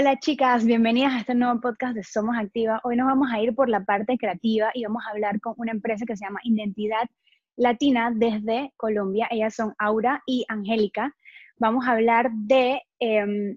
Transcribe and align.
Hola 0.00 0.16
chicas, 0.20 0.64
bienvenidas 0.64 1.12
a 1.12 1.18
este 1.18 1.34
nuevo 1.34 1.60
podcast 1.60 1.96
de 1.96 2.04
Somos 2.04 2.36
Activa. 2.38 2.80
Hoy 2.84 2.94
nos 2.94 3.08
vamos 3.08 3.30
a 3.32 3.40
ir 3.40 3.52
por 3.52 3.68
la 3.68 3.82
parte 3.84 4.16
creativa 4.16 4.70
y 4.72 4.84
vamos 4.84 5.02
a 5.04 5.10
hablar 5.10 5.40
con 5.40 5.54
una 5.56 5.72
empresa 5.72 6.06
que 6.06 6.16
se 6.16 6.24
llama 6.24 6.38
Identidad 6.44 7.10
Latina 7.56 8.12
desde 8.14 8.72
Colombia. 8.76 9.26
Ellas 9.28 9.56
son 9.56 9.74
Aura 9.76 10.22
y 10.24 10.44
Angélica. 10.46 11.16
Vamos 11.56 11.84
a 11.84 11.94
hablar 11.94 12.30
de 12.30 12.80
em, 13.00 13.56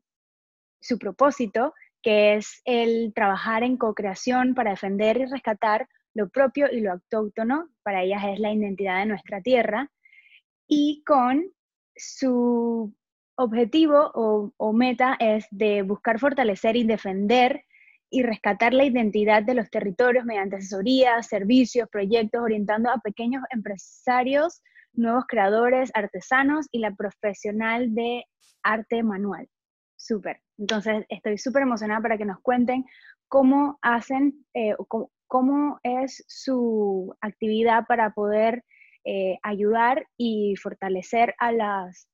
su 0.80 0.98
propósito, 0.98 1.75
que 2.02 2.34
es 2.38 2.63
el 2.66 3.13
trabajar 3.13 3.62
en 3.62 3.77
co-creación 3.77 4.55
para 4.55 4.71
defender 4.71 5.17
y 5.17 5.26
rescatar 5.26 5.88
lo 6.16 6.27
propio 6.30 6.71
y 6.71 6.81
lo 6.81 6.94
autóctono. 6.94 7.70
Para 7.84 8.02
ellas 8.02 8.23
es 8.27 8.39
la 8.39 8.52
identidad 8.52 9.02
de 9.02 9.05
nuestra 9.05 9.41
tierra. 9.41 9.91
Y 10.67 11.03
con 11.05 11.44
su 11.95 12.95
objetivo 13.35 14.12
o, 14.13 14.73
meta 14.73 15.16
es 15.20 15.48
de 15.52 15.81
buscar 15.81 16.20
fortalecer 16.20 16.76
y 16.76 16.84
defender 16.84 17.63
y 18.09 18.23
rescatar 18.23 18.73
la 18.73 18.84
identidad 18.84 19.44
de 19.44 19.54
los 19.54 19.70
territorios 19.70 20.26
mediante 20.26 20.57
asesorías, 20.57 21.27
servicios, 21.27 21.88
proyectos, 21.90 22.41
orientando 22.41 22.90
a 22.90 22.99
pequeños 22.99 23.44
empresarios, 23.52 24.62
nuevos 24.94 25.26
creadores, 25.27 25.91
artesanos 25.94 26.67
y 26.71 26.80
la 26.80 26.94
profesional 26.94 27.95
de 27.95 28.26
arte 28.63 29.02
manual. 29.02 29.48
Súper. 29.95 30.41
Entonces, 30.57 31.05
estoy 31.09 31.38
súper 31.38 31.62
emocionada 31.62 32.02
para 32.02 32.18
que 32.18 32.26
nos 32.26 32.40
cuenten 32.41 32.85
cómo 33.27 33.79
hacen, 33.82 34.45
eh, 34.54 34.76
cómo, 35.27 35.79
es 35.84 36.23
su 36.27 37.16
actividad 37.21 37.85
para 37.88 38.12
poder 38.13 38.63
eh, 39.05 39.38
ayudar 39.41 40.05
y 40.18 40.55
fortalecer 40.57 41.34
a 41.40 41.54
las 41.54 42.10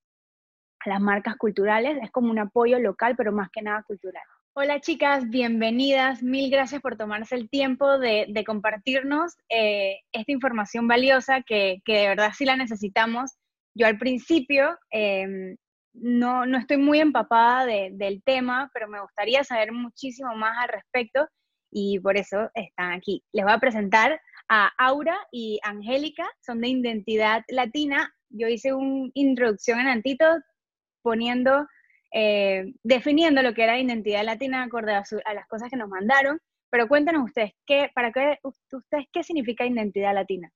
las 0.86 1.02
marcas 1.02 1.36
culturales. 1.38 1.97
Es 2.02 2.11
como 2.11 2.31
un 2.31 2.39
apoyo 2.39 2.80
local, 2.80 3.16
pero 3.17 3.31
más 3.31 3.50
que 3.52 3.61
nada 3.61 3.83
cultural. 3.83 4.23
Hola 4.53 4.81
chicas, 4.81 5.30
bienvenidas. 5.30 6.23
Mil 6.23 6.50
gracias 6.50 6.81
por 6.81 6.97
tomarse 6.97 7.36
el 7.36 7.47
tiempo 7.47 8.00
de, 8.00 8.44
compartirnos 8.45 9.36
eh, 9.50 10.00
esta 10.11 10.31
información 10.31 10.88
valiosa 10.88 11.44
que, 11.44 11.81
de 11.86 12.08
verdad 12.08 12.31
sí 12.36 12.44
la 12.44 12.55
necesitamos. 12.55 13.38
Yo 13.75 13.86
al 13.86 14.00
principio 14.00 14.75
em, 14.89 15.58
no, 15.94 16.48
no, 16.48 16.58
estoy 16.58 16.78
muy 16.78 17.00
empapada 17.00 17.67
del 17.67 18.23
tema, 18.23 18.72
pero 18.73 18.88
me 18.88 19.00
gustaría 19.00 19.44
saber 19.44 19.72
muchísimo 19.72 20.36
más 20.36 20.58
al 20.58 20.70
respecto 20.70 21.28
y 21.72 22.00
por 22.00 22.17
eso 22.17 22.50
están 22.55 22.94
aquí. 22.94 23.23
Les 23.33 23.45
voy 23.45 23.53
a 23.53 23.59
presentar 23.59 24.20
a 24.50 24.72
Aura 24.78 25.17
y 25.31 25.59
Angélica, 25.64 26.28
son 26.39 26.61
de 26.61 26.70
identidad 26.70 27.44
latina. 27.50 28.11
Yo 28.30 28.48
hice 28.48 28.73
una 28.73 29.09
introducción 29.14 29.80
en 29.80 29.88
Antito, 29.88 30.25
poniendo, 31.08 31.66
eh, 32.12 32.74
definiendo 32.84 33.42
lo 33.42 33.54
que 33.54 33.64
era 33.64 33.80
identidad 33.80 34.26
latina 34.26 34.64
acorde 34.64 34.94
a, 34.94 35.04
las 35.34 35.48
cosas 35.48 35.70
que 35.70 35.78
nos 35.78 35.88
mandaron. 35.88 36.38
Pero 36.70 36.90
cuéntenos 36.90 37.24
ustedes, 37.24 37.54
¿qué, 37.66 37.90
para 37.96 38.12
qué, 38.12 38.40
ustedes, 38.44 39.06
¿qué 39.14 39.24
significa 39.24 39.66
identidad 39.66 40.14
latina? 40.14 40.52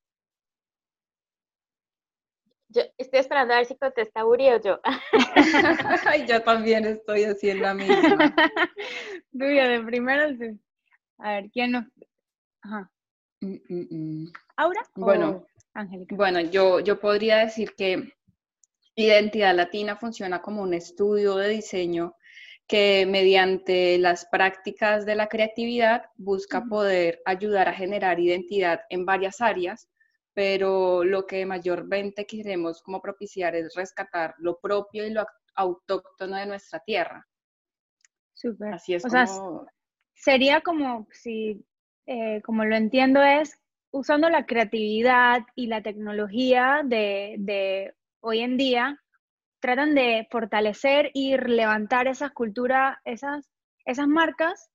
Yo 2.67 2.81
estoy 2.97 3.19
esperando 3.21 3.53
a 3.53 3.57
ver 3.57 3.65
si 3.65 3.77
contesta 3.77 4.25
Uri 4.25 4.49
o 4.49 4.61
yo. 4.61 4.81
yo 6.27 6.41
también 6.43 6.83
estoy 6.83 7.23
haciendo 7.23 7.63
la 7.63 7.73
misma. 7.73 8.35
Tuyo, 9.31 9.69
de 9.69 9.79
primero, 9.85 10.23
a 11.19 11.33
ver, 11.33 11.49
¿quién 11.51 11.71
nos...? 11.71 11.85
Ajá. 12.61 12.91
Mm, 13.39 13.55
mm, 13.69 13.87
mm. 13.89 14.33
¿Aura 14.57 14.81
bueno, 14.95 15.45
Angélica? 15.73 16.13
Bueno, 16.13 16.41
yo, 16.41 16.81
yo 16.81 16.99
podría 16.99 17.37
decir 17.37 17.73
que 17.75 18.13
Identidad 18.95 19.55
Latina 19.55 19.95
funciona 19.95 20.41
como 20.41 20.61
un 20.61 20.73
estudio 20.73 21.35
de 21.35 21.49
diseño 21.49 22.15
que 22.67 23.05
mediante 23.05 23.97
las 23.97 24.25
prácticas 24.25 25.05
de 25.05 25.15
la 25.15 25.27
creatividad 25.27 26.05
busca 26.15 26.63
poder 26.65 27.21
ayudar 27.25 27.67
a 27.67 27.73
generar 27.73 28.19
identidad 28.19 28.81
en 28.89 29.05
varias 29.05 29.41
áreas, 29.41 29.89
pero 30.33 31.03
lo 31.03 31.25
que 31.25 31.45
mayormente 31.45 32.25
queremos 32.25 32.81
como 32.81 33.01
propiciar 33.01 33.55
es 33.55 33.75
rescatar 33.75 34.35
lo 34.37 34.57
propio 34.59 35.05
y 35.05 35.09
lo 35.09 35.25
autóctono 35.55 36.37
de 36.37 36.45
nuestra 36.45 36.79
tierra. 36.79 37.27
Súper. 38.33 38.73
Así 38.73 38.93
es 38.93 39.03
como... 39.03 39.67
sería 40.13 40.61
como, 40.61 41.07
si, 41.11 41.65
eh, 42.05 42.41
como 42.41 42.63
lo 42.63 42.75
entiendo, 42.75 43.21
es 43.21 43.59
usando 43.91 44.29
la 44.29 44.45
creatividad 44.45 45.41
y 45.55 45.67
la 45.67 45.81
tecnología 45.81 46.81
de, 46.85 47.35
de 47.39 47.93
hoy 48.21 48.39
en 48.39 48.57
día 48.57 48.99
tratan 49.59 49.93
de 49.93 50.27
fortalecer 50.31 51.11
y 51.13 51.37
levantar 51.37 52.07
esas 52.07 52.31
culturas, 52.31 52.97
esas, 53.05 53.49
esas 53.85 54.07
marcas 54.07 54.69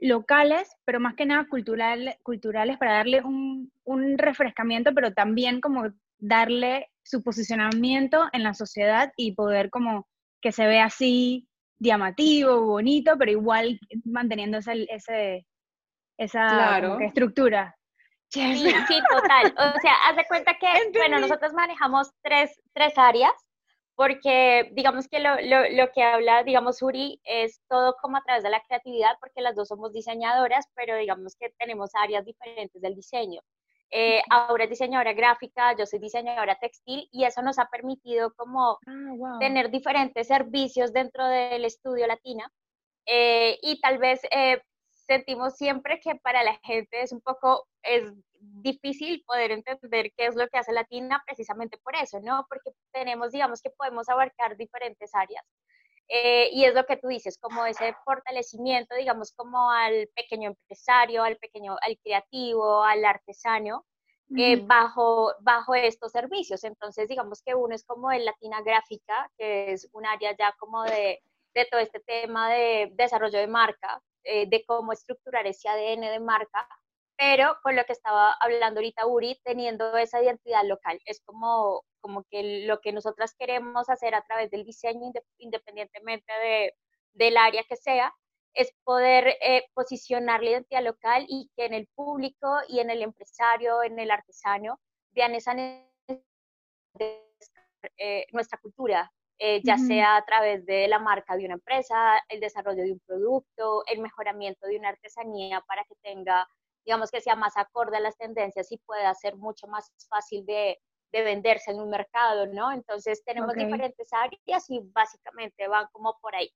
locales, 0.00 0.68
pero 0.84 1.00
más 1.00 1.14
que 1.14 1.26
nada 1.26 1.46
cultural, 1.48 2.16
culturales 2.22 2.76
para 2.78 2.94
darle 2.94 3.22
un, 3.22 3.72
un, 3.84 4.18
refrescamiento, 4.18 4.92
pero 4.94 5.12
también 5.12 5.60
como 5.60 5.84
darle 6.18 6.90
su 7.02 7.22
posicionamiento 7.22 8.28
en 8.32 8.42
la 8.42 8.54
sociedad 8.54 9.12
y 9.16 9.32
poder 9.32 9.70
como 9.70 10.08
que 10.40 10.52
se 10.52 10.66
vea 10.66 10.86
así 10.86 11.48
llamativo, 11.78 12.62
bonito, 12.62 13.16
pero 13.18 13.30
igual 13.30 13.78
manteniendo 14.04 14.58
ese, 14.58 14.86
ese 14.90 15.46
esa 16.18 16.98
estructura. 17.00 17.75
Sí, 18.36 18.74
sí, 18.88 19.00
total. 19.10 19.54
O 19.56 19.80
sea, 19.80 19.92
haz 20.08 20.16
de 20.16 20.26
cuenta 20.26 20.56
que, 20.58 20.66
bueno, 20.94 21.18
nosotros 21.18 21.52
manejamos 21.52 22.10
tres, 22.22 22.60
tres 22.72 22.96
áreas, 22.96 23.32
porque 23.94 24.70
digamos 24.72 25.08
que 25.08 25.20
lo, 25.20 25.36
lo, 25.40 25.68
lo, 25.70 25.90
que 25.92 26.02
habla, 26.02 26.42
digamos, 26.44 26.82
Uri, 26.82 27.20
es 27.24 27.60
todo 27.68 27.96
como 28.00 28.18
a 28.18 28.22
través 28.22 28.42
de 28.42 28.50
la 28.50 28.62
creatividad, 28.62 29.16
porque 29.20 29.40
las 29.40 29.56
dos 29.56 29.68
somos 29.68 29.92
diseñadoras, 29.92 30.66
pero 30.74 30.96
digamos 30.96 31.34
que 31.36 31.50
tenemos 31.58 31.90
áreas 31.94 32.24
diferentes 32.24 32.80
del 32.82 32.94
diseño. 32.94 33.40
Eh, 33.90 34.20
ahora 34.30 34.64
es 34.64 34.70
diseñadora 34.70 35.12
gráfica, 35.12 35.74
yo 35.76 35.86
soy 35.86 36.00
diseñadora 36.00 36.58
textil 36.58 37.08
y 37.12 37.24
eso 37.24 37.40
nos 37.40 37.58
ha 37.58 37.66
permitido 37.66 38.34
como 38.34 38.78
ah, 38.86 39.36
tener 39.38 39.70
diferentes 39.70 40.26
servicios 40.26 40.92
dentro 40.92 41.26
del 41.26 41.64
estudio 41.64 42.06
latina. 42.06 42.50
Eh, 43.06 43.58
y 43.62 43.80
tal 43.80 43.98
vez 43.98 44.20
eh, 44.32 44.60
sentimos 45.06 45.54
siempre 45.54 46.00
que 46.00 46.16
para 46.16 46.42
la 46.42 46.58
gente 46.64 47.00
es 47.00 47.12
un 47.12 47.20
poco, 47.20 47.66
es 47.82 48.12
difícil 48.62 49.22
poder 49.26 49.50
entender 49.52 50.12
qué 50.16 50.26
es 50.26 50.36
lo 50.36 50.48
que 50.48 50.58
hace 50.58 50.72
Latina 50.72 51.22
precisamente 51.26 51.78
por 51.78 51.94
eso, 51.96 52.20
¿no? 52.20 52.46
Porque 52.48 52.70
tenemos, 52.92 53.32
digamos 53.32 53.62
que 53.62 53.70
podemos 53.70 54.08
abarcar 54.08 54.56
diferentes 54.56 55.14
áreas. 55.14 55.44
Eh, 56.08 56.50
y 56.52 56.64
es 56.64 56.74
lo 56.74 56.86
que 56.86 56.96
tú 56.96 57.08
dices, 57.08 57.36
como 57.38 57.66
ese 57.66 57.94
fortalecimiento, 58.04 58.94
digamos, 58.94 59.32
como 59.32 59.70
al 59.70 60.08
pequeño 60.14 60.50
empresario, 60.50 61.24
al 61.24 61.36
pequeño, 61.36 61.76
al 61.80 61.98
creativo, 61.98 62.82
al 62.84 63.04
artesano, 63.04 63.84
eh, 64.36 64.56
bajo, 64.56 65.32
bajo 65.40 65.74
estos 65.74 66.12
servicios. 66.12 66.64
Entonces, 66.64 67.08
digamos 67.08 67.42
que 67.42 67.54
uno 67.54 67.74
es 67.74 67.84
como 67.84 68.12
el 68.12 68.24
Latina 68.24 68.60
Gráfica, 68.62 69.30
que 69.36 69.72
es 69.72 69.88
un 69.92 70.06
área 70.06 70.36
ya 70.36 70.54
como 70.58 70.84
de, 70.84 71.22
de 71.54 71.64
todo 71.66 71.80
este 71.80 72.00
tema 72.00 72.50
de 72.52 72.90
desarrollo 72.94 73.38
de 73.38 73.46
marca, 73.46 74.00
eh, 74.24 74.46
de 74.48 74.64
cómo 74.64 74.92
estructurar 74.92 75.46
ese 75.46 75.68
ADN 75.68 76.00
de 76.00 76.20
marca, 76.20 76.68
pero 77.16 77.58
con 77.62 77.76
lo 77.76 77.84
que 77.84 77.92
estaba 77.92 78.32
hablando 78.40 78.80
ahorita 78.80 79.06
Uri, 79.06 79.40
teniendo 79.44 79.96
esa 79.96 80.22
identidad 80.22 80.64
local. 80.64 81.00
Es 81.06 81.20
como, 81.24 81.82
como 82.00 82.24
que 82.30 82.64
lo 82.66 82.80
que 82.80 82.92
nosotras 82.92 83.34
queremos 83.38 83.88
hacer 83.88 84.14
a 84.14 84.22
través 84.22 84.50
del 84.50 84.64
diseño, 84.64 85.12
independientemente 85.38 86.32
de, 86.32 86.74
del 87.14 87.36
área 87.36 87.64
que 87.64 87.76
sea, 87.76 88.14
es 88.54 88.72
poder 88.84 89.36
eh, 89.42 89.64
posicionar 89.74 90.42
la 90.42 90.50
identidad 90.50 90.82
local 90.82 91.26
y 91.28 91.50
que 91.56 91.66
en 91.66 91.74
el 91.74 91.88
público 91.94 92.58
y 92.68 92.80
en 92.80 92.90
el 92.90 93.02
empresario, 93.02 93.82
en 93.82 93.98
el 93.98 94.10
artesano, 94.10 94.80
vean 95.12 95.34
esa 95.34 95.54
eh, 97.98 98.26
nuestra 98.32 98.58
cultura, 98.58 99.12
eh, 99.38 99.60
ya 99.62 99.76
sea 99.76 100.16
a 100.16 100.24
través 100.24 100.64
de 100.64 100.88
la 100.88 100.98
marca 100.98 101.36
de 101.36 101.44
una 101.44 101.54
empresa, 101.54 102.18
el 102.28 102.40
desarrollo 102.40 102.82
de 102.82 102.92
un 102.92 103.00
producto, 103.00 103.84
el 103.86 104.00
mejoramiento 104.00 104.66
de 104.66 104.78
una 104.78 104.88
artesanía 104.88 105.60
para 105.60 105.84
que 105.84 105.94
tenga, 106.02 106.48
digamos 106.86 107.10
que 107.10 107.20
sea 107.20 107.34
más 107.34 107.56
acorde 107.56 107.96
a 107.96 108.00
las 108.00 108.16
tendencias 108.16 108.70
y 108.70 108.78
pueda 108.78 109.12
ser 109.14 109.36
mucho 109.36 109.66
más 109.66 109.92
fácil 110.08 110.46
de, 110.46 110.78
de 111.12 111.22
venderse 111.22 111.72
en 111.72 111.80
un 111.80 111.90
mercado, 111.90 112.46
¿no? 112.46 112.72
Entonces 112.72 113.22
tenemos 113.24 113.54
diferentes 113.54 114.08
áreas 114.12 114.70
y 114.70 114.80
básicamente 114.92 115.66
van 115.68 115.86
como 115.92 116.16
por 116.20 116.34
ahí. 116.34 116.50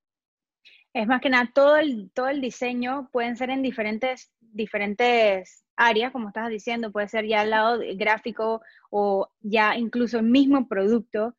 Es 0.93 1.07
más 1.07 1.21
que 1.21 1.31
nada, 1.31 1.51
todo 1.55 1.77
el, 1.77 2.11
todo 2.15 2.29
el 2.29 2.41
diseño 2.41 3.09
pueden 3.13 3.37
ser 3.37 3.51
en 3.51 3.63
diferentes, 3.63 4.33
diferentes 4.41 5.65
áreas, 5.77 6.13
como 6.13 6.29
estabas 6.29 6.51
diciendo, 6.51 6.93
puede 6.93 7.09
ser 7.09 7.27
ya 7.27 7.41
al 7.41 7.51
lado 7.51 7.81
gráfico 7.95 8.61
o 8.91 9.29
ya 9.41 9.77
incluso 9.77 10.19
el 10.19 10.27
mismo 10.27 10.69
producto, 10.69 11.35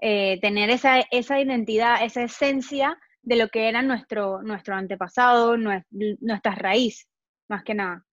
eh, 0.00 0.38
tener 0.40 0.70
esa, 0.70 1.00
esa 1.10 1.40
identidad, 1.40 2.04
esa 2.04 2.22
esencia 2.22 2.98
de 3.22 3.36
lo 3.36 3.48
que 3.48 3.68
era 3.68 3.82
nuestro, 3.82 4.42
nuestro 4.42 4.74
antepasado, 4.74 5.56
nuestra 5.56 6.54
raíz, 6.54 7.08
más 7.48 7.64
que 7.64 7.74
nada. 7.74 8.04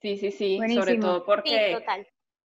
Sí, 0.00 0.16
sí, 0.16 0.30
sí, 0.30 0.58
sobre 0.74 0.98
todo 0.98 1.24
porque 1.24 1.76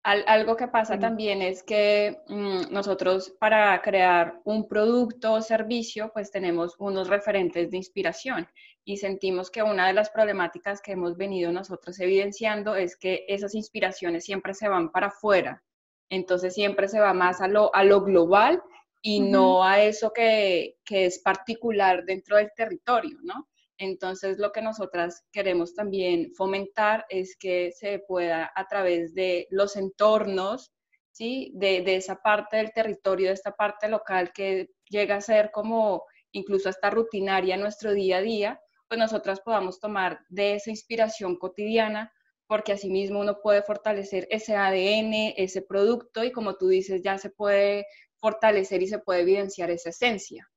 algo 0.03 0.55
que 0.55 0.67
pasa 0.67 0.97
también 0.97 1.41
es 1.41 1.61
que 1.61 2.21
mm, 2.27 2.71
nosotros 2.71 3.35
para 3.39 3.79
crear 3.81 4.39
un 4.45 4.67
producto 4.67 5.33
o 5.33 5.41
servicio, 5.41 6.11
pues 6.13 6.31
tenemos 6.31 6.75
unos 6.79 7.07
referentes 7.07 7.69
de 7.69 7.77
inspiración 7.77 8.47
y 8.83 8.97
sentimos 8.97 9.51
que 9.51 9.61
una 9.61 9.87
de 9.87 9.93
las 9.93 10.09
problemáticas 10.09 10.81
que 10.81 10.93
hemos 10.93 11.17
venido 11.17 11.51
nosotros 11.51 11.99
evidenciando 11.99 12.75
es 12.75 12.95
que 12.97 13.25
esas 13.27 13.53
inspiraciones 13.53 14.25
siempre 14.25 14.55
se 14.55 14.67
van 14.67 14.91
para 14.91 15.07
afuera, 15.07 15.63
entonces 16.09 16.53
siempre 16.53 16.87
se 16.87 16.99
va 16.99 17.13
más 17.13 17.41
a 17.41 17.47
lo, 17.47 17.73
a 17.75 17.83
lo 17.83 18.01
global 18.01 18.61
y 19.03 19.19
no 19.19 19.63
a 19.63 19.81
eso 19.81 20.11
que, 20.13 20.77
que, 20.83 21.05
es 21.05 21.19
particular 21.19 22.05
dentro 22.05 22.37
del 22.37 22.51
territorio, 22.55 23.17
¿no? 23.23 23.49
Entonces 23.81 24.37
lo 24.37 24.51
que 24.51 24.61
nosotras 24.61 25.25
queremos 25.31 25.73
también 25.73 26.31
fomentar 26.35 27.03
es 27.09 27.35
que 27.35 27.71
se 27.71 27.97
pueda 27.97 28.51
a 28.55 28.67
través 28.67 29.15
de 29.15 29.47
los 29.49 29.75
entornos, 29.75 30.71
¿sí? 31.09 31.51
De, 31.55 31.83
esa 31.95 32.21
parte 32.21 32.57
del 32.57 32.73
territorio, 32.73 33.29
de 33.29 33.33
esta 33.33 33.55
parte 33.55 33.89
local 33.89 34.31
que 34.33 34.69
llega 34.87 35.15
a 35.15 35.21
ser 35.21 35.49
como 35.49 36.03
incluso 36.31 36.69
hasta 36.69 36.91
rutinaria 36.91 37.57
nuestro 37.57 37.91
día 37.93 38.17
a 38.17 38.21
día, 38.21 38.61
pues 38.87 38.99
nosotras 38.99 39.41
podamos 39.41 39.79
tomar 39.79 40.19
de 40.29 40.53
esa 40.55 40.69
inspiración 40.69 41.35
cotidiana, 41.37 42.13
porque 42.45 42.73
asimismo 42.73 43.19
uno 43.19 43.39
puede 43.41 43.63
fortalecer 43.63 44.27
ese 44.29 44.55
ADN, 44.55 45.33
ese 45.37 45.63
producto, 45.63 46.23
y 46.23 46.31
como 46.31 46.53
tú 46.55 46.67
dices, 46.67 47.01
ya 47.01 47.17
se 47.17 47.31
puede 47.31 47.87
fortalecer 48.17 48.83
y 48.83 48.87
se 48.87 48.99
puede 48.99 49.21
evidenciar 49.21 49.71
esa 49.71 49.89
esencia. 49.89 50.47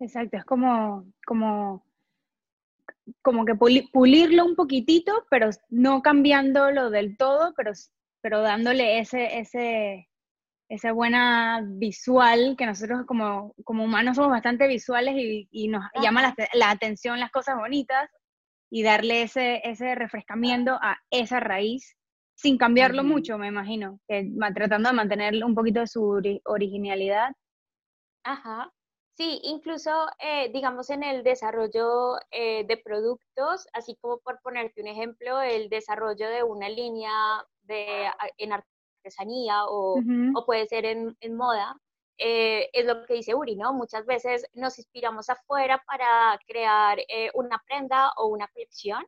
Exacto, 0.00 0.38
es 0.38 0.44
como, 0.44 1.06
como, 1.26 1.84
como 3.22 3.44
que 3.44 3.54
pulirlo 3.54 4.44
un 4.44 4.56
poquitito, 4.56 5.26
pero 5.30 5.50
no 5.68 6.02
cambiándolo 6.02 6.90
del 6.90 7.16
todo, 7.16 7.52
pero, 7.56 7.72
pero 8.22 8.40
dándole 8.40 8.98
ese, 8.98 9.38
ese, 9.38 10.08
esa 10.68 10.92
buena 10.92 11.62
visual, 11.64 12.54
que 12.56 12.66
nosotros 12.66 13.04
como, 13.06 13.54
como 13.64 13.84
humanos 13.84 14.16
somos 14.16 14.30
bastante 14.30 14.66
visuales 14.66 15.14
y, 15.16 15.68
nos 15.68 15.84
llama 16.02 16.34
la, 16.54 16.70
atención 16.70 17.20
las 17.20 17.30
cosas 17.30 17.56
bonitas 17.56 18.10
y 18.70 18.82
darle 18.82 19.22
ese, 19.22 19.60
ese 19.64 19.94
refrescamiento 19.94 20.78
a 20.82 20.98
esa 21.10 21.40
raíz 21.40 21.96
sin 22.36 22.58
cambiarlo 22.58 23.04
mucho, 23.04 23.38
me 23.38 23.48
imagino, 23.48 24.00
que, 24.08 24.28
tratando 24.54 24.88
de 24.88 24.96
mantener 24.96 25.44
un 25.44 25.54
poquito 25.54 25.80
de 25.80 25.86
su 25.86 26.20
originalidad. 26.44 27.32
Ajá. 28.24 28.72
Sí, 29.16 29.40
incluso, 29.44 30.08
eh, 30.18 30.50
digamos, 30.52 30.90
en 30.90 31.04
el 31.04 31.22
desarrollo 31.22 32.16
eh, 32.32 32.64
de 32.66 32.76
productos, 32.76 33.68
así 33.72 33.96
como 34.00 34.18
por 34.18 34.40
ponerte 34.42 34.80
un 34.80 34.88
ejemplo, 34.88 35.40
el 35.40 35.68
desarrollo 35.68 36.28
de 36.28 36.42
una 36.42 36.68
línea 36.68 37.12
de, 37.62 38.10
en 38.38 38.52
artesanía 39.04 39.66
o, 39.66 40.02
puede 40.46 40.66
ser 40.66 40.84
en, 40.84 41.16
moda, 41.36 41.76
eh, 42.18 42.70
es 42.72 42.84
lo 42.86 43.04
que 43.06 43.14
dice 43.14 43.34
Uri, 43.34 43.56
¿no? 43.56 43.72
Muchas 43.72 44.06
veces 44.06 44.46
nos 44.52 44.78
inspiramos 44.78 45.30
afuera 45.30 45.82
para 45.86 46.38
crear 46.46 46.98
eh, 47.08 47.30
una 47.34 47.62
prenda 47.66 48.10
o 48.16 48.26
una 48.26 48.48
colección, 48.48 49.04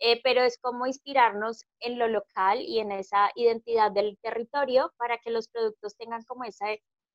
eh, 0.00 0.20
pero 0.22 0.42
es 0.42 0.58
como 0.58 0.86
inspirarnos 0.86 1.64
en 1.80 1.98
lo 1.98 2.08
local 2.08 2.60
y 2.60 2.80
en 2.80 2.92
esa 2.92 3.30
identidad 3.36 3.92
del 3.92 4.18
territorio 4.22 4.92
para 4.96 5.18
que 5.18 5.30
los 5.30 5.48
productos 5.48 5.96
tengan 5.96 6.22
como 6.24 6.44
esa, 6.44 6.66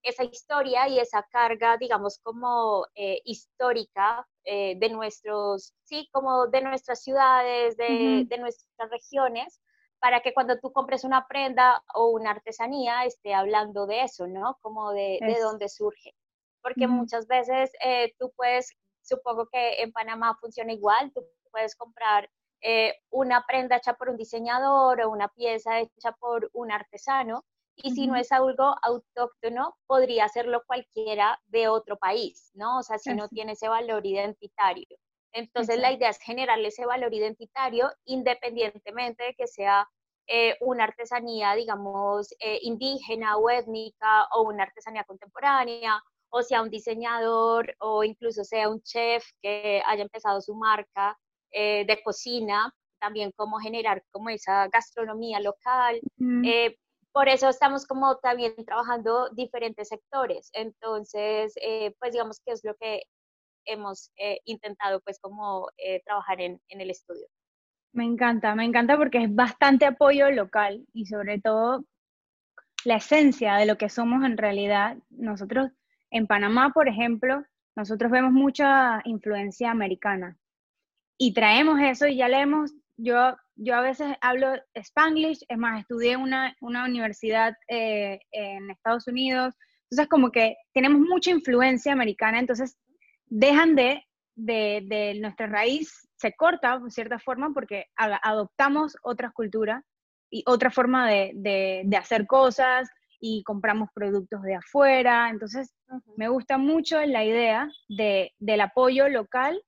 esa 0.03 0.23
historia 0.23 0.87
y 0.87 0.99
esa 0.99 1.23
carga, 1.23 1.77
digamos, 1.77 2.19
como 2.19 2.85
histórica 3.23 4.27
de 4.45 4.89
nuestros, 4.91 5.73
sí, 5.83 6.07
como 6.11 6.47
de 6.47 6.61
nuestras 6.61 7.03
ciudades, 7.03 7.75
de, 7.77 8.25
de 8.27 8.37
nuestras 8.37 8.89
regiones, 8.89 9.61
para 9.99 10.21
que 10.21 10.33
cuando 10.33 10.57
tú 10.59 10.71
compres 10.71 11.03
una 11.03 11.27
prenda 11.27 11.83
o 11.93 12.09
una 12.09 12.31
artesanía 12.31 13.03
esté 13.03 13.33
hablando 13.33 13.85
de 13.85 14.03
eso, 14.03 14.27
¿no? 14.27 14.57
Como 14.61 14.91
de, 14.91 15.19
de 15.21 15.39
dónde 15.39 15.67
surge. 15.69 16.15
Porque 16.61 16.87
muchas 16.87 17.27
veces 17.27 17.71
eh, 17.83 18.13
tú 18.17 18.31
puedes, 18.35 18.73
supongo 19.01 19.47
que 19.51 19.81
en 19.81 19.91
Panamá 19.91 20.37
funciona 20.39 20.73
igual, 20.73 21.11
tú 21.13 21.25
puedes 21.51 21.75
comprar 21.75 22.29
eh, 22.61 22.93
una 23.09 23.45
prenda 23.45 23.77
hecha 23.77 23.93
por 23.93 24.09
un 24.09 24.17
diseñador 24.17 25.01
o 25.01 25.09
una 25.09 25.29
pieza 25.29 25.79
hecha 25.79 26.11
por 26.13 26.49
un 26.53 26.71
artesano, 26.71 27.45
y 27.81 27.91
si 27.91 28.07
no 28.07 28.15
es 28.15 28.31
algo 28.31 28.75
autóctono, 28.81 29.77
podría 29.87 30.25
hacerlo 30.25 30.63
cualquiera 30.65 31.39
de 31.47 31.67
otro 31.67 31.97
país, 31.97 32.51
¿no? 32.53 32.79
O 32.79 32.83
sea, 32.83 32.97
si 32.97 33.13
no 33.13 33.27
tiene 33.29 33.53
ese 33.53 33.69
valor 33.69 34.05
identitario. 34.05 34.87
Entonces 35.31 35.77
la 35.79 35.91
idea 35.91 36.09
es 36.09 36.19
generarle 36.19 36.69
ese 36.69 36.85
valor 36.85 37.13
identitario 37.13 37.89
independientemente 38.05 39.23
de 39.23 39.35
que 39.35 39.47
sea 39.47 39.87
eh, 40.27 40.57
una 40.61 40.83
artesanía, 40.85 41.53
digamos, 41.53 42.33
eh, 42.39 42.59
indígena 42.61 43.37
o 43.37 43.49
étnica 43.49 44.27
o 44.35 44.43
una 44.43 44.63
artesanía 44.63 45.03
contemporánea, 45.03 46.01
o 46.29 46.41
sea 46.43 46.61
un 46.61 46.69
diseñador 46.69 47.75
o 47.79 48.03
incluso 48.03 48.43
sea 48.43 48.69
un 48.69 48.81
chef 48.81 49.23
que 49.41 49.81
haya 49.85 50.03
empezado 50.03 50.41
su 50.41 50.55
marca 50.55 51.17
eh, 51.51 51.85
de 51.85 52.01
cocina, 52.03 52.71
también 52.99 53.31
cómo 53.35 53.57
generar 53.59 54.03
como 54.11 54.29
esa 54.29 54.67
gastronomía 54.67 55.39
local. 55.39 55.99
Por 57.11 57.27
eso 57.27 57.49
estamos 57.49 57.85
como 57.85 58.17
también 58.17 58.53
trabajando 58.65 59.29
diferentes 59.29 59.89
sectores. 59.89 60.49
Entonces, 60.53 61.53
pues 61.99 62.11
digamos 62.13 62.39
que 62.45 62.51
es 62.51 62.63
lo 62.63 62.75
que 62.75 63.03
hemos 63.69 64.11
eh, 64.17 64.39
intentado 64.45 64.99
pues 65.01 65.19
como 65.19 65.69
eh, 65.77 66.01
trabajar 66.03 66.41
en, 66.41 66.61
en 66.69 66.81
el 66.81 66.89
estudio. 66.89 67.27
Me 67.91 68.05
encanta, 68.05 68.53
me 68.55 68.65
encanta 68.65 68.97
porque 68.97 69.23
es 69.23 69.33
bastante 69.33 69.85
apoyo 69.85 70.29
local 70.29 70.85
y 70.93 71.05
sobre 71.05 71.39
todo 71.39 71.85
la 72.85 72.97
esencia 72.97 73.55
de 73.55 73.65
lo 73.65 73.77
que 73.77 73.89
somos 73.89 74.23
en 74.23 74.37
realidad. 74.37 74.97
Nosotros 75.09 75.71
en 76.11 76.27
Panamá, 76.27 76.71
por 76.73 76.87
ejemplo, 76.87 77.43
nosotros 77.75 78.11
vemos 78.11 78.31
mucha 78.31 79.01
influencia 79.05 79.71
americana 79.71 80.37
y 81.17 81.33
traemos 81.33 81.79
eso 81.81 82.07
y 82.07 82.17
ya 82.17 82.27
leemos, 82.27 82.73
yo, 82.97 83.35
yo 83.61 83.75
a 83.75 83.81
veces 83.81 84.15
hablo 84.21 84.53
spanglish, 84.73 85.43
es 85.47 85.57
más, 85.57 85.81
estudié 85.81 86.13
en 86.13 86.21
una, 86.21 86.55
una 86.61 86.85
universidad 86.85 87.53
eh, 87.67 88.19
en 88.31 88.71
Estados 88.71 89.07
Unidos, 89.07 89.53
entonces 89.83 90.07
como 90.09 90.31
que 90.31 90.55
tenemos 90.73 91.01
mucha 91.01 91.31
influencia 91.31 91.91
americana, 91.91 92.39
entonces 92.39 92.77
dejan 93.25 93.75
de, 93.75 94.01
de, 94.35 95.17
nuestra 95.19 95.47
raíz, 95.47 96.07
se 96.15 96.33
corta 96.35 96.79
de 96.79 96.89
cierta 96.89 97.19
forma 97.19 97.53
porque 97.53 97.85
adoptamos 97.95 98.95
otras 99.03 99.33
culturas 99.33 99.83
y 100.31 100.43
otra 100.45 100.71
forma 100.71 101.09
de, 101.09 101.31
de, 101.35 101.97
hacer 101.97 102.27
cosas 102.27 102.89
y 103.19 103.43
compramos 103.43 103.89
productos 103.93 104.41
de 104.43 104.55
afuera. 104.55 105.29
Entonces, 105.29 105.73
me 106.15 106.29
gusta 106.29 106.57
mucho 106.57 107.03
la 107.05 107.25
idea 107.25 107.69
de, 107.89 108.31
del 108.37 108.61
apoyo 108.61 109.09
local 109.09 109.61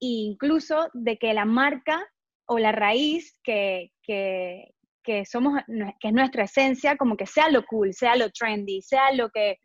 e 0.00 0.06
incluso 0.06 0.88
de 0.94 1.18
que 1.18 1.34
la 1.34 1.44
marca 1.44 2.06
o 2.46 2.58
la 2.58 2.72
raíz 2.72 3.38
que, 3.42 3.90
que, 4.02 4.74
que, 5.02 5.24
somos, 5.24 5.62
que 6.00 6.08
es 6.08 6.14
nuestra 6.14 6.44
esencia, 6.44 6.96
como 6.96 7.16
que 7.16 7.26
sea 7.26 7.48
lo 7.48 7.64
cool, 7.66 7.92
sea 7.94 8.16
lo 8.16 8.30
trendy, 8.30 8.82
sea 8.82 9.12
lo 9.12 9.30
que, 9.30 9.58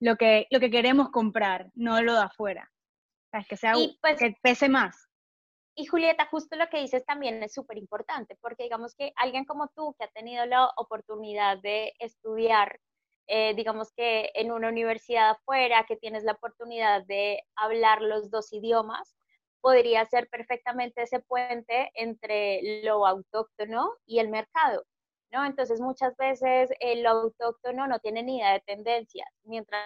lo 0.00 0.16
que, 0.16 0.46
lo 0.50 0.60
que 0.60 0.70
queremos 0.70 1.10
comprar, 1.10 1.70
no 1.74 2.00
lo 2.02 2.14
de 2.14 2.22
afuera 2.22 2.70
que 3.44 3.56
sea 3.56 3.74
pues 4.00 4.18
que 4.18 4.34
pese 4.42 4.68
más. 4.68 5.08
Y 5.74 5.86
Julieta, 5.86 6.26
justo 6.30 6.56
lo 6.56 6.68
que 6.68 6.78
dices 6.78 7.04
también 7.04 7.42
es 7.42 7.52
súper 7.52 7.76
importante, 7.76 8.38
porque 8.40 8.62
digamos 8.62 8.94
que 8.94 9.12
alguien 9.16 9.44
como 9.44 9.68
tú 9.68 9.94
que 9.98 10.04
ha 10.06 10.10
tenido 10.10 10.46
la 10.46 10.70
oportunidad 10.76 11.58
de 11.58 11.92
estudiar, 11.98 12.80
eh, 13.26 13.54
digamos 13.54 13.92
que 13.92 14.30
en 14.34 14.52
una 14.52 14.68
universidad 14.68 15.30
afuera, 15.30 15.84
que 15.86 15.96
tienes 15.96 16.24
la 16.24 16.32
oportunidad 16.32 17.04
de 17.04 17.42
hablar 17.56 18.00
los 18.00 18.30
dos 18.30 18.52
idiomas, 18.54 19.16
podría 19.66 20.04
ser 20.04 20.28
perfectamente 20.28 21.02
ese 21.02 21.18
puente 21.18 21.90
entre 21.94 22.84
lo 22.84 23.04
autóctono 23.04 23.94
y 24.06 24.20
el 24.20 24.28
mercado. 24.28 24.84
¿no? 25.32 25.44
Entonces 25.44 25.80
muchas 25.80 26.16
veces 26.16 26.70
eh, 26.78 27.02
lo 27.02 27.08
autóctono 27.10 27.88
no 27.88 27.98
tiene 27.98 28.22
ni 28.22 28.36
idea 28.36 28.52
de 28.52 28.60
tendencias, 28.60 29.28
mientras 29.42 29.82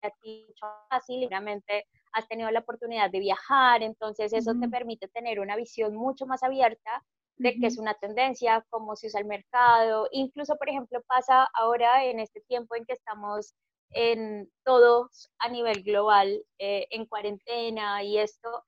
a 0.00 0.08
ti 0.22 0.48
fácil, 0.88 1.20
libremente 1.20 1.84
has 2.12 2.26
tenido 2.28 2.50
la 2.50 2.60
oportunidad 2.60 3.10
de 3.10 3.18
viajar, 3.18 3.82
entonces 3.82 4.32
eso 4.32 4.54
te 4.58 4.70
permite 4.70 5.08
tener 5.08 5.38
una 5.38 5.54
visión 5.54 5.94
mucho 5.94 6.24
más 6.24 6.42
abierta 6.42 7.04
de 7.36 7.56
qué 7.60 7.66
es 7.66 7.76
una 7.76 7.92
tendencia, 7.92 8.64
cómo 8.70 8.96
se 8.96 9.08
usa 9.08 9.20
el 9.20 9.26
mercado, 9.26 10.08
incluso, 10.12 10.56
por 10.56 10.70
ejemplo, 10.70 11.02
pasa 11.06 11.46
ahora 11.52 12.06
en 12.06 12.20
este 12.20 12.40
tiempo 12.40 12.74
en 12.74 12.86
que 12.86 12.94
estamos 12.94 13.54
en 13.90 14.50
todos 14.64 15.30
a 15.38 15.48
nivel 15.48 15.82
global, 15.82 16.42
eh, 16.58 16.86
en 16.90 17.06
cuarentena 17.06 18.02
y 18.02 18.18
esto, 18.18 18.64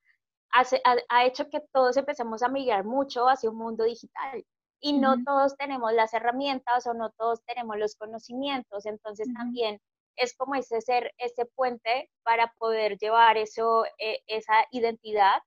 ha, 0.51 1.25
hecho 1.25 1.49
que 1.51 1.61
todos 1.73 1.97
empecemos 1.97 2.43
a 2.43 2.49
migrar 2.49 2.85
mucho 2.85 3.29
hacia 3.29 3.51
un 3.51 3.57
mundo 3.57 3.85
digital. 3.85 4.45
Y 4.81 4.93
no 4.93 5.23
todos 5.25 5.57
tenemos 5.57 5.93
las 5.93 6.15
herramientas 6.15 6.87
o 6.87 6.95
no 6.95 7.11
todos 7.11 7.43
tenemos 7.45 7.77
los 7.79 7.97
conocimientos, 7.97 8.87
entonces 8.87 9.27
también 9.35 9.81
es 10.15 10.37
como 10.37 10.55
ese 10.55 10.81
ser, 10.81 11.13
ese 11.19 11.47
puente 11.47 12.11
para 12.23 12.53
poder 12.59 12.97
llevar 12.99 13.37
eso, 13.37 13.85
eh, 13.99 14.21
esa 14.27 14.67
identidad. 14.71 15.41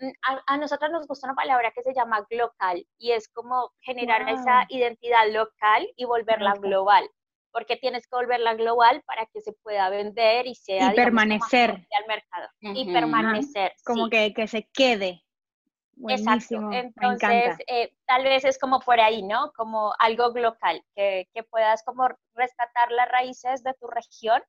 Mm, 0.00 0.10
a, 0.46 0.56
nosotros 0.56 0.90
nos 0.90 1.06
gusta 1.06 1.26
una 1.26 1.34
palabra 1.34 1.70
que 1.72 1.82
se 1.82 1.92
llama 1.94 2.26
local 2.30 2.86
y 2.98 3.12
es 3.12 3.28
como 3.28 3.72
generar 3.80 4.28
esa 4.28 4.64
identidad 4.70 5.30
local 5.30 5.86
y 5.96 6.04
volverla 6.06 6.54
global. 6.54 7.08
Porque 7.52 7.76
tienes 7.76 8.06
que 8.06 8.16
volverla 8.16 8.54
global 8.54 9.02
para 9.06 9.26
que 9.26 9.40
se 9.40 9.52
pueda 9.52 9.88
vender 9.90 10.46
y 10.46 10.54
sea 10.54 10.92
y 10.92 10.96
permanecer. 10.96 11.70
al 11.70 12.06
mercado 12.08 12.48
y 12.60 12.92
permanecer 12.92 13.74
como 13.84 14.08
que, 14.08 14.32
que 14.34 14.48
se 14.48 14.68
quede. 14.72 15.22
Exacto. 16.08 16.56
Entonces, 16.72 17.56
eh, 17.68 17.94
tal 18.06 18.24
vez 18.24 18.44
es 18.44 18.58
como 18.58 18.80
por 18.80 18.98
ahí, 18.98 19.22
¿no? 19.22 19.52
Como 19.52 19.92
algo 19.98 20.30
local, 20.30 20.82
que, 20.96 21.28
que, 21.34 21.42
puedas 21.44 21.84
como 21.84 22.08
rescatar 22.34 22.90
las 22.90 23.08
raíces 23.10 23.62
de 23.62 23.74
tu 23.74 23.86
región, 23.86 24.42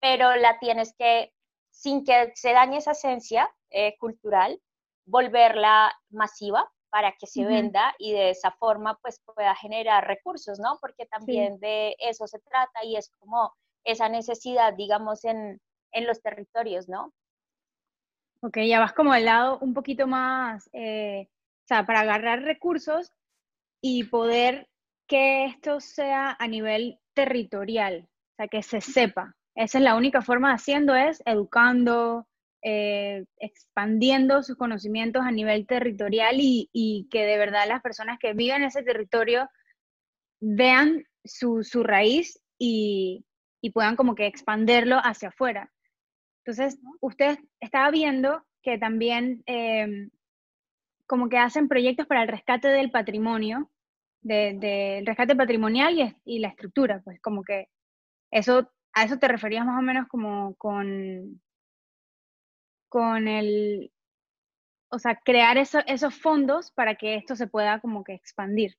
pero 0.00 0.36
la 0.36 0.58
tienes 0.58 0.94
que, 0.96 1.32
sin 1.70 2.04
que 2.04 2.32
se 2.34 2.52
dañe 2.52 2.76
esa 2.76 2.92
esencia 2.92 3.50
eh, 3.70 3.96
cultural, 3.98 4.60
volverla 5.06 5.92
masiva 6.10 6.70
para 6.92 7.12
que 7.12 7.26
se 7.26 7.46
venda 7.46 7.94
y 7.98 8.12
de 8.12 8.28
esa 8.28 8.50
forma 8.50 8.98
pues 9.00 9.18
pueda 9.24 9.54
generar 9.56 10.06
recursos, 10.06 10.58
¿no? 10.60 10.76
Porque 10.78 11.06
también 11.06 11.58
de 11.58 11.96
eso 11.98 12.26
se 12.26 12.38
trata 12.40 12.84
y 12.84 12.96
es 12.96 13.10
como 13.18 13.54
esa 13.82 14.10
necesidad, 14.10 14.74
digamos, 14.74 15.24
en, 15.24 15.58
en 15.92 16.06
los 16.06 16.20
territorios, 16.20 16.90
¿no? 16.90 17.14
Ok, 18.42 18.58
ya 18.66 18.78
vas 18.78 18.92
como 18.92 19.14
del 19.14 19.24
lado 19.24 19.58
un 19.60 19.72
poquito 19.72 20.06
más, 20.06 20.68
eh, 20.74 21.28
o 21.30 21.66
sea, 21.66 21.86
para 21.86 22.00
agarrar 22.00 22.42
recursos 22.42 23.10
y 23.80 24.04
poder 24.04 24.68
que 25.06 25.46
esto 25.46 25.80
sea 25.80 26.36
a 26.38 26.46
nivel 26.46 27.00
territorial, 27.14 28.06
o 28.06 28.34
sea, 28.36 28.48
que 28.48 28.62
se 28.62 28.82
sepa. 28.82 29.34
Esa 29.54 29.78
es 29.78 29.84
la 29.84 29.96
única 29.96 30.20
forma 30.20 30.48
de 30.48 30.54
haciendo, 30.56 30.94
es 30.94 31.22
educando, 31.24 32.26
eh, 32.62 33.24
expandiendo 33.38 34.42
sus 34.42 34.56
conocimientos 34.56 35.22
a 35.24 35.32
nivel 35.32 35.66
territorial 35.66 36.36
y, 36.38 36.70
y, 36.72 37.08
que 37.10 37.24
de 37.24 37.36
verdad 37.36 37.66
las 37.66 37.82
personas 37.82 38.18
que 38.20 38.34
viven 38.34 38.62
en 38.62 38.68
ese 38.68 38.82
territorio 38.82 39.48
vean 40.40 41.04
su, 41.24 41.64
su 41.64 41.82
raíz 41.82 42.40
y, 42.58 43.24
y 43.60 43.70
puedan 43.70 43.96
como 43.96 44.14
que 44.14 44.26
expanderlo 44.26 44.98
hacia 45.02 45.28
afuera. 45.28 45.72
Entonces, 46.44 46.78
usted 47.00 47.38
estaba 47.60 47.90
viendo 47.90 48.44
que 48.62 48.78
también 48.78 49.42
em, 49.46 50.10
como 51.06 51.28
que 51.28 51.38
hacen 51.38 51.68
proyectos 51.68 52.06
para 52.06 52.22
el 52.22 52.28
rescate 52.28 52.68
del 52.68 52.90
patrimonio, 52.90 53.70
del 54.20 54.60
de, 54.60 55.02
rescate 55.04 55.36
patrimonial 55.36 55.98
y, 55.98 56.16
y, 56.24 56.38
la 56.40 56.48
estructura, 56.48 57.00
pues 57.04 57.20
como 57.20 57.44
que 57.44 57.68
eso, 58.30 58.70
a 58.92 59.04
eso 59.04 59.18
te 59.18 59.28
referías 59.28 59.66
más 59.66 59.78
o 59.78 59.82
menos 59.82 60.08
como 60.08 60.54
con, 60.56 61.40
con 62.92 63.26
el, 63.26 63.90
o 64.90 64.98
sea, 64.98 65.16
crear 65.16 65.56
esos 65.56 66.14
fondos 66.14 66.70
para 66.72 66.96
que 66.96 67.14
esto 67.14 67.34
se 67.34 67.46
pueda 67.46 67.80
como 67.80 68.04
que 68.04 68.12
expandir. 68.12 68.76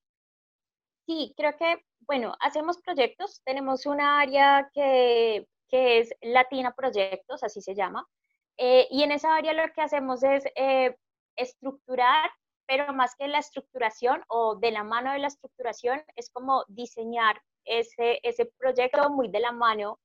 Sí, 1.07 1.33
creo 1.35 1.57
que, 1.57 1.83
bueno, 2.01 2.35
hacemos 2.39 2.77
proyectos, 2.77 3.41
tenemos 3.43 3.87
una 3.87 4.19
área 4.19 4.69
que 4.71 5.47
que 5.73 5.97
es 5.97 6.15
Latina 6.21 6.75
Proyectos, 6.75 7.43
así 7.43 7.59
se 7.59 7.73
llama. 7.73 8.07
Eh, 8.57 8.87
y 8.91 9.01
en 9.01 9.11
esa 9.11 9.35
área 9.35 9.53
lo 9.53 9.73
que 9.73 9.81
hacemos 9.81 10.21
es 10.21 10.43
eh, 10.55 10.95
estructurar, 11.35 12.29
pero 12.67 12.93
más 12.93 13.15
que 13.15 13.27
la 13.27 13.39
estructuración 13.39 14.23
o 14.27 14.55
de 14.55 14.69
la 14.69 14.83
mano 14.83 15.11
de 15.11 15.17
la 15.17 15.29
estructuración, 15.29 16.03
es 16.15 16.29
como 16.29 16.63
diseñar 16.67 17.41
ese, 17.65 18.19
ese 18.21 18.45
proyecto 18.59 19.09
muy 19.09 19.29
de 19.29 19.39
la 19.39 19.51
mano 19.51 19.99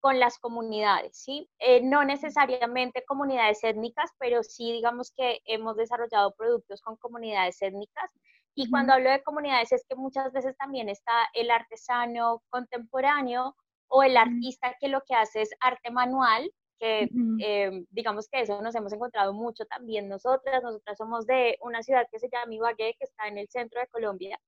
con 0.00 0.18
las 0.18 0.38
comunidades, 0.38 1.16
¿sí? 1.16 1.48
Eh, 1.58 1.82
no 1.82 2.04
necesariamente 2.04 3.04
comunidades 3.04 3.62
étnicas, 3.62 4.10
pero 4.18 4.42
sí 4.42 4.72
digamos 4.72 5.12
que 5.16 5.40
hemos 5.44 5.76
desarrollado 5.76 6.34
productos 6.34 6.80
con 6.80 6.96
comunidades 6.96 7.60
étnicas. 7.62 8.10
Y 8.54 8.68
cuando 8.68 8.94
hablo 8.94 9.10
de 9.10 9.22
comunidades 9.22 9.72
es 9.72 9.84
que 9.88 9.94
muchas 9.94 10.32
veces 10.32 10.56
también 10.56 10.88
está 10.88 11.12
el 11.34 11.50
artesano 11.50 12.42
contemporáneo 12.50 13.54
o 13.88 14.02
el 14.02 14.16
artista 14.16 14.76
que 14.80 14.88
lo 14.88 15.02
que 15.02 15.14
hace 15.14 15.42
es 15.42 15.50
arte 15.60 15.90
manual, 15.90 16.50
que 16.78 17.08
em, 17.40 17.86
digamos 17.90 18.28
que 18.28 18.40
eso 18.40 18.60
nos 18.62 18.74
hemos 18.74 18.92
encontrado 18.92 19.32
mucho 19.34 19.66
también 19.66 20.08
nosotras. 20.08 20.62
Nosotras 20.62 20.96
somos 20.96 21.26
de 21.26 21.58
una 21.60 21.82
ciudad 21.82 22.06
que 22.10 22.18
se 22.18 22.28
llama 22.30 22.54
Ibagué, 22.54 22.96
que 22.98 23.04
está 23.04 23.28
en 23.28 23.38
el 23.38 23.48
centro 23.48 23.80
de 23.80 23.86
Colombia. 23.88 24.40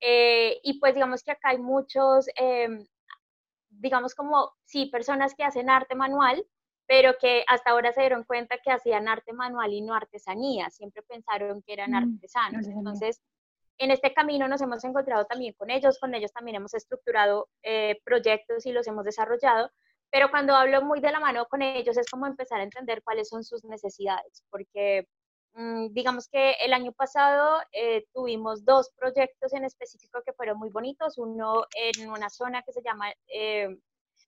Eh, 0.00 0.60
y 0.62 0.78
pues 0.78 0.94
digamos 0.94 1.22
que 1.22 1.32
acá 1.32 1.50
hay 1.50 1.58
muchos, 1.58 2.26
em, 2.36 2.86
digamos 3.70 4.14
como, 4.14 4.52
sí, 4.64 4.86
personas 4.86 5.34
que 5.34 5.44
hacen 5.44 5.70
arte 5.70 5.94
manual, 5.94 6.44
pero 6.86 7.16
que 7.18 7.44
hasta 7.46 7.70
ahora 7.70 7.92
se 7.92 8.00
dieron 8.00 8.24
cuenta 8.24 8.58
que 8.58 8.72
hacían 8.72 9.08
arte 9.08 9.32
manual 9.32 9.72
y 9.72 9.80
no 9.80 9.94
artesanía. 9.94 10.70
Siempre 10.70 11.02
pensaron 11.02 11.62
que 11.62 11.72
eran 11.72 11.94
artesanos. 11.94 12.66
Entonces, 12.66 13.22
en 13.80 13.90
este 13.90 14.12
camino 14.12 14.46
nos 14.46 14.60
hemos 14.60 14.84
encontrado 14.84 15.24
también 15.24 15.54
con 15.54 15.70
ellos, 15.70 15.98
con 15.98 16.14
ellos 16.14 16.32
también 16.32 16.56
hemos 16.56 16.74
estructurado 16.74 17.48
eh, 17.62 17.98
proyectos 18.04 18.66
y 18.66 18.72
los 18.72 18.86
hemos 18.86 19.04
desarrollado, 19.04 19.70
pero 20.10 20.30
cuando 20.30 20.54
hablo 20.54 20.82
muy 20.82 21.00
de 21.00 21.10
la 21.10 21.18
mano 21.18 21.46
con 21.46 21.62
ellos 21.62 21.96
es 21.96 22.10
como 22.10 22.26
empezar 22.26 22.60
a 22.60 22.64
entender 22.64 23.02
cuáles 23.02 23.28
son 23.28 23.42
sus 23.42 23.64
necesidades, 23.64 24.44
porque 24.50 25.02
mm, 25.02 25.19
digamos 25.90 26.28
que 26.28 26.52
el 26.64 26.72
año 26.72 26.92
pasado 26.92 27.60
eh, 27.72 28.06
tuvimos 28.14 28.64
dos 28.64 28.90
proyectos 28.96 29.52
en 29.52 29.64
específico 29.64 30.22
que 30.24 30.32
fueron 30.32 30.58
muy 30.58 30.70
bonitos, 30.70 31.18
uno 31.18 31.64
en 31.74 32.08
una 32.08 32.30
zona 32.30 32.62
que 32.62 32.72
se 32.72 32.82
llama, 32.82 33.12
eh, 33.28 33.76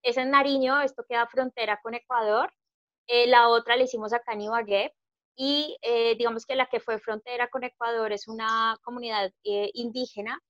es 0.03 0.17
en 0.17 0.31
Nariño, 0.31 0.81
esto 0.81 1.05
queda 1.09 1.27
frontera 1.27 1.81
con 1.83 1.95
Ecuador, 1.95 2.53
la 3.27 3.49
otra 3.49 3.77
la 3.77 3.85
hicimos 3.85 4.13
acá 4.13 4.33
en 4.33 4.43
Ibagué, 4.43 4.93
y 5.37 5.77
eh, 5.83 6.15
digamos 6.17 6.45
que 6.47 6.57
la 6.57 6.67
que 6.67 6.81
fue 6.81 6.99
frontera 6.99 7.49
con 7.49 7.65
Ecuador 7.65 8.13
es 8.13 8.29
una 8.29 8.77
comunidad 8.83 9.33
eh, 9.45 9.71
indígena. 9.75 10.41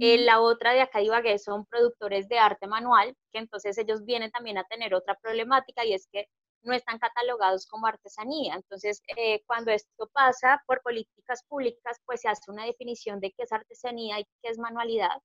Eh, 0.00 0.18
la 0.18 0.40
otra 0.40 0.72
de 0.72 0.80
acá 0.80 0.98
de 0.98 1.04
Ibagué 1.04 1.38
son 1.38 1.66
productores 1.66 2.28
de 2.28 2.38
arte 2.38 2.66
manual, 2.66 3.14
que 3.32 3.38
entonces 3.38 3.76
ellos 3.78 4.04
vienen 4.04 4.30
también 4.30 4.58
a 4.58 4.64
tener 4.64 4.94
otra 4.94 5.18
problemática 5.22 5.84
y 5.84 5.92
es 5.92 6.08
que 6.10 6.26
no 6.62 6.74
están 6.74 6.98
catalogados 6.98 7.66
como 7.66 7.86
artesanía. 7.86 8.54
Entonces, 8.54 9.02
cuando 9.46 9.70
esto 9.70 10.08
pasa 10.12 10.62
por 10.66 10.82
políticas 10.82 11.42
públicas, 11.44 12.00
pues 12.04 12.20
se 12.20 12.28
hace 12.28 12.50
una 12.50 12.64
definición 12.64 13.20
de 13.20 13.32
qué 13.32 13.42
es 13.44 13.52
artesanía 13.52 14.20
y 14.20 14.24
qué 14.42 14.50
es 14.50 14.58
manualidad. 14.58 15.20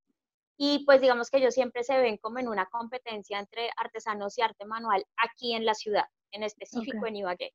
Y 0.58 0.84
pues 0.86 1.02
digamos 1.02 1.30
que 1.30 1.38
ellos 1.38 1.54
siempre 1.54 1.84
se 1.84 1.98
ven 2.00 2.18
como 2.18 2.40
en 2.40 2.48
una 2.48 2.66
competencia 2.66 3.38
entre 3.38 3.70
artesanos 3.78 4.38
y 4.38 4.42
arte 4.42 4.66
manual 4.66 5.06
aquí 5.18 5.54
en 5.54 5.66
la 5.66 5.76
ciudad, 5.76 6.06
en 6.32 6.44
específico 6.44 7.06
en 7.06 7.18
Ibagué. 7.18 7.54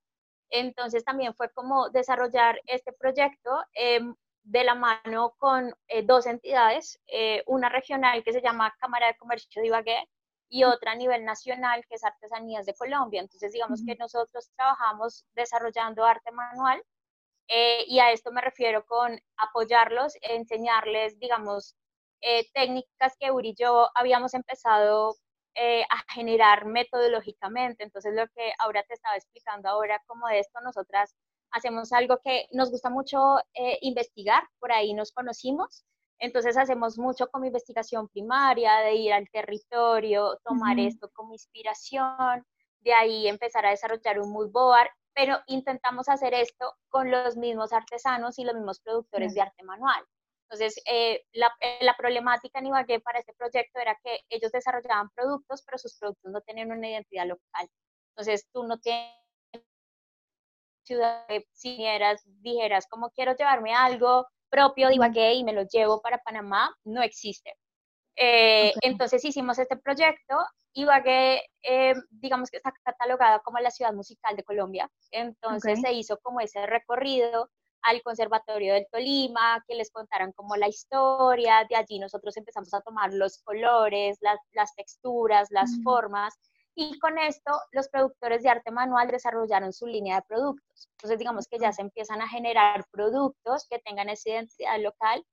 Entonces 0.51 1.05
también 1.05 1.35
fue 1.35 1.51
como 1.51 1.91
desarrollar 1.91 2.61
este 2.67 2.93
proyecto 2.93 3.51
em, 3.75 4.15
de 4.45 4.65
la 4.65 4.77
mano 4.77 5.35
con 5.39 5.75
eh, 5.89 6.03
dos 6.05 6.27
entidades, 6.27 7.01
eh, 7.09 7.43
una 7.47 7.69
regional 7.69 8.23
que 8.23 8.33
se 8.33 8.43
llama 8.43 8.75
Cámara 8.79 9.09
de 9.09 9.17
Comercio 9.17 9.61
de 9.61 9.69
Ibagué 9.69 10.09
y 10.53 10.65
otra 10.65 10.93
a 10.93 10.97
nivel 10.97 11.25
nacional 11.25 11.85
que 11.89 11.95
es 11.97 12.05
Artesanías 12.05 12.67
de 12.67 12.75
Colombia. 12.75 13.23
Entonces 13.23 13.53
digamos 13.53 13.83
que 13.87 13.97
nosotros 13.97 14.51
trabajamos 14.57 15.25
desarrollando 15.35 16.05
arte 16.05 16.31
manual 16.33 16.83
eh, 17.49 17.85
y 17.89 18.01
a 18.01 18.13
esto 18.13 18.33
me 18.33 18.43
refiero 18.43 18.85
con 18.87 19.19
apoyarlos, 19.37 20.15
enseñarles, 20.23 21.19
digamos, 21.19 21.77
técnicas 22.55 23.17
que 23.19 23.33
Uri 23.33 23.51
y 23.51 23.55
yo 23.57 23.89
habíamos 23.95 24.35
empezado 24.35 25.17
eh, 25.55 25.83
a 25.91 26.13
generar 26.15 26.65
metodológicamente. 26.65 27.85
Entonces, 27.85 28.15
lo 28.15 28.27
que 28.29 28.53
ahora 28.59 28.83
te 28.85 28.95
estaba 28.95 29.17
explicando 29.17 29.69
ahora, 29.69 30.03
como 30.07 30.27
de 30.29 30.39
esto, 30.39 30.61
nosotras 30.63 31.15
hacemos 31.51 31.93
algo 31.93 32.21
que 32.25 32.47
nos 32.53 32.71
gusta 32.71 32.89
mucho 32.89 33.37
eh, 33.53 33.79
investigar, 33.83 34.49
por 34.59 34.73
ahí 34.73 34.95
nos 34.95 35.13
conocimos. 35.13 35.85
Entonces 36.23 36.57
hacemos 36.57 36.99
mucho 36.99 37.26
como 37.29 37.47
investigación 37.47 38.09
primaria, 38.09 38.76
de 38.79 38.95
ir 38.95 39.12
al 39.12 39.29
territorio, 39.29 40.38
tomar 40.45 40.79
esto 40.79 41.11
como 41.12 41.33
inspiración, 41.33 42.47
de 42.79 42.93
ahí 42.95 43.26
empezar 43.26 43.67
a 43.67 43.71
desarrollar 43.71 44.21
un 44.21 44.31
mood 44.31 44.52
board, 44.52 44.87
pero 45.14 45.41
intentamos 45.49 46.09
hacer 46.09 46.33
esto 46.33 46.75
con 46.88 47.11
los 47.11 47.37
mismos 47.37 47.73
artesanos 47.73 48.38
y 48.38 48.45
los 48.45 48.55
mismos 48.55 48.79
productores 48.79 49.35
de 49.35 49.41
arte 49.41 49.64
manual. 49.64 50.00
Entonces, 50.45 50.81
eh, 50.87 51.25
la, 51.33 51.50
eh, 51.59 51.79
la, 51.81 51.97
problemática 51.97 52.61
en 52.61 52.67
Ibagué 52.67 53.00
para 53.00 53.19
este 53.19 53.33
proyecto 53.33 53.81
era 53.81 53.99
que 54.05 54.21
ellos 54.29 54.52
desarrollaban 54.52 55.11
productos, 55.17 55.64
pero 55.67 55.76
sus 55.76 55.99
productos 55.99 56.31
no 56.31 56.41
tenían 56.43 56.71
una 56.71 56.88
identidad 56.88 57.26
local. 57.26 57.69
Entonces, 58.11 58.47
tú 58.52 58.62
no 58.62 58.79
tienes 58.79 59.11
ciudad, 60.85 61.26
si 61.50 61.85
dijeras, 62.43 62.87
como 62.88 63.11
quiero 63.11 63.35
llevarme 63.35 63.75
algo 63.75 64.29
propio 64.53 64.89
de 64.89 64.97
Ibagué 64.97 65.35
y 65.35 65.45
me 65.45 65.55
lo 65.55 65.63
llevo 65.63 66.03
para 66.03 66.19
Panamá, 66.19 66.77
no 66.85 67.03
existe. 67.03 67.57
Eh, 68.15 68.75
entonces 68.83 69.25
hicimos 69.25 69.59
este 69.59 69.77
proyecto. 69.79 70.37
Ibagué, 70.75 71.43
digamos 72.11 72.51
que 72.51 72.59
está 72.59 72.73
catalogada 72.85 73.41
como 73.41 73.59
la 73.59 73.71
ciudad 73.71 73.95
musical 73.95 74.37
de 74.37 74.45
Colombia. 74.45 74.91
Entonces 75.11 75.81
se 75.81 75.93
hizo 75.93 76.19
como 76.19 76.41
ese 76.41 76.67
recorrido 76.67 77.49
al 77.83 78.03
Conservatorio 78.03 78.75
del 78.75 78.87
Tolima, 78.91 79.63
que 79.67 79.75
les 79.75 79.91
contaran 79.91 80.33
como 80.33 80.57
la 80.57 80.69
historia, 80.69 81.67
de 81.69 81.77
allí 81.77 81.99
nosotros 81.99 82.37
empezamos 82.37 82.73
a 82.75 82.81
tomar 82.81 83.13
los 83.13 83.43
colores, 83.43 84.19
las, 84.21 84.75
texturas, 84.75 85.49
las 85.51 85.71
formas, 85.83 86.39
y 86.75 86.99
con 86.99 87.19
esto 87.19 87.52
los 87.73 87.88
productores 87.88 88.43
de 88.43 88.50
arte 88.50 88.71
manual 88.71 89.09
desarrollaron 89.09 89.73
su 89.73 89.87
línea 89.87 90.17
de 90.17 90.23
productos. 90.23 90.88
Entonces 90.93 91.19
digamos 91.19 91.47
que 91.47 91.59
ya 91.59 91.73
se 91.73 91.83
empiezan 91.83 92.23
a 92.23 92.29
generar 92.29 92.87
productos 92.91 93.67
que 93.69 93.79
tengan 93.79 94.09
esa 94.09 94.31
identidad 94.31 94.81
local 94.81 95.25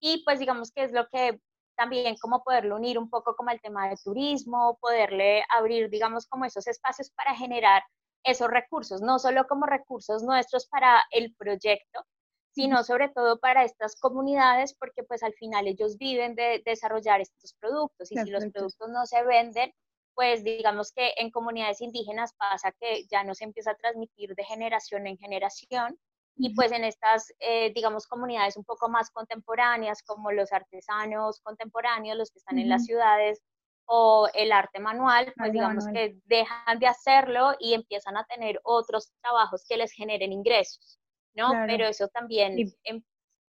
y 0.00 0.24
pues 0.24 0.38
digamos 0.38 0.72
que 0.72 0.84
es 0.84 0.92
lo 0.92 1.06
que 1.08 1.40
también 1.76 2.16
como 2.16 2.42
poderlo 2.42 2.76
unir 2.76 2.98
un 2.98 3.10
poco 3.10 3.36
como 3.36 3.50
el 3.50 3.60
tema 3.60 3.88
de 3.88 3.96
turismo, 4.02 4.78
poderle 4.80 5.44
abrir, 5.50 5.90
digamos, 5.90 6.26
como 6.26 6.46
esos 6.46 6.66
espacios 6.66 7.10
para 7.10 7.34
generar 7.34 7.82
esos 8.24 8.48
recursos, 8.48 9.02
no 9.02 9.18
solo 9.18 9.46
como 9.46 9.66
recursos 9.66 10.22
nuestros 10.22 10.66
para 10.66 11.04
el 11.10 11.34
proyecto, 11.36 12.04
sino 12.52 12.82
sobre 12.82 13.10
todo 13.10 13.38
para 13.38 13.64
estas 13.64 13.94
comunidades, 13.96 14.74
porque 14.74 15.04
pues 15.04 15.22
al 15.22 15.34
final 15.34 15.68
ellos 15.68 15.98
viven 15.98 16.34
de 16.34 16.62
desarrollar 16.64 17.20
estos 17.20 17.54
productos 17.60 18.10
y 18.10 18.16
si 18.16 18.30
los 18.30 18.46
productos 18.46 18.88
no 18.88 19.04
se 19.04 19.22
venden, 19.24 19.72
pues 20.16 20.42
digamos 20.42 20.92
que 20.92 21.12
en 21.18 21.30
comunidades 21.30 21.80
indígenas 21.82 22.32
pasa 22.34 22.72
que 22.80 23.04
ya 23.08 23.22
no 23.22 23.34
se 23.34 23.44
empieza 23.44 23.70
a 23.70 23.76
transmitir 23.76 24.34
de 24.34 24.44
generación 24.44 25.06
en 25.06 25.18
generación 25.18 25.96
y 26.38 26.54
pues 26.54 26.72
en 26.72 26.84
estas, 26.84 27.32
eh, 27.38 27.72
digamos, 27.74 28.06
comunidades 28.06 28.58
un 28.58 28.64
poco 28.64 28.90
más 28.90 29.10
contemporáneas, 29.10 30.02
como 30.02 30.32
los 30.32 30.52
artesanos 30.52 31.40
contemporáneos, 31.40 32.18
los 32.18 32.30
que 32.30 32.38
están 32.38 32.58
en 32.58 32.68
las 32.68 32.84
ciudades, 32.84 33.42
o 33.86 34.28
el 34.34 34.52
arte 34.52 34.80
manual, 34.80 35.32
pues 35.36 35.52
digamos 35.52 35.86
que 35.92 36.16
dejan 36.24 36.78
de 36.78 36.88
hacerlo 36.88 37.54
y 37.58 37.74
empiezan 37.74 38.16
a 38.16 38.24
tener 38.24 38.60
otros 38.64 39.12
trabajos 39.22 39.64
que 39.68 39.76
les 39.76 39.92
generen 39.92 40.32
ingresos, 40.32 40.98
¿no? 41.34 41.52
Pero 41.66 41.86
eso 41.86 42.08
también, 42.08 42.56
em, 42.82 43.02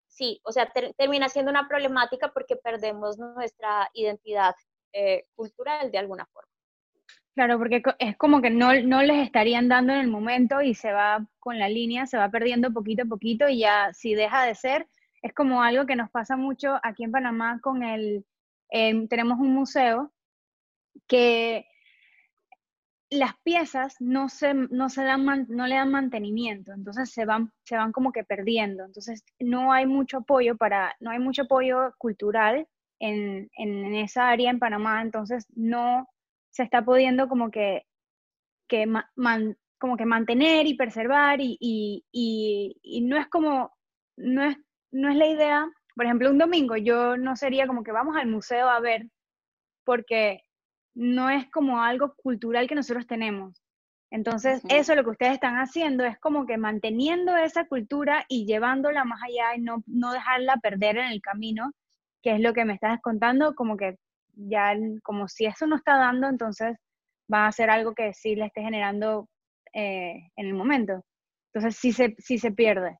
sí, 0.07 0.41
o 0.43 0.51
sea, 0.51 0.71
termina 0.97 1.29
siendo 1.29 1.51
una 1.51 1.67
problemática 1.67 2.33
porque 2.33 2.55
perdemos 2.55 3.17
nuestra 3.17 3.89
identidad 3.93 4.55
eh, 4.91 5.25
cultural 5.35 5.91
de 5.91 5.97
alguna 5.99 6.25
forma. 6.25 6.52
Claro, 7.35 7.57
porque 7.57 7.81
es 7.97 8.15
como 8.17 8.41
que 8.41 8.51
no, 8.51 8.73
no 8.83 9.01
les 9.01 9.25
estarían 9.25 9.67
dando 9.67 9.93
en 9.93 9.99
el 10.01 10.07
momento 10.07 10.61
y 10.61 10.75
se 10.75 10.91
va 10.91 11.25
con 11.39 11.57
la 11.57 11.67
línea, 11.67 12.05
se 12.05 12.17
va 12.17 12.29
perdiendo 12.29 12.71
poquito 12.71 13.03
a 13.03 13.07
poquito 13.07 13.49
y 13.49 13.59
ya 13.59 13.91
si 13.93 14.13
deja 14.13 14.43
de 14.45 14.53
ser, 14.53 14.87
es 15.23 15.33
como 15.33 15.63
algo 15.63 15.87
que 15.87 15.95
nos 15.95 16.11
pasa 16.11 16.37
mucho 16.37 16.79
aquí 16.83 17.03
en 17.03 17.11
Panamá 17.11 17.59
con 17.61 17.81
el, 17.81 18.23
em, 18.69 19.07
tenemos 19.07 19.39
un 19.39 19.53
museo 19.53 20.13
que 21.07 21.65
las 23.09 23.33
piezas 23.43 23.95
no, 23.99 24.29
se, 24.29 24.53
no, 24.53 24.89
se 24.89 25.03
dan 25.03 25.25
no 25.49 25.67
le 25.67 25.75
dan 25.75 25.91
mantenimiento, 25.91 26.71
entonces 26.71 27.11
se 27.11 27.25
van, 27.25 27.51
se 27.63 27.77
van 27.77 27.91
como 27.91 28.11
que 28.11 28.23
perdiendo. 28.23 28.85
Entonces 28.85 29.23
no 29.39 29.73
hay 29.73 29.87
mucho 29.87 30.19
apoyo 30.19 30.55
para, 30.57 30.95
no 30.99 31.11
hay 31.11 31.19
mucho 31.19 31.43
apoyo 31.43 31.93
cultural 31.97 32.67
en, 32.99 33.49
en 33.57 33.95
esa 33.95 34.29
área 34.29 34.51
en 34.51 34.59
Panamá, 34.59 35.01
entonces 35.01 35.47
no 35.55 36.07
se 36.53 36.63
está 36.63 36.85
pudiendo 36.85 37.27
como 37.27 37.49
que, 37.49 37.85
que 38.69 38.85
como 39.79 39.97
que 39.97 40.05
mantener 40.05 40.67
y 40.67 40.75
preservar 40.75 41.41
y, 41.41 41.57
y, 41.59 42.05
y, 42.81 43.01
no 43.01 43.17
es 43.17 43.27
como, 43.27 43.75
no 44.15 44.43
es, 44.43 44.57
no 44.91 45.09
es 45.09 45.15
la 45.17 45.25
idea, 45.25 45.67
por 45.95 46.05
ejemplo, 46.05 46.29
un 46.29 46.37
domingo 46.37 46.77
yo 46.77 47.17
no 47.17 47.35
sería 47.35 47.67
como 47.67 47.83
que 47.83 47.91
vamos 47.91 48.15
al 48.15 48.27
museo 48.27 48.69
a 48.69 48.79
ver, 48.79 49.07
porque 49.83 50.43
no 50.95 51.29
es 51.29 51.49
como 51.49 51.81
algo 51.81 52.13
cultural 52.15 52.67
que 52.67 52.75
nosotros 52.75 53.07
tenemos. 53.07 53.59
Entonces, 54.11 54.61
eso 54.69 54.93
lo 54.93 55.03
que 55.03 55.09
ustedes 55.09 55.33
están 55.33 55.55
haciendo 55.55 56.05
es 56.05 56.19
como 56.19 56.45
que 56.45 56.57
manteniendo 56.57 57.35
esa 57.35 57.65
cultura 57.65 58.25
y 58.29 58.45
llevándola 58.45 59.05
más 59.05 59.19
allá 59.23 59.55
y 59.55 59.61
no, 59.61 59.83
no 59.87 60.13
dejarla 60.13 60.57
perder 60.57 60.97
en 60.97 61.07
el 61.07 61.19
camino, 61.19 61.71
que 62.21 62.35
es 62.35 62.39
lo 62.39 62.53
que 62.53 62.63
me 62.63 62.75
estás 62.75 63.01
contando, 63.01 63.55
como 63.55 63.75
que 63.75 63.97
ya 64.33 64.75
como 65.03 65.27
si 65.27 65.45
eso 65.45 65.67
no 65.67 65.75
está 65.75 65.97
dando, 65.97 66.27
entonces 66.27 66.77
va 67.31 67.47
a 67.47 67.51
ser 67.51 67.69
algo 67.69 67.93
que 67.93 68.13
sí 68.13 68.35
le 68.35 68.45
esté 68.45 68.61
generando 68.61 69.29
eh, 69.73 70.29
en 70.35 70.47
el 70.47 70.53
momento. 70.53 71.03
Entonces 71.53 71.79
sí 71.79 71.91
se, 71.91 72.15
sí 72.17 72.37
se 72.37 72.51
pierde. 72.51 72.97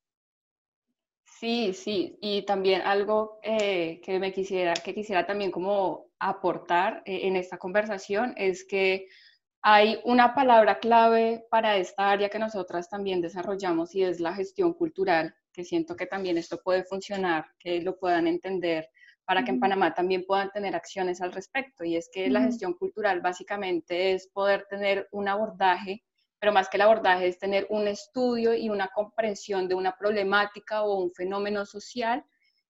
Sí, 1.24 1.72
sí, 1.74 2.16
y 2.20 2.42
también 2.42 2.82
algo 2.82 3.38
eh, 3.42 4.00
que 4.02 4.18
me 4.18 4.32
quisiera, 4.32 4.72
que 4.74 4.94
quisiera 4.94 5.26
también 5.26 5.50
como 5.50 6.06
aportar 6.18 7.02
eh, 7.04 7.26
en 7.26 7.36
esta 7.36 7.58
conversación 7.58 8.34
es 8.36 8.64
que 8.64 9.08
hay 9.60 10.00
una 10.04 10.34
palabra 10.34 10.78
clave 10.78 11.44
para 11.50 11.76
esta 11.76 12.10
área 12.10 12.28
que 12.28 12.38
nosotras 12.38 12.88
también 12.88 13.20
desarrollamos 13.20 13.94
y 13.94 14.04
es 14.04 14.20
la 14.20 14.34
gestión 14.34 14.74
cultural, 14.74 15.34
que 15.52 15.64
siento 15.64 15.96
que 15.96 16.06
también 16.06 16.38
esto 16.38 16.60
puede 16.62 16.84
funcionar, 16.84 17.46
que 17.58 17.80
lo 17.80 17.98
puedan 17.98 18.26
entender 18.26 18.88
para 19.24 19.44
que 19.44 19.50
en 19.50 19.60
Panamá 19.60 19.94
también 19.94 20.24
puedan 20.26 20.50
tener 20.50 20.74
acciones 20.74 21.20
al 21.20 21.32
respecto. 21.32 21.84
Y 21.84 21.96
es 21.96 22.10
que 22.12 22.28
la 22.28 22.42
gestión 22.42 22.74
cultural 22.74 23.20
básicamente 23.20 24.12
es 24.12 24.28
poder 24.28 24.66
tener 24.68 25.08
un 25.12 25.28
abordaje, 25.28 26.04
pero 26.38 26.52
más 26.52 26.68
que 26.68 26.76
el 26.76 26.82
abordaje 26.82 27.28
es 27.28 27.38
tener 27.38 27.66
un 27.70 27.88
estudio 27.88 28.54
y 28.54 28.68
una 28.68 28.88
comprensión 28.88 29.68
de 29.68 29.74
una 29.74 29.96
problemática 29.96 30.82
o 30.82 31.02
un 31.02 31.12
fenómeno 31.12 31.64
social 31.64 32.24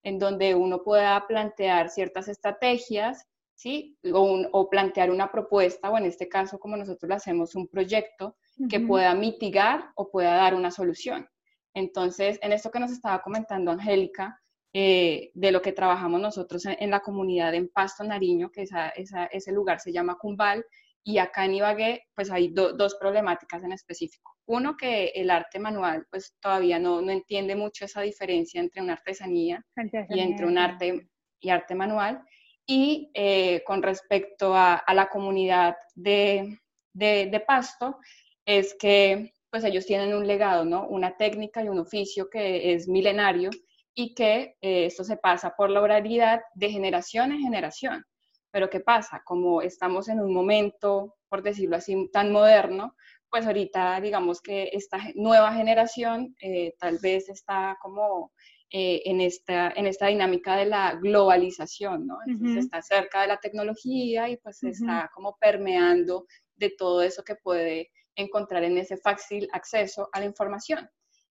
en 0.05 0.19
donde 0.19 0.55
uno 0.55 0.83
pueda 0.83 1.27
plantear 1.27 1.89
ciertas 1.89 2.29
estrategias, 2.29 3.27
¿sí? 3.55 3.99
O, 4.13 4.69
plantear 4.69 5.11
una 5.11 5.33
propuesta, 5.33 5.91
o 5.91 5.99
en 5.99 6.05
este 6.05 6.29
caso, 6.29 6.59
como 6.59 6.77
nosotros 6.77 7.09
lo 7.09 7.15
hacemos, 7.17 7.55
un 7.55 7.67
proyecto 7.69 8.37
que 8.69 8.81
pueda 8.81 9.15
mitigar 9.15 9.91
o 9.97 10.11
pueda 10.11 10.37
dar 10.37 10.55
una 10.55 10.71
solución. 10.71 11.27
Entonces, 11.73 12.39
en 12.43 12.53
esto 12.53 12.71
que 12.71 12.79
nos 12.79 12.93
estaba 12.93 13.23
comentando 13.23 13.73
Angélica, 13.73 14.41
eh, 14.77 15.31
de 15.35 15.53
lo 15.53 15.63
que 15.63 15.71
trabajamos 15.71 16.21
nosotros 16.21 16.67
en, 16.67 16.91
la 16.91 16.99
comunidad 16.99 17.55
en 17.55 17.69
Pasto, 17.69 18.03
Nariño, 18.03 18.51
que 18.51 18.63
esa, 18.63 18.89
ese 18.89 19.53
lugar 19.53 19.79
se 19.79 19.93
llama 19.93 20.19
Cumbal, 20.21 20.67
y 21.05 21.19
acá 21.19 21.45
en 21.45 21.55
Ibagué, 21.55 22.09
pues 22.15 22.29
hay 22.29 22.49
dos 22.49 22.97
problemáticas 22.99 23.63
en 23.63 23.71
específico. 23.71 24.37
Uno, 24.47 24.77
que 24.77 25.13
el 25.15 25.31
arte 25.31 25.61
manual, 25.61 26.07
pues 26.11 26.35
todavía 26.41 26.81
no, 26.81 27.01
no 27.03 27.13
entiende 27.13 27.55
mucho 27.55 27.85
esa 27.85 28.01
diferencia 28.01 28.61
entre 28.61 28.83
una 28.83 28.95
artesanía, 28.95 29.65
y 30.09 30.19
entre 30.19 30.47
un 30.47 30.59
arte 30.59 31.09
y 31.39 31.51
arte 31.51 31.77
manual. 31.77 32.25
Y 32.67 33.13
eh, 33.15 33.63
con 33.65 33.81
respecto 33.81 34.57
a, 34.57 34.75
a, 34.75 34.93
la 34.95 35.09
comunidad 35.09 35.77
de, 35.95 36.59
de, 36.93 37.29
de 37.31 37.41
Pasto, 37.41 37.99
es 38.45 38.75
que 38.75 39.35
pues 39.51 39.63
ellos 39.63 39.87
tienen 39.87 40.15
un 40.15 40.27
legado, 40.27 40.65
¿no? 40.65 40.89
Una 40.89 41.17
técnica 41.17 41.63
y 41.63 41.69
un 41.69 41.79
oficio 41.79 42.29
que 42.29 42.73
es 42.73 42.89
milenario 42.89 43.51
y 43.95 44.15
que 44.15 44.57
eh, 44.61 44.87
esto 44.87 45.05
se 45.05 45.17
pasa 45.17 45.55
por 45.57 45.71
la 45.71 45.81
oralidad 45.81 46.41
de 46.55 46.71
generación 46.71 47.33
en 47.33 47.41
generación. 47.41 48.05
Pero 48.51 48.71
¿qué 48.71 48.81
pasa? 48.81 49.23
Como 49.25 49.63
estamos 49.63 50.09
en 50.09 50.21
un 50.21 50.33
momento, 50.33 51.17
por 51.29 51.43
decirlo 51.43 51.77
así, 51.77 52.09
tan 52.13 52.33
moderno, 52.33 52.95
pues 53.29 53.47
ahorita 53.47 54.01
digamos 54.01 54.41
que 54.41 54.71
esta 54.73 54.99
nueva 55.17 55.53
generación 55.55 56.37
eh, 56.41 56.75
tal 56.79 56.99
vez 57.03 57.29
está 57.29 57.77
como 57.83 58.33
eh, 58.71 59.03
en, 59.05 59.21
esta, 59.21 59.73
en 59.75 59.87
esta 59.87 60.07
dinámica 60.07 60.57
de 60.57 60.67
la 60.67 60.95
globalización, 60.95 62.07
¿no? 62.07 62.19
Entonces 62.27 62.65
está 62.65 62.83
cerca 62.83 63.23
de 63.23 63.29
la 63.29 63.39
tecnología 63.39 64.29
y 64.29 64.37
pues 64.37 64.63
está 64.65 65.11
como 65.15 65.37
permeando 65.37 66.27
de 66.57 66.71
todo 66.71 67.03
eso 67.03 67.23
que 67.25 67.37
puede 67.37 67.91
encontrar 68.17 68.65
en 68.65 68.79
ese 68.79 68.97
fácil 68.97 69.49
acceso 69.53 70.09
a 70.13 70.21
la 70.21 70.27
información. 70.27 70.89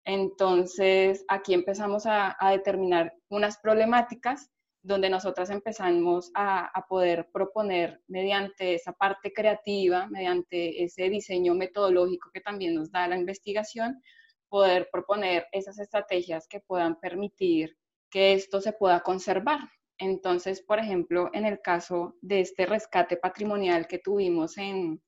Entonces, 0.05 1.23
aquí 1.27 1.53
empezamos 1.53 2.03
a, 2.05 2.35
determinar 2.51 3.13
unas 3.29 3.57
problemáticas 3.59 4.49
donde 4.83 5.09
nosotras 5.09 5.49
empezamos 5.51 6.31
a, 6.33 6.71
poder 6.89 7.29
proponer 7.31 8.01
mediante 8.07 8.73
esa 8.73 8.93
parte 8.93 9.31
creativa, 9.31 10.07
mediante 10.07 10.83
ese 10.83 11.09
diseño 11.09 11.53
metodológico 11.53 12.31
que 12.33 12.41
también 12.41 12.75
nos 12.75 12.91
da 12.91 13.07
la 13.07 13.17
investigación, 13.17 14.01
poder 14.49 14.89
proponer 14.91 15.47
esas 15.51 15.79
estrategias 15.79 16.47
que 16.47 16.59
puedan 16.59 16.99
permitir 16.99 17.77
que 18.09 18.33
esto 18.33 18.59
se 18.59 18.73
pueda 18.73 19.01
conservar. 19.01 19.59
Entonces, 19.97 20.61
por 20.61 20.79
ejemplo, 20.79 21.29
en 21.31 21.45
el 21.45 21.61
caso 21.61 22.15
de 22.21 22.41
este 22.41 22.65
rescate 22.65 23.17
patrimonial 23.17 23.87
que 23.87 23.99
tuvimos 23.99 24.57
en, 24.57 25.01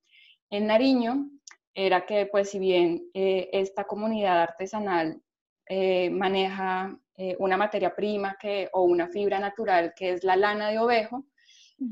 en 0.51 0.67
Nariño, 0.67 1.29
era 1.73 2.05
que 2.05 2.27
pues 2.27 2.49
si 2.49 2.59
bien 2.59 3.09
eh, 3.13 3.49
esta 3.51 3.85
comunidad 3.85 4.41
artesanal 4.41 5.21
eh, 5.67 6.09
maneja 6.09 6.97
eh, 7.15 7.35
una 7.39 7.57
materia 7.57 7.95
prima 7.95 8.37
que, 8.39 8.69
o 8.73 8.83
una 8.83 9.07
fibra 9.07 9.39
natural 9.39 9.93
que 9.95 10.11
es 10.11 10.23
la 10.23 10.35
lana 10.35 10.69
de 10.69 10.79
ovejo, 10.79 11.25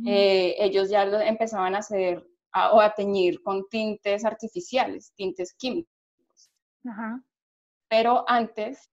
ellos 0.05 0.89
ya 0.89 1.05
lo 1.05 1.19
empezaban 1.19 1.75
a 1.75 1.79
hacer 1.79 2.25
o 2.53 2.79
a 2.79 2.93
teñir 2.93 3.41
con 3.41 3.67
tintes 3.67 4.23
artificiales, 4.23 5.11
tintes 5.15 5.53
químicos. 5.53 5.91
Pero 7.89 8.23
antes 8.27 8.89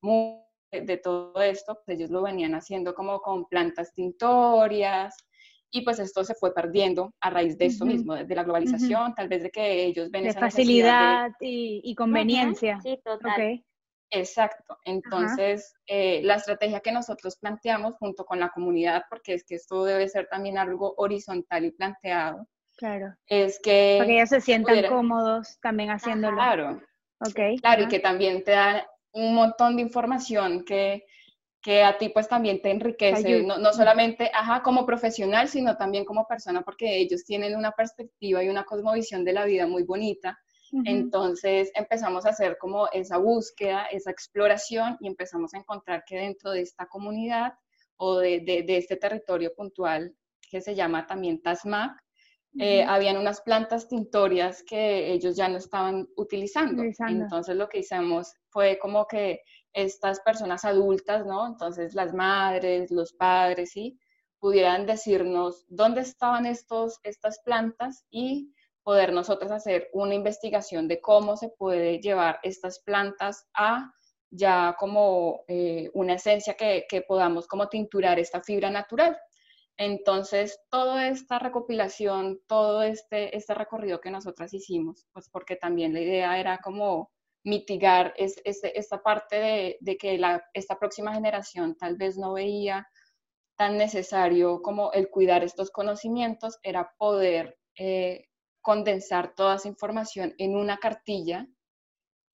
de 0.72 0.96
todo 0.96 1.40
esto, 1.40 1.80
pues 1.84 1.96
ellos 1.96 2.10
lo 2.10 2.22
venían 2.22 2.54
haciendo 2.54 2.94
como 2.94 3.20
con 3.20 3.46
plantas 3.46 3.92
tintorias, 3.92 5.16
y 5.70 5.82
pues 5.82 5.98
esto 5.98 6.24
se 6.24 6.34
fue 6.34 6.54
perdiendo 6.54 7.14
a 7.20 7.30
raíz 7.30 7.58
de 7.58 7.66
esto 7.66 7.84
mismo, 7.84 8.14
de 8.14 8.34
la 8.34 8.44
globalización, 8.44 9.14
tal 9.14 9.28
vez 9.28 9.42
de 9.42 9.50
que 9.50 9.84
ellos 9.84 10.10
ven 10.10 10.24
de 10.24 10.30
esa 10.30 10.40
facilidad 10.40 11.30
y, 11.40 11.94
conveniencia. 11.94 12.80
Sí, 12.80 13.00
total. 13.04 13.62
Exacto. 14.10 14.78
Entonces, 14.84 15.74
eh, 15.86 16.22
la 16.22 16.36
estrategia 16.36 16.80
que 16.80 16.92
nosotros 16.92 17.36
planteamos 17.36 17.94
junto 17.98 18.24
con 18.24 18.40
la 18.40 18.48
comunidad, 18.48 19.04
porque 19.10 19.34
es 19.34 19.44
que 19.44 19.56
esto 19.56 19.84
debe 19.84 20.08
ser 20.08 20.26
también 20.30 20.56
algo 20.56 20.94
horizontal 20.96 21.66
y 21.66 21.72
planteado. 21.72 22.46
Claro. 22.76 23.14
Es 23.26 23.60
que... 23.62 23.96
Porque 23.98 24.14
ellos 24.14 24.30
se 24.30 24.40
sientan 24.40 24.86
cómodos 24.86 25.58
también 25.60 25.90
haciéndolo. 25.90 26.36
Claro. 26.36 26.82
Okay. 27.20 27.58
Claro, 27.58 27.82
y 27.82 27.88
que 27.88 27.98
también 27.98 28.44
te 28.44 28.52
da 28.52 28.88
un 29.12 29.34
montón 29.34 29.76
de 29.76 29.82
información 29.82 30.64
que 30.64 31.04
que 31.60 31.82
a 31.82 31.98
ti 31.98 32.10
pues 32.10 32.28
también 32.28 32.62
te 32.62 32.70
enriquece, 32.70 33.42
no, 33.42 33.58
no, 33.58 33.72
solamente 33.72 34.30
ajá, 34.32 34.62
como 34.62 34.86
profesional, 34.86 35.48
sino 35.48 35.76
también 35.76 36.04
como 36.04 36.26
persona, 36.26 36.62
porque 36.62 36.98
ellos 36.98 37.24
tienen 37.24 37.56
una 37.56 37.72
perspectiva 37.72 38.42
y 38.42 38.48
una 38.48 38.64
cosmovisión 38.64 39.24
de 39.24 39.32
la 39.32 39.44
vida 39.44 39.66
muy 39.66 39.82
bonita. 39.82 40.38
Entonces 40.84 41.70
empezamos 41.74 42.26
a 42.26 42.28
hacer 42.28 42.58
como 42.58 42.88
esa 42.92 43.16
búsqueda, 43.16 43.86
esa 43.86 44.10
exploración 44.10 44.98
y 45.00 45.06
empezamos 45.06 45.54
a 45.54 45.58
encontrar 45.58 46.04
que 46.06 46.16
dentro 46.16 46.50
de 46.50 46.60
esta 46.60 46.86
comunidad 46.86 47.54
o 47.96 48.18
de, 48.18 48.40
de, 48.40 48.76
este 48.76 48.96
territorio 48.96 49.54
puntual 49.56 50.14
que 50.50 50.60
se 50.60 50.74
llama 50.74 51.06
también 51.06 51.40
Tasmac, 51.40 51.92
eh, 52.58 52.82
habían 52.82 53.16
unas 53.16 53.40
plantas 53.40 53.88
tintorias 53.88 54.62
que 54.62 55.12
ellos 55.12 55.36
ya 55.36 55.48
no 55.48 55.58
estaban 55.58 56.06
utilizando. 56.16 56.82
Entonces 56.82 57.56
lo 57.56 57.68
que 57.68 57.78
hicimos 57.78 58.34
fue 58.48 58.78
como 58.78 59.06
que 59.06 59.40
estas 59.72 60.20
personas 60.20 60.64
adultas, 60.64 61.26
¿no? 61.26 61.46
Entonces 61.46 61.94
las 61.94 62.14
madres, 62.14 62.90
los 62.90 63.12
padres, 63.12 63.70
¿sí? 63.72 63.98
Pudieran 64.38 64.86
decirnos 64.86 65.64
dónde 65.68 66.02
estaban 66.02 66.46
estos, 66.46 66.98
estas 67.02 67.40
plantas 67.40 68.04
y 68.10 68.52
poder 68.82 69.12
nosotros 69.12 69.50
hacer 69.50 69.90
una 69.92 70.14
investigación 70.14 70.88
de 70.88 71.00
cómo 71.00 71.36
se 71.36 71.50
puede 71.50 72.00
llevar 72.00 72.40
estas 72.42 72.80
plantas 72.80 73.46
a 73.54 73.92
ya 74.30 74.76
como 74.78 75.44
eh, 75.48 75.90
una 75.94 76.14
esencia 76.14 76.54
que, 76.54 76.86
que, 76.88 77.02
podamos 77.02 77.46
como 77.46 77.68
tinturar 77.68 78.18
esta 78.18 78.42
fibra 78.42 78.70
natural. 78.70 79.18
Entonces, 79.76 80.58
toda 80.70 81.08
esta 81.08 81.38
recopilación, 81.38 82.40
todo 82.46 82.82
este, 82.82 83.36
este 83.36 83.54
recorrido 83.54 84.00
que 84.00 84.10
nosotras 84.10 84.52
hicimos, 84.52 85.06
pues 85.12 85.28
porque 85.30 85.56
también 85.56 85.92
la 85.92 86.00
idea 86.00 86.38
era 86.38 86.58
como 86.58 87.10
mitigar 87.48 88.14
es, 88.16 88.40
esta 88.44 89.02
parte 89.02 89.78
de, 89.80 89.96
que 89.96 90.18
la, 90.18 90.44
esta 90.52 90.78
próxima 90.78 91.14
generación 91.14 91.76
tal 91.76 91.96
vez 91.96 92.16
no 92.18 92.34
veía 92.34 92.86
tan 93.56 93.76
necesario 93.76 94.62
como 94.62 94.92
el 94.92 95.10
cuidar 95.10 95.42
estos 95.42 95.70
conocimientos, 95.70 96.58
era 96.62 96.94
poder 96.98 97.58
eh, 97.76 98.26
condensar 98.60 99.34
toda 99.34 99.56
esa 99.56 99.68
información 99.68 100.34
en 100.38 100.56
una 100.56 100.78
cartilla 100.78 101.48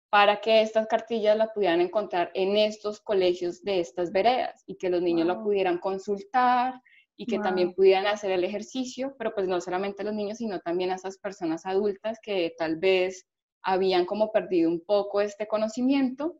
para 0.10 0.42
que 0.42 0.62
estas 0.62 0.88
cartillas 0.88 1.38
la 1.38 1.54
pudieran 1.54 1.82
encontrar 1.82 2.32
en 2.34 2.56
estos 2.58 3.02
colegios 3.02 3.64
de 3.64 3.80
estas 3.80 4.12
veredas 4.12 4.64
y 4.66 4.76
que 4.76 4.90
los 4.90 5.02
niños 5.02 5.28
lo 5.28 5.44
pudieran 5.44 5.78
consultar 5.78 6.82
y 7.16 7.26
que 7.26 7.38
también 7.40 7.74
pudieran 7.74 8.08
hacer 8.08 8.32
el 8.32 8.46
ejercicio, 8.46 9.14
pero 9.18 9.34
pues 9.36 9.46
no 9.46 9.60
solamente 9.60 10.06
los 10.06 10.14
niños, 10.14 10.38
sino 10.38 10.62
también 10.62 10.92
a 10.92 10.96
esas 10.96 11.18
personas 11.18 11.66
adultas 11.66 12.18
que 12.24 12.56
tal 12.58 12.78
vez 12.78 13.28
habían 13.62 14.06
como 14.06 14.32
perdido 14.32 14.70
un 14.70 14.84
poco 14.86 15.22
este 15.22 15.48
conocimiento 15.48 16.40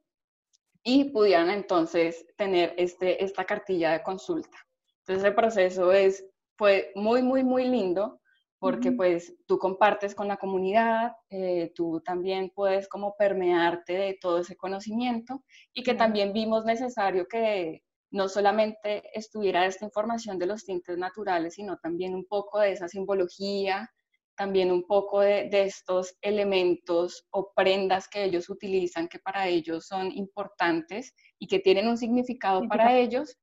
y 0.84 1.06
pudieran 1.06 1.50
entonces 1.50 2.26
tener 2.38 2.74
este, 2.78 3.24
esta 3.24 3.46
cartilla 3.46 3.92
de 3.92 4.04
consulta. 4.04 4.58
Entonces 5.00 5.26
el 5.26 5.36
proceso 5.36 5.92
es, 5.92 6.26
fue 6.58 6.92
muy, 6.96 7.22
muy, 7.22 7.44
muy 7.44 7.66
lindo 7.66 8.20
porque 8.60 8.92
pues 8.92 9.34
tú 9.48 9.58
compartes 9.58 10.14
con 10.14 10.28
la 10.28 10.36
comunidad, 10.36 11.14
eh, 11.30 11.72
tú 11.74 12.02
también 12.02 12.52
puedes 12.54 12.90
como 12.90 13.16
permearte 13.16 13.94
de 13.94 14.18
todo 14.20 14.40
ese 14.40 14.58
conocimiento 14.58 15.44
y 15.74 15.82
que 15.82 15.94
también 15.94 16.34
vimos 16.34 16.66
necesario 16.66 17.26
que 17.28 17.84
no 18.12 18.28
solamente 18.28 19.04
estuviera 19.18 19.66
esta 19.66 19.86
información 19.86 20.38
de 20.38 20.48
los 20.48 20.66
tintes 20.66 20.98
naturales, 20.98 21.54
sino 21.56 21.78
también 21.78 22.14
un 22.14 22.26
poco 22.26 22.60
de 22.60 22.74
esa 22.74 22.90
simbología, 22.90 23.90
también 24.40 24.72
un 24.72 24.84
poco 24.84 25.20
de, 25.20 25.50
estos 25.52 26.16
elementos 26.22 27.28
o 27.32 27.52
prendas 27.54 28.08
que 28.08 28.24
ellos 28.24 28.50
utilizan 28.50 29.10
que 29.10 29.20
para 29.20 29.50
ellos 29.50 29.86
son 29.86 30.14
importantes 30.14 31.14
y 31.38 31.46
que 31.46 31.60
tienen 31.60 31.90
un 31.90 31.98
significado 31.98 32.66
para 32.70 32.96
ellos, 32.96 33.38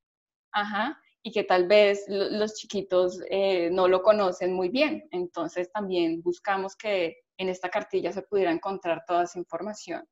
ajá, 0.53 0.99
y 1.23 1.33
que 1.33 1.45
tal 1.45 1.69
vez 1.69 2.03
los 2.09 2.55
chiquitos 2.55 3.21
eh, 3.29 3.69
no 3.71 3.89
lo 3.89 4.01
conocen 4.01 4.55
muy 4.55 4.71
bien. 4.71 5.07
Entonces 5.11 5.71
también 5.71 6.23
buscamos 6.23 6.75
que 6.75 7.19
en 7.37 7.51
esta 7.51 7.69
cartilla 7.69 8.11
se 8.11 8.23
pudiera 8.23 8.51
encontrar 8.51 9.05
toda 9.07 9.25
esa 9.25 9.39
información. 9.39 10.03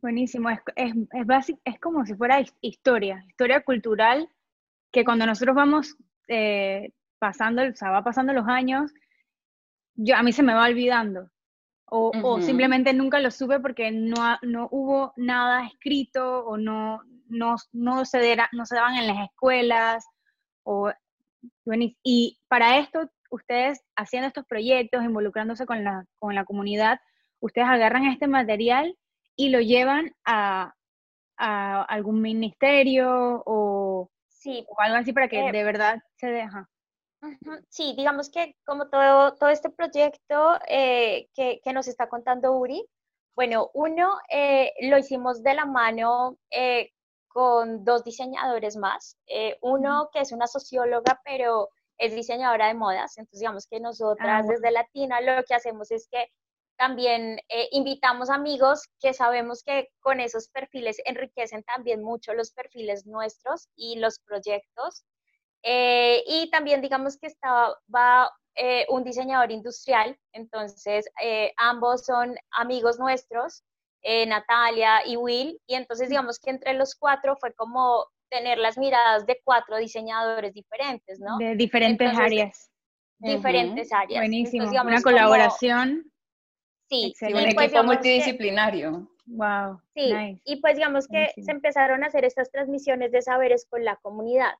Buenísimo, 0.00 0.48
es, 0.48 0.60
es, 0.76 0.94
es, 1.12 1.56
es 1.62 1.78
como 1.78 2.06
si 2.06 2.14
fuera 2.14 2.42
historia, 2.62 3.22
historia 3.28 3.62
cultural, 3.62 4.30
que 4.90 5.04
cuando 5.04 5.26
nosotros 5.26 5.54
vamos 5.54 5.94
eh, 6.28 6.90
pasando, 7.18 7.62
o 7.62 7.74
sea, 7.74 7.90
va 7.90 8.02
pasando 8.02 8.32
los 8.32 8.48
años, 8.48 8.90
yo, 9.94 10.16
a 10.16 10.22
mí 10.22 10.32
se 10.32 10.42
me 10.42 10.54
va 10.54 10.66
olvidando. 10.66 11.30
O, 11.86 12.10
o 12.22 12.40
simplemente 12.40 12.92
nunca 12.92 13.20
lo 13.20 13.30
supe 13.30 13.60
porque 13.60 13.92
no, 13.92 14.16
no 14.42 14.68
hubo 14.72 15.12
nada 15.16 15.66
escrito 15.66 16.44
o 16.44 16.56
no, 16.56 17.02
no, 17.28 17.56
no, 17.72 18.04
se, 18.04 18.36
no 18.52 18.66
se 18.66 18.74
daban 18.74 18.96
en 18.96 19.06
las 19.06 19.28
escuelas. 19.28 20.04
O, 20.64 20.90
y 22.02 22.38
para 22.48 22.78
esto, 22.78 23.10
ustedes 23.30 23.84
haciendo 23.96 24.28
estos 24.28 24.46
proyectos, 24.46 25.04
involucrándose 25.04 25.66
con 25.66 25.84
la, 25.84 26.04
con 26.18 26.34
la 26.34 26.44
comunidad, 26.44 26.98
ustedes 27.40 27.68
agarran 27.68 28.06
este 28.06 28.26
material 28.26 28.96
y 29.36 29.50
lo 29.50 29.60
llevan 29.60 30.14
a, 30.24 30.74
a 31.36 31.82
algún 31.82 32.20
ministerio 32.22 33.42
o, 33.46 34.10
sí. 34.28 34.64
o 34.68 34.80
algo 34.80 34.96
así 34.96 35.12
para 35.12 35.28
que 35.28 35.48
eh, 35.48 35.52
de 35.52 35.64
verdad 35.64 36.00
se 36.16 36.28
deja. 36.28 36.68
Sí, 37.68 37.94
digamos 37.96 38.30
que 38.30 38.56
como 38.64 38.88
todo, 38.88 39.34
todo 39.34 39.48
este 39.50 39.70
proyecto 39.70 40.58
eh, 40.68 41.28
que, 41.34 41.60
que, 41.62 41.72
nos 41.72 41.88
está 41.88 42.08
contando 42.08 42.52
Uri, 42.52 42.84
bueno, 43.34 43.70
uno 43.74 44.18
eh, 44.30 44.72
lo 44.82 44.98
hicimos 44.98 45.42
de 45.42 45.54
la 45.54 45.64
mano 45.64 46.38
eh, 46.50 46.90
con 47.28 47.84
dos 47.84 48.04
diseñadores 48.04 48.76
más. 48.76 49.16
uno 49.60 50.08
que 50.12 50.20
es 50.20 50.32
una 50.32 50.46
socióloga, 50.46 51.20
pero 51.24 51.68
es 51.98 52.14
diseñadora 52.14 52.68
de 52.68 52.74
modas. 52.74 53.16
Entonces, 53.18 53.40
digamos 53.40 53.66
que 53.66 53.80
nosotras 53.80 54.44
ah, 54.44 54.46
desde 54.48 54.70
Latina 54.70 55.20
lo 55.20 55.42
que 55.44 55.54
hacemos 55.54 55.90
es 55.90 56.06
que 56.10 56.28
también 56.76 57.38
invitamos 57.70 58.30
amigos 58.30 58.88
que 59.00 59.14
sabemos 59.14 59.62
que 59.62 59.90
con 60.00 60.20
esos 60.20 60.48
perfiles 60.48 61.00
enriquecen 61.04 61.62
también 61.62 62.02
mucho 62.02 62.34
los 62.34 62.50
perfiles 62.52 63.06
nuestros 63.06 63.68
y 63.76 63.96
los 63.98 64.18
proyectos. 64.20 65.04
Eh, 65.66 66.22
y 66.26 66.50
también 66.50 66.82
digamos 66.82 67.16
que 67.16 67.26
estaba 67.26 67.74
va, 67.92 68.30
eh, 68.54 68.84
un 68.90 69.02
diseñador 69.02 69.50
industrial, 69.50 70.16
entonces 70.32 71.06
eh, 71.22 71.52
ambos 71.56 72.04
son 72.04 72.36
amigos 72.52 72.98
nuestros, 72.98 73.64
Natalia 74.26 75.00
y 75.06 75.16
Will, 75.16 75.58
y 75.66 75.76
entonces 75.76 76.10
digamos 76.10 76.38
que 76.38 76.50
entre 76.50 76.74
los 76.74 76.94
cuatro 76.94 77.36
fue 77.36 77.54
como 77.54 78.04
tener 78.28 78.58
las 78.58 78.76
miradas 78.76 79.24
de 79.24 79.40
cuatro 79.42 79.78
diseñadores 79.78 80.52
diferentes, 80.52 81.18
¿no? 81.20 81.38
De 81.38 81.56
diferentes 81.56 82.14
áreas. 82.14 82.70
Diferentes 83.18 83.90
áreas. 83.90 84.20
Buenísimo, 84.20 84.68
una 84.68 85.00
colaboración. 85.00 86.04
sí, 86.90 87.14
un 87.22 87.32
pues 87.54 87.72
equipo 87.72 87.82
multidisciplinario. 87.82 89.08
wow. 89.24 89.80
Sí, 89.94 90.38
y 90.44 90.56
pues 90.56 90.76
digamos 90.76 91.08
que 91.08 91.32
se 91.42 91.50
empezaron 91.50 92.04
a 92.04 92.08
hacer 92.08 92.26
estas 92.26 92.50
transmisiones 92.50 93.10
de 93.10 93.22
saberes 93.22 93.66
con 93.70 93.86
la 93.86 93.96
comunidad. 93.96 94.52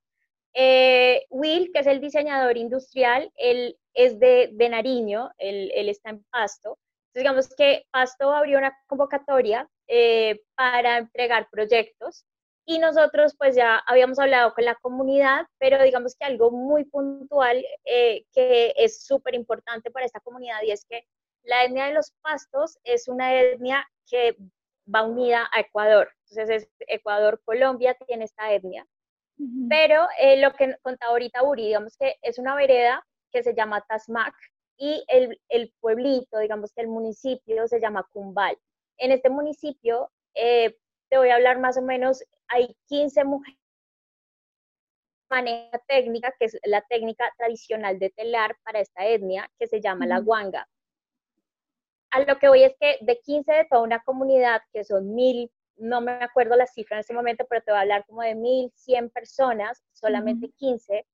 Eh, 0.55 1.27
Will, 1.31 1.71
que 1.73 1.81
es 1.81 1.87
el 1.87 2.01
diseñador 2.01 2.57
industrial, 2.57 3.31
él 3.37 3.77
es 3.93 4.19
de, 4.21 4.51
de 4.53 4.69
Nariño, 4.69 5.31
él, 5.39 5.71
él, 5.75 5.89
está 5.89 6.11
en 6.11 6.25
Pasto. 6.31 6.79
Entonces, 7.09 7.15
digamos 7.15 7.55
que 7.57 7.87
Pasto 7.91 8.33
abrió 8.33 8.59
una 8.59 8.77
convocatoria 8.87 9.69
eh, 9.89 10.41
para 10.55 10.99
entregar 10.99 11.49
proyectos 11.51 12.25
y 12.67 12.79
nosotros 12.79 13.35
pues 13.37 13.55
ya 13.55 13.79
habíamos 13.87 14.19
hablado 14.19 14.55
con 14.55 14.65
la 14.65 14.75
comunidad, 14.77 15.47
pero 15.59 15.83
digamos 15.83 16.17
que 16.17 16.25
algo 16.25 16.51
muy 16.51 16.85
puntual 16.85 17.65
eh, 17.85 18.25
que 18.33 18.73
es 18.77 19.05
súper 19.05 19.35
importante 19.35 19.91
para 19.91 20.07
esta 20.07 20.21
comunidad 20.21 20.63
y 20.63 20.71
es 20.71 20.87
que 20.87 21.07
la 21.43 21.65
etnia 21.65 21.87
de 21.87 21.93
los 21.95 22.13
pastos 22.23 22.79
es 22.85 23.07
una 23.09 23.39
etnia 23.39 23.87
que 24.07 24.37
va 24.93 25.03
unida 25.03 25.49
a 25.53 25.61
Ecuador. 25.61 26.11
Entonces 26.31 26.63
es 26.63 26.87
Ecuador-Colombia 26.89 27.97
tiene 28.07 28.25
esta 28.25 28.53
etnia. 28.53 28.87
Pero 29.69 30.07
eh, 30.19 30.41
lo 30.41 30.53
que 30.53 30.77
contaba 30.83 31.13
ahorita 31.13 31.43
Uri, 31.43 31.67
digamos 31.67 31.97
que 31.97 32.17
es 32.23 32.39
una 32.39 32.55
vereda 32.55 33.05
que 33.33 33.43
se 33.43 33.55
llama 33.55 33.85
Tasmac 33.89 34.35
y 34.77 35.05
el, 35.09 35.41
el 35.49 35.73
pueblito, 35.81 36.39
digamos 36.39 36.73
que 36.73 36.83
el 36.83 36.89
municipio 36.89 37.67
se 37.67 37.81
llama 37.81 38.07
Cumbal. 38.13 38.57
En 38.97 39.11
este 39.13 39.31
municipio, 39.31 40.11
eh, 40.35 40.77
te 41.11 41.19
voy 41.19 41.31
a 41.31 41.35
hablar 41.35 41.59
más 41.59 41.77
o 41.77 41.83
menos, 41.83 42.23
hay 42.49 42.77
15 42.87 43.25
mujeres 43.25 43.59
maneja 45.31 45.79
técnica, 45.89 46.33
que 46.39 46.47
es 46.47 46.59
la 46.65 46.83
técnica 46.83 47.25
tradicional 47.37 47.99
de 47.99 48.11
telar 48.11 48.57
para 48.63 48.81
esta 48.81 49.07
etnia, 49.07 49.51
que 49.59 49.67
se 49.67 49.81
llama 49.81 50.07
la 50.07 50.21
guanga. 50.21 50.69
A 52.11 52.21
lo 52.21 52.39
que 52.39 52.49
voy 52.49 52.63
es 52.63 52.75
que 52.79 52.99
de 53.01 53.19
15 53.21 53.53
de 53.53 53.65
toda 53.65 53.83
una 53.83 54.01
comunidad, 54.01 54.61
que 54.73 54.85
son 54.85 55.15
mil 55.15 55.51
no 55.77 56.01
me 56.01 56.13
acuerdo 56.13 56.57
la 56.57 56.67
cifra 56.67 56.97
en 56.97 57.01
ese 57.01 57.15
momento, 57.15 57.47
pero 57.49 57.63
te 57.63 57.73
voy 57.73 57.79
a 57.79 57.83
hablar 57.83 58.05
como 58.07 58.23
de 58.23 58.35
1.100 58.35 59.11
personas, 59.11 59.83
solamente 59.93 60.51
15 60.57 61.07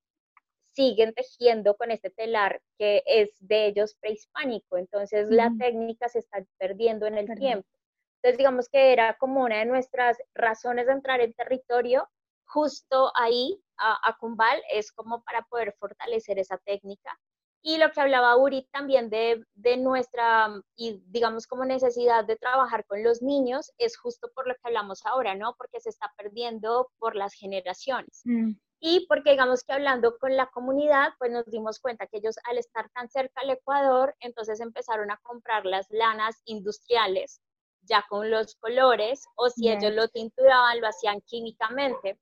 siguen 0.73 1.13
tejiendo 1.15 1.77
con 1.77 1.91
este 1.91 2.11
telar 2.11 2.63
que 2.79 3.03
es 3.05 3.31
de 3.41 3.67
ellos 3.67 3.97
prehispánico, 4.01 4.77
entonces 4.77 5.29
la 5.29 5.53
técnica 5.59 6.09
se 6.09 6.21
está 6.21 6.45
perdiendo 6.59 7.07
en 7.07 7.19
el 7.19 7.35
tiempo. 7.35 7.69
Entonces 8.17 8.39
digamos 8.39 8.69
que 8.69 8.93
era 8.93 9.17
como 9.19 9.43
una 9.43 9.59
de 9.59 9.67
nuestras 9.67 10.19
razones 10.35 10.87
de 10.87 10.93
entrar 10.93 11.21
en 11.21 11.33
territorio, 11.35 12.09
justo 12.45 13.13
ahí 13.15 13.61
a, 13.79 13.99
a 14.09 14.17
Kumbal 14.19 14.63
es 14.71 14.93
como 14.93 15.23
para 15.23 15.43
poder 15.43 15.75
fortalecer 15.79 16.39
esa 16.39 16.59
técnica. 16.59 17.19
Y 17.63 17.77
lo 17.77 17.91
que 17.93 18.01
hablaba 18.01 18.37
Uri 18.37 18.67
también 18.73 19.11
de, 19.11 19.45
de, 19.55 19.77
nuestra, 19.77 20.49
y 20.77 21.03
digamos 21.09 21.47
como 21.47 21.65
necesidad 21.65 22.25
de 22.25 22.37
trabajar 22.37 22.87
con 22.87 23.03
los 23.03 23.21
niños, 23.21 23.71
es 23.77 23.99
justo 23.99 24.31
por 24.35 24.49
lo 24.49 24.55
que 24.55 24.61
hablamos 24.65 25.05
ahora, 25.05 25.35
¿no? 25.35 25.55
Porque 25.57 25.79
se 25.81 25.91
está 25.91 26.11
perdiendo 26.17 26.91
por 26.99 27.17
las 27.17 27.35
generaciones. 27.35 28.23
Mm. 28.25 28.53
Y 28.83 29.07
porque 29.09 29.33
digamos 29.33 29.63
que 29.63 29.75
hablando 29.75 30.17
con 30.17 30.35
la 30.37 30.47
comunidad, 30.47 31.13
pues 31.19 31.31
nos 31.31 31.45
dimos 31.51 31.81
cuenta 31.81 32.07
que 32.07 32.17
ellos 32.17 32.37
al 32.45 32.57
estar 32.57 32.89
tan 32.91 33.11
cerca 33.11 33.43
al 33.43 33.51
Ecuador, 33.51 34.17
entonces 34.21 34.59
empezaron 34.61 35.11
a 35.11 35.19
comprar 35.23 35.67
las 35.67 35.87
lanas 35.91 36.41
industriales 36.47 37.43
ya 37.83 38.05
con 38.09 38.31
los 38.31 38.55
colores, 38.57 39.27
o 39.37 39.51
si 39.51 39.69
ellos 39.71 39.93
lo 39.93 40.09
tinturaban, 40.09 40.81
lo 40.81 40.89
hacían 40.89 41.21
químicamente. 41.23 42.19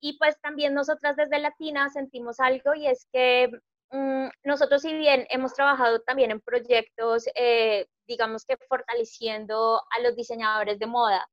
Y 0.00 0.18
pues 0.18 0.38
también 0.40 0.74
nosotras 0.74 1.16
desde 1.16 1.38
Latina 1.38 1.88
sentimos 1.90 2.38
algo 2.40 2.74
y 2.74 2.86
es 2.86 3.06
que 3.12 3.48
mm, 3.48 3.58
nosotros 4.42 4.82
si 4.82 4.92
bien 4.94 5.26
hemos 5.30 5.54
trabajado 5.54 6.00
también 6.00 6.30
en 6.30 6.40
proyectos, 6.40 7.24
eh, 7.34 7.86
digamos 8.06 8.44
que 8.44 8.56
fortaleciendo 8.68 9.82
a 9.90 10.00
los 10.00 10.16
diseñadores 10.16 10.78
de 10.78 10.86
moda, 10.86 11.26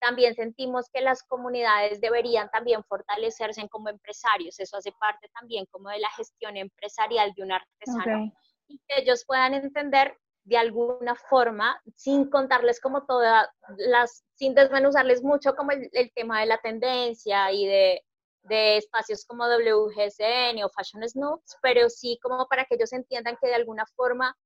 también 0.00 0.34
sentimos 0.34 0.88
que 0.92 1.00
las 1.00 1.22
comunidades 1.22 2.00
deberían 2.00 2.50
también 2.50 2.84
fortalecerse 2.84 3.66
como 3.68 3.88
empresarios. 3.88 4.60
Eso 4.60 4.76
hace 4.76 4.92
parte 4.92 5.28
también 5.38 5.66
como 5.70 5.88
de 5.88 5.98
la 5.98 6.10
gestión 6.10 6.56
empresarial 6.56 7.32
de 7.34 7.42
un 7.42 7.52
artesano. 7.52 8.32
Y 8.68 8.78
que 8.86 9.00
ellos 9.00 9.24
puedan 9.26 9.54
entender 9.54 10.16
de 10.44 10.58
alguna 10.58 11.14
forma, 11.14 11.80
sin 11.96 12.28
contarles 12.28 12.80
como 12.80 13.06
todas 13.06 13.48
las, 13.78 14.24
sin 14.34 14.54
desmenuzarles 14.54 15.22
mucho 15.22 15.54
como 15.56 15.70
el, 15.70 15.88
el 15.92 16.12
tema 16.12 16.40
de 16.40 16.46
la 16.46 16.58
tendencia 16.58 17.50
y 17.50 17.66
de 17.66 18.02
de 18.44 18.78
espacios 18.78 19.24
como 19.26 19.44
WGSN 19.46 20.62
o 20.64 20.70
Fashion 20.70 21.08
Snoops, 21.08 21.56
pero 21.62 21.88
sí 21.88 22.18
como 22.22 22.46
para 22.46 22.64
que 22.64 22.76
ellos 22.76 22.92
entiendan 22.92 23.36
que 23.40 23.48
de 23.48 23.54
alguna 23.54 23.84
forma 23.96 24.36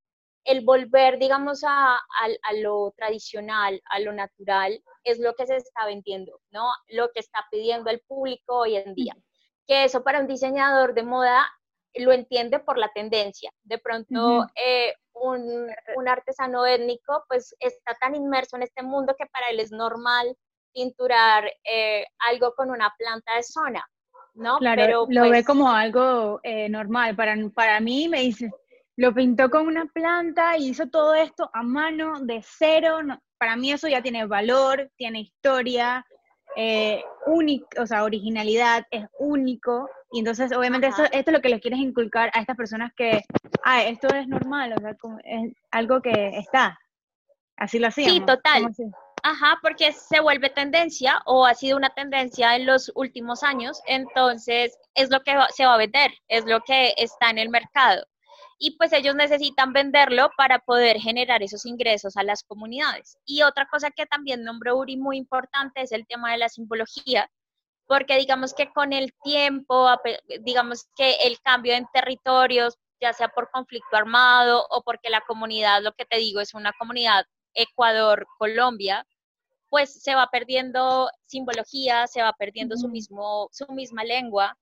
el 0.44 0.64
volver, 0.64 1.18
digamos, 1.18 1.62
a, 1.64 1.96
a, 1.96 2.52
lo 2.54 2.94
tradicional, 2.96 3.82
a 3.90 4.00
lo 4.00 4.12
natural, 4.12 4.82
es 5.04 5.18
lo 5.18 5.34
que 5.34 5.46
se 5.46 5.56
está 5.56 5.84
vendiendo, 5.84 6.40
¿no? 6.50 6.70
Lo 6.88 7.10
que 7.10 7.20
está 7.20 7.44
pidiendo 7.50 7.90
el 7.90 8.00
público 8.00 8.60
hoy 8.60 8.76
en 8.76 8.94
día. 8.94 9.14
Que 9.66 9.84
eso 9.84 10.02
para 10.02 10.20
un 10.20 10.26
diseñador 10.26 10.94
de 10.94 11.02
moda 11.02 11.46
lo 11.94 12.12
entiende 12.12 12.60
por 12.60 12.78
la 12.78 12.90
tendencia. 12.94 13.50
De 13.62 13.78
pronto, 13.78 14.46
eh, 14.54 14.94
un, 15.12 15.68
un, 15.96 16.08
artesano 16.08 16.64
étnico, 16.64 17.24
pues 17.28 17.54
está 17.58 17.94
tan 18.00 18.14
inmerso 18.14 18.56
en 18.56 18.62
este 18.62 18.82
mundo 18.82 19.14
que 19.18 19.26
para 19.26 19.50
él 19.50 19.60
es 19.60 19.70
normal 19.70 20.34
pinturar 20.78 21.44
eh, 21.64 22.04
algo 22.30 22.54
con 22.54 22.70
una 22.70 22.94
planta 22.96 23.34
de 23.34 23.42
zona, 23.42 23.84
¿no? 24.34 24.58
Claro, 24.58 24.82
Pero, 24.82 25.06
lo 25.08 25.22
ve 25.22 25.28
pues 25.28 25.46
como 25.46 25.70
algo 25.70 26.38
eh, 26.44 26.68
normal. 26.68 27.16
Para, 27.16 27.34
para 27.52 27.80
mí 27.80 28.08
me 28.08 28.20
dice, 28.20 28.50
lo 28.96 29.12
pintó 29.12 29.50
con 29.50 29.66
una 29.66 29.86
planta 29.86 30.56
y 30.56 30.68
hizo 30.68 30.88
todo 30.88 31.14
esto 31.14 31.50
a 31.52 31.62
mano, 31.64 32.20
de 32.20 32.44
cero. 32.44 32.98
para 33.38 33.56
mí 33.56 33.72
eso 33.72 33.88
ya 33.88 34.02
tiene 34.02 34.24
valor, 34.26 34.88
tiene 34.96 35.20
historia, 35.20 36.06
eh, 36.54 37.02
único, 37.26 37.66
o 37.80 37.86
sea, 37.86 38.04
originalidad, 38.04 38.86
es 38.92 39.04
único. 39.18 39.90
Y 40.12 40.20
entonces, 40.20 40.56
obviamente, 40.56 40.86
esto 40.86 41.04
es 41.10 41.32
lo 41.32 41.40
que 41.40 41.48
les 41.48 41.60
quieres 41.60 41.80
inculcar 41.80 42.30
a 42.34 42.40
estas 42.40 42.56
personas 42.56 42.92
que, 42.96 43.22
ah, 43.64 43.82
esto 43.82 44.06
es 44.14 44.28
normal, 44.28 44.74
o 44.76 44.80
sea, 44.80 44.96
es 45.24 45.52
algo 45.72 46.00
que 46.00 46.38
está. 46.38 46.78
Así 47.56 47.80
lo 47.80 47.88
hacíamos. 47.88 48.14
Sí, 48.14 48.20
total. 48.24 48.72
Ajá, 49.22 49.58
porque 49.62 49.92
se 49.92 50.20
vuelve 50.20 50.50
tendencia 50.50 51.22
o 51.26 51.44
ha 51.46 51.54
sido 51.54 51.76
una 51.76 51.90
tendencia 51.90 52.56
en 52.56 52.66
los 52.66 52.92
últimos 52.94 53.42
años, 53.42 53.80
entonces 53.86 54.78
es 54.94 55.10
lo 55.10 55.22
que 55.22 55.36
se 55.54 55.66
va 55.66 55.74
a 55.74 55.78
vender, 55.78 56.12
es 56.28 56.44
lo 56.46 56.60
que 56.60 56.94
está 56.96 57.30
en 57.30 57.38
el 57.38 57.48
mercado. 57.48 58.04
Y 58.58 58.76
pues 58.76 58.92
ellos 58.92 59.14
necesitan 59.14 59.72
venderlo 59.72 60.30
para 60.36 60.58
poder 60.58 60.98
generar 60.98 61.42
esos 61.42 61.64
ingresos 61.64 62.16
a 62.16 62.24
las 62.24 62.42
comunidades. 62.42 63.16
Y 63.24 63.42
otra 63.42 63.68
cosa 63.68 63.90
que 63.90 64.06
también 64.06 64.42
nombró 64.44 64.76
Uri 64.76 64.96
muy 64.96 65.16
importante 65.16 65.82
es 65.82 65.92
el 65.92 66.06
tema 66.06 66.32
de 66.32 66.38
la 66.38 66.48
simbología, 66.48 67.30
porque 67.86 68.18
digamos 68.18 68.54
que 68.54 68.70
con 68.72 68.92
el 68.92 69.12
tiempo, 69.22 69.88
digamos 70.40 70.88
que 70.96 71.14
el 71.24 71.40
cambio 71.40 71.74
en 71.74 71.86
territorios, 71.92 72.76
ya 73.00 73.12
sea 73.12 73.28
por 73.28 73.50
conflicto 73.50 73.96
armado 73.96 74.66
o 74.70 74.82
porque 74.82 75.10
la 75.10 75.20
comunidad, 75.22 75.82
lo 75.82 75.92
que 75.92 76.04
te 76.04 76.18
digo, 76.18 76.40
es 76.40 76.54
una 76.54 76.72
comunidad 76.78 77.24
Ecuador, 77.58 78.26
Colombia, 78.38 79.04
pues 79.68 80.02
se 80.02 80.14
va 80.14 80.28
perdiendo 80.30 81.10
simbología, 81.26 82.06
se 82.06 82.22
va 82.22 82.32
perdiendo 82.32 82.76
su, 82.76 82.88
mismo, 82.88 83.48
su 83.52 83.66
misma 83.72 84.04
lengua. 84.04 84.56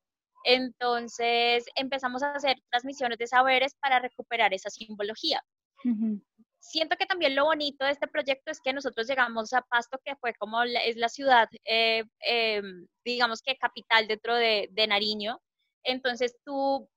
Entonces 0.45 1.65
empezamos 1.75 2.23
a 2.23 2.33
hacer 2.33 2.57
transmisiones 2.71 3.19
de 3.19 3.27
saberes 3.27 3.75
para 3.81 4.01
recuperar 4.01 4.55
esa 4.55 4.71
simbología. 4.71 5.43
Siento 6.59 6.97
que 6.97 7.07
también 7.07 7.37
lo 7.37 7.45
bonito 7.45 7.85
de 7.85 7.93
este 7.93 8.09
proyecto 8.09 8.51
es 8.51 8.61
que 8.61 8.73
nosotros 8.73 9.07
llegamos 9.07 9.53
a 9.53 9.63
Pasto, 9.63 10.01
que 10.05 10.17
fue 10.17 10.35
como 10.35 10.63
es 10.63 10.97
la 10.97 11.09
ciudad, 11.09 11.49
eh, 11.65 12.05
em, 12.21 12.87
digamos 13.05 13.41
que 13.43 13.57
capital 13.57 14.09
dentro 14.09 14.35
de, 14.35 14.69
de 14.73 14.87
Nariño. 14.89 15.41
Entonces 15.85 16.37
tú 16.45 16.89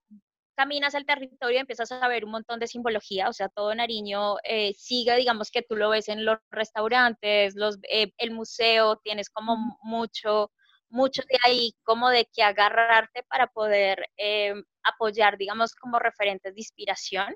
caminas 0.59 0.93
al 0.93 1.05
territorio 1.05 1.55
y 1.55 1.61
empiezas 1.61 1.89
a 1.89 2.05
ver 2.09 2.25
un 2.25 2.31
montón 2.31 2.59
de 2.59 2.67
simbología, 2.67 3.29
o 3.29 3.33
sea, 3.33 3.47
todo 3.47 3.73
Nariño 3.73 4.35
eh, 4.43 4.73
sigue, 4.73 5.15
digamos 5.15 5.51
que 5.51 5.61
tú 5.61 5.77
lo 5.77 5.89
ves 5.89 6.09
en 6.09 6.25
los 6.25 6.37
restaurantes, 6.51 7.55
los, 7.55 7.77
eh, 7.89 8.11
el 8.17 8.31
museo, 8.31 8.97
tienes 8.97 9.29
como 9.29 9.55
mucho, 9.83 10.51
mucho 10.89 11.21
de 11.29 11.37
ahí, 11.45 11.73
como 11.83 12.09
de 12.09 12.25
que 12.25 12.43
agarrarte 12.43 13.23
para 13.29 13.47
poder 13.47 14.09
eh, 14.17 14.53
apoyar, 14.83 15.37
digamos, 15.37 15.75
como 15.75 15.97
referentes 15.97 16.53
de 16.53 16.59
inspiración 16.59 17.33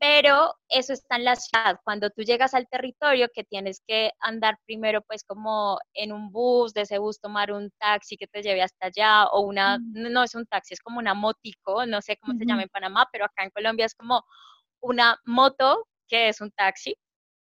pero 0.00 0.54
eso 0.70 0.94
está 0.94 1.16
en 1.16 1.24
la 1.24 1.36
ciudad. 1.36 1.78
Cuando 1.84 2.08
tú 2.08 2.22
llegas 2.22 2.54
al 2.54 2.66
territorio, 2.68 3.28
que 3.34 3.44
tienes 3.44 3.82
que 3.86 4.12
andar 4.20 4.58
primero 4.64 5.02
pues 5.02 5.22
como 5.24 5.78
en 5.92 6.10
un 6.10 6.32
bus, 6.32 6.72
de 6.72 6.82
ese 6.82 6.98
bus 6.98 7.20
tomar 7.20 7.52
un 7.52 7.70
taxi 7.78 8.16
que 8.16 8.26
te 8.26 8.42
lleve 8.42 8.62
hasta 8.62 8.86
allá, 8.86 9.26
o 9.26 9.42
una, 9.42 9.78
no 9.92 10.22
es 10.22 10.34
un 10.34 10.46
taxi, 10.46 10.72
es 10.72 10.80
como 10.80 10.98
una 10.98 11.12
motico, 11.12 11.84
no 11.84 12.00
sé 12.00 12.16
cómo 12.16 12.38
se 12.38 12.46
llama 12.46 12.62
en 12.62 12.70
Panamá, 12.70 13.06
pero 13.12 13.26
acá 13.26 13.44
en 13.44 13.50
Colombia 13.50 13.84
es 13.84 13.94
como 13.94 14.24
una 14.80 15.18
moto 15.26 15.86
que 16.08 16.28
es 16.30 16.40
un 16.40 16.50
taxi 16.52 16.96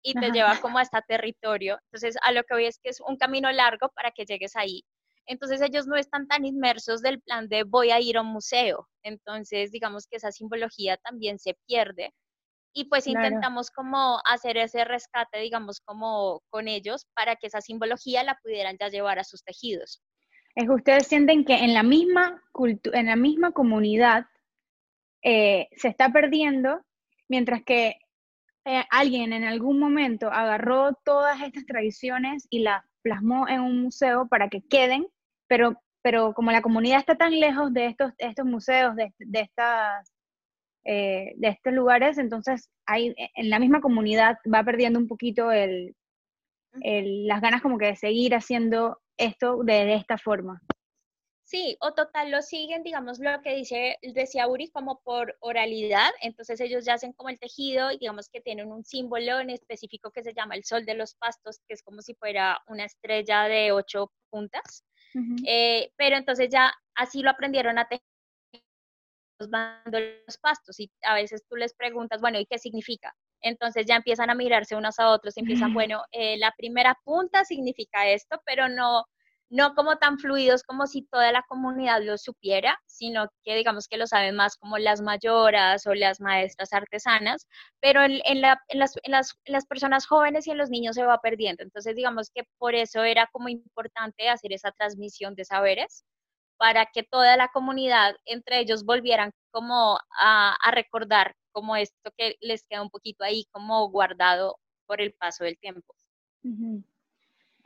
y 0.03 0.13
te 0.13 0.31
lleva 0.31 0.59
como 0.59 0.77
a 0.77 0.81
este 0.81 0.99
territorio. 1.07 1.79
Entonces, 1.85 2.17
a 2.21 2.33
lo 2.33 2.43
que 2.43 2.53
voy 2.55 2.65
es 2.65 2.79
que 2.83 2.89
es 2.89 2.99
un 2.99 3.15
camino 3.15 3.49
largo 3.51 3.89
para 3.95 4.11
que 4.11 4.25
llegues 4.25 4.57
ahí. 4.57 4.83
Entonces 5.25 5.61
ellos 5.61 5.87
no 5.87 5.95
están 5.95 6.27
tan 6.27 6.43
inmersos 6.45 7.01
del 7.01 7.21
plan 7.21 7.47
de 7.47 7.63
voy 7.63 7.91
a 7.91 8.01
ir 8.01 8.17
a 8.17 8.21
un 8.21 8.27
museo. 8.27 8.89
Entonces, 9.03 9.71
digamos 9.71 10.07
que 10.07 10.17
esa 10.17 10.31
simbología 10.33 10.97
también 10.97 11.39
se 11.39 11.55
pierde 11.65 12.13
y 12.73 12.85
pues 12.85 13.07
intentamos 13.07 13.69
como 13.69 14.19
hacer 14.25 14.57
ese 14.57 14.85
rescate, 14.85 15.39
digamos, 15.39 15.81
como 15.81 16.41
con 16.49 16.67
ellos 16.67 17.07
para 17.13 17.35
que 17.35 17.47
esa 17.47 17.61
simbología 17.61 18.23
la 18.23 18.39
pudieran 18.41 18.77
ya 18.79 18.89
llevar 18.89 19.19
a 19.19 19.23
sus 19.23 19.43
tejidos. 19.43 20.01
Es 20.55 20.65
que 20.65 20.73
ustedes 20.73 21.07
sienten 21.07 21.45
que 21.45 21.55
en 21.55 21.73
la 21.73 21.83
misma, 21.83 22.41
en 22.93 23.05
la 23.05 23.15
misma 23.15 23.51
comunidad 23.51 24.25
eh, 25.23 25.69
se 25.75 25.87
está 25.87 26.09
perdiendo, 26.09 26.81
mientras 27.27 27.63
que 27.63 27.95
eh, 28.65 28.83
alguien 28.89 29.33
en 29.33 29.43
algún 29.43 29.79
momento 29.79 30.31
agarró 30.31 30.93
todas 31.03 31.41
estas 31.41 31.65
tradiciones 31.65 32.47
y 32.49 32.59
las 32.59 32.83
plasmó 33.01 33.47
en 33.47 33.61
un 33.61 33.81
museo 33.81 34.27
para 34.27 34.49
que 34.49 34.61
queden, 34.61 35.07
pero, 35.47 35.81
pero 36.01 36.33
como 36.33 36.51
la 36.51 36.61
comunidad 36.61 36.99
está 36.99 37.15
tan 37.15 37.37
lejos 37.39 37.73
de 37.73 37.87
estos, 37.87 38.13
estos 38.17 38.45
museos, 38.45 38.95
de, 38.95 39.13
de 39.17 39.39
estas 39.39 40.11
eh, 40.83 41.33
de 41.35 41.47
estos 41.49 41.73
lugares, 41.73 42.17
entonces 42.17 42.69
hay, 42.87 43.09
e, 43.09 43.29
en 43.35 43.49
la 43.49 43.59
misma 43.59 43.81
comunidad 43.81 44.37
va 44.51 44.63
perdiendo 44.63 44.99
un 44.99 45.07
poquito 45.07 45.51
el, 45.51 45.95
las 46.73 47.41
ganas 47.41 47.61
como 47.61 47.77
que 47.77 47.87
de 47.87 47.95
seguir 47.95 48.33
haciendo 48.33 48.99
esto 49.17 49.63
de, 49.63 49.93
esta 49.93 50.17
forma. 50.17 50.61
Sí, 51.43 51.75
o 51.81 51.93
total 51.93 52.31
lo 52.31 52.41
siguen, 52.41 52.81
digamos, 52.81 53.19
lo 53.19 53.41
que 53.41 53.53
dice, 53.55 53.97
decía 54.01 54.47
Uri, 54.47 54.69
como 54.71 55.01
por 55.03 55.35
oralidad, 55.41 56.09
entonces 56.21 56.61
ellos 56.61 56.85
ya 56.85 56.93
hacen 56.93 57.11
como 57.11 57.29
el 57.29 57.39
tejido 57.39 57.91
y 57.91 57.97
digamos 57.97 58.29
que 58.29 58.39
tienen 58.39 58.71
un 58.71 58.85
símbolo 58.85 59.39
en 59.41 59.49
específico 59.49 60.11
que 60.11 60.23
se 60.23 60.33
llama 60.33 60.55
el 60.55 60.63
sol 60.63 60.85
de 60.85 60.95
los 60.95 61.13
pastos, 61.15 61.59
que 61.67 61.73
es 61.73 61.83
como 61.83 62.01
si 62.01 62.15
fuera 62.15 62.61
una 62.67 62.85
estrella 62.85 63.43
de 63.43 63.73
ocho 63.73 64.11
puntas, 64.29 64.85
eh, 65.45 65.91
pero 65.97 66.15
entonces 66.15 66.47
ya 66.49 66.71
así 66.95 67.21
lo 67.21 67.31
aprendieron 67.31 67.77
a 67.77 67.87
tejer 67.87 68.10
van 69.49 69.81
los 69.85 70.37
pastos 70.37 70.79
y 70.79 70.91
a 71.03 71.15
veces 71.15 71.43
tú 71.49 71.55
les 71.55 71.73
preguntas, 71.73 72.21
bueno, 72.21 72.39
¿y 72.39 72.45
qué 72.45 72.57
significa? 72.57 73.13
Entonces 73.41 73.85
ya 73.85 73.95
empiezan 73.95 74.29
a 74.29 74.35
mirarse 74.35 74.75
unos 74.75 74.99
a 74.99 75.09
otros 75.09 75.35
y 75.37 75.41
empiezan, 75.41 75.73
bueno, 75.87 76.03
eh, 76.11 76.37
la 76.37 76.53
primera 76.57 76.97
punta 77.03 77.45
significa 77.45 78.07
esto, 78.07 78.41
pero 78.45 78.69
no, 78.69 79.05
no 79.51 79.75
como 79.75 79.97
tan 79.97 80.17
fluidos 80.17 80.63
como 80.63 80.87
si 80.87 81.03
toda 81.07 81.31
la 81.33 81.43
comunidad 81.43 82.01
lo 82.01 82.17
supiera, 82.17 82.79
sino 82.85 83.27
que 83.43 83.55
digamos 83.55 83.87
que 83.89 83.97
lo 83.97 84.07
saben 84.07 84.35
más 84.35 84.55
como 84.55 84.77
las 84.77 85.01
mayoras 85.01 85.85
o 85.87 85.93
las 85.93 86.21
maestras 86.21 86.71
artesanas, 86.71 87.47
pero 87.81 88.01
en, 88.01 88.41
las, 88.41 88.57
en, 88.69 89.11
las, 89.11 89.65
personas 89.67 90.07
jóvenes 90.07 90.47
y 90.47 90.51
en 90.51 90.57
los 90.57 90.69
niños 90.69 90.95
se 90.95 91.03
va 91.03 91.19
perdiendo. 91.19 91.63
Entonces 91.63 91.95
digamos 91.97 92.31
que 92.33 92.43
por 92.57 92.75
eso 92.75 93.03
era 93.03 93.27
como 93.33 93.49
importante 93.49 94.29
hacer 94.29 94.53
esa 94.53 94.71
transmisión 94.71 95.35
de 95.35 95.43
saberes 95.43 96.05
para 96.61 96.85
que 96.85 97.01
toda 97.01 97.35
la 97.37 97.47
comunidad 97.47 98.15
entre 98.23 98.59
ellos 98.59 98.85
volvieran 98.85 99.31
como 99.49 99.97
a, 100.19 100.55
recordar 100.71 101.35
como 101.51 101.75
esto 101.75 102.11
que 102.15 102.35
les 102.39 102.63
queda 102.65 102.83
un 102.83 102.91
poquito 102.91 103.23
ahí 103.23 103.47
como 103.49 103.89
guardado 103.89 104.59
por 104.85 105.01
el 105.01 105.11
paso 105.13 105.43
del 105.43 105.57
tiempo. 105.57 105.95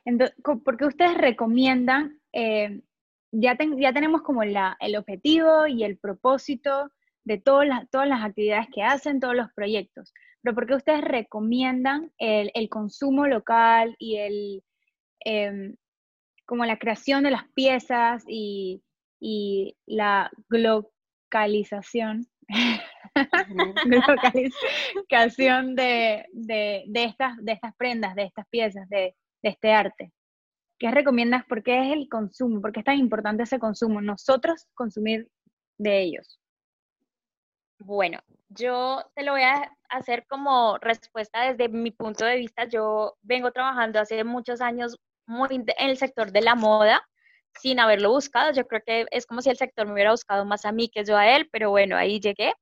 Entonces, 0.05 0.33
¿por 0.41 0.77
qué 0.77 0.85
ustedes 0.85 1.17
recomiendan, 1.17 2.21
eh, 2.31 2.83
ya, 3.33 3.57
tenemos 3.57 4.21
como 4.21 4.43
el 4.43 4.95
objetivo 4.95 5.67
y 5.67 5.83
el 5.83 5.97
propósito 5.97 6.89
de 7.25 7.37
todas 7.37 7.67
las, 7.67 7.89
todas 7.89 8.07
las 8.07 8.23
actividades 8.23 8.67
que 8.73 8.81
hacen, 8.81 9.19
todos 9.19 9.35
los 9.35 9.51
proyectos, 9.53 10.13
pero 10.41 10.55
por 10.55 10.67
qué 10.67 10.75
ustedes 10.75 11.01
recomiendan 11.01 12.13
el, 12.17 12.49
el 12.53 12.69
consumo 12.69 13.27
local 13.27 13.93
y 13.99 14.15
el, 14.15 14.63
em, 15.19 15.75
como 16.45 16.65
la 16.65 16.77
creación 16.77 17.23
de 17.23 17.31
las 17.31 17.47
piezas 17.53 18.23
y, 18.27 18.83
y 19.19 19.77
la 19.85 20.31
globalización, 20.49 22.27
globalización 23.85 25.75
de, 25.75 26.25
de, 26.33 26.83
de, 26.87 27.03
estas, 27.03 27.37
de 27.37 27.51
estas 27.51 27.75
prendas, 27.75 28.15
de 28.15 28.23
estas 28.23 28.47
piezas, 28.49 28.87
de, 28.89 29.15
de 29.41 29.49
este 29.49 29.71
arte? 29.71 30.11
¿Qué 30.77 30.91
recomiendas? 30.91 31.45
¿Por 31.45 31.63
qué 31.63 31.87
es 31.87 31.93
el 31.93 32.09
consumo? 32.09 32.61
¿Por 32.61 32.71
qué 32.71 32.79
es 32.81 32.85
tan 32.85 32.97
importante 32.97 33.43
ese 33.43 33.59
consumo? 33.59 34.01
Nosotros 34.01 34.67
consumir 34.73 35.29
de 35.77 36.01
ellos. 36.01 36.39
Bueno, 37.79 38.19
yo 38.49 39.03
te 39.15 39.23
lo 39.23 39.33
voy 39.33 39.43
a 39.43 39.71
hacer 39.89 40.25
como 40.27 40.77
respuesta 40.79 41.51
desde 41.51 41.69
mi 41.69 41.91
punto 41.91 42.25
de 42.25 42.37
vista. 42.37 42.65
Yo 42.65 43.17
vengo 43.21 43.51
trabajando 43.51 43.99
hace 43.99 44.23
muchos 44.23 44.61
años 44.61 44.97
muy 45.27 45.49
en 45.55 45.65
el 45.77 45.97
sector 45.97 46.31
de 46.31 46.41
la 46.41 46.55
moda 46.55 47.07
sin 47.61 47.79
haberlo 47.79 48.11
buscado. 48.11 48.51
Yo 48.53 48.65
creo 48.67 48.81
que 48.85 49.05
es 49.11 49.25
como 49.25 49.41
si 49.41 49.49
el 49.49 49.57
sector 49.57 49.87
me 49.87 49.93
hubiera 49.93 50.11
buscado 50.11 50.45
más 50.45 50.65
a 50.65 50.71
mí 50.71 50.89
que 50.89 51.05
yo 51.05 51.17
a 51.17 51.35
él, 51.35 51.49
pero 51.51 51.69
bueno, 51.69 51.97
ahí 51.97 52.19
llegué. 52.19 52.53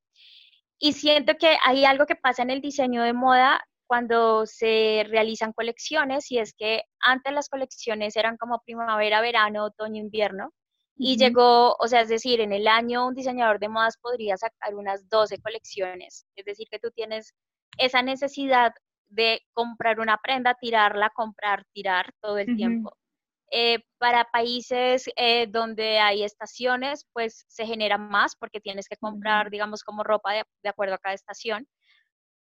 Y 0.80 0.94
siento 0.94 1.36
que 1.36 1.58
hay 1.66 1.86
algo 1.86 2.06
que 2.06 2.16
pasa 2.16 2.44
en 2.44 2.50
el 2.50 2.62
diseño 2.62 3.04
de 3.04 3.14
moda 3.14 3.64
cuando 3.88 4.46
se 4.46 5.06
realizan 5.10 5.54
colecciones 5.54 6.32
y 6.32 6.40
es 6.40 6.54
que 6.54 6.84
antes 7.00 7.34
las 7.34 7.50
colecciones 7.50 8.16
eran 8.16 8.38
como 8.38 8.62
primavera, 8.66 9.22
verano, 9.22 9.66
otoño, 9.66 10.02
invierno 10.02 10.52
y 10.96 11.18
llegó, 11.18 11.76
o 11.80 11.88
sea, 11.88 12.02
es 12.02 12.10
decir, 12.10 12.40
en 12.42 12.54
el 12.54 12.68
año 12.68 13.08
un 13.08 13.16
diseñador 13.16 13.60
de 13.60 13.70
modas 13.70 13.98
podría 13.98 14.38
sacar 14.38 14.76
unas 14.76 15.10
12 15.10 15.40
colecciones, 15.42 16.26
es 16.36 16.46
decir, 16.46 16.68
que 16.70 16.80
tú 16.80 16.92
tienes 16.92 17.34
esa 17.78 18.02
necesidad 18.02 18.74
de 19.14 19.42
comprar 19.54 20.00
una 20.00 20.18
prenda, 20.18 20.56
tirarla, 20.56 21.12
comprar, 21.12 21.66
tirar 21.74 22.12
todo 22.22 22.38
el 22.38 22.56
tiempo. 22.56 22.98
Eh, 23.52 23.84
para 24.00 24.26
países 24.26 25.08
eh, 25.16 25.46
donde 25.48 26.00
hay 26.00 26.24
estaciones, 26.24 27.06
pues 27.14 27.46
se 27.48 27.68
genera 27.68 28.00
más 28.00 28.36
porque 28.36 28.60
tienes 28.60 28.88
que 28.88 28.98
comprar, 28.98 29.52
digamos, 29.52 29.84
como 29.84 30.04
ropa 30.04 30.34
de, 30.34 30.70
acuerdo 30.70 30.96
a 30.96 30.98
cada 30.98 31.14
estación 31.14 31.68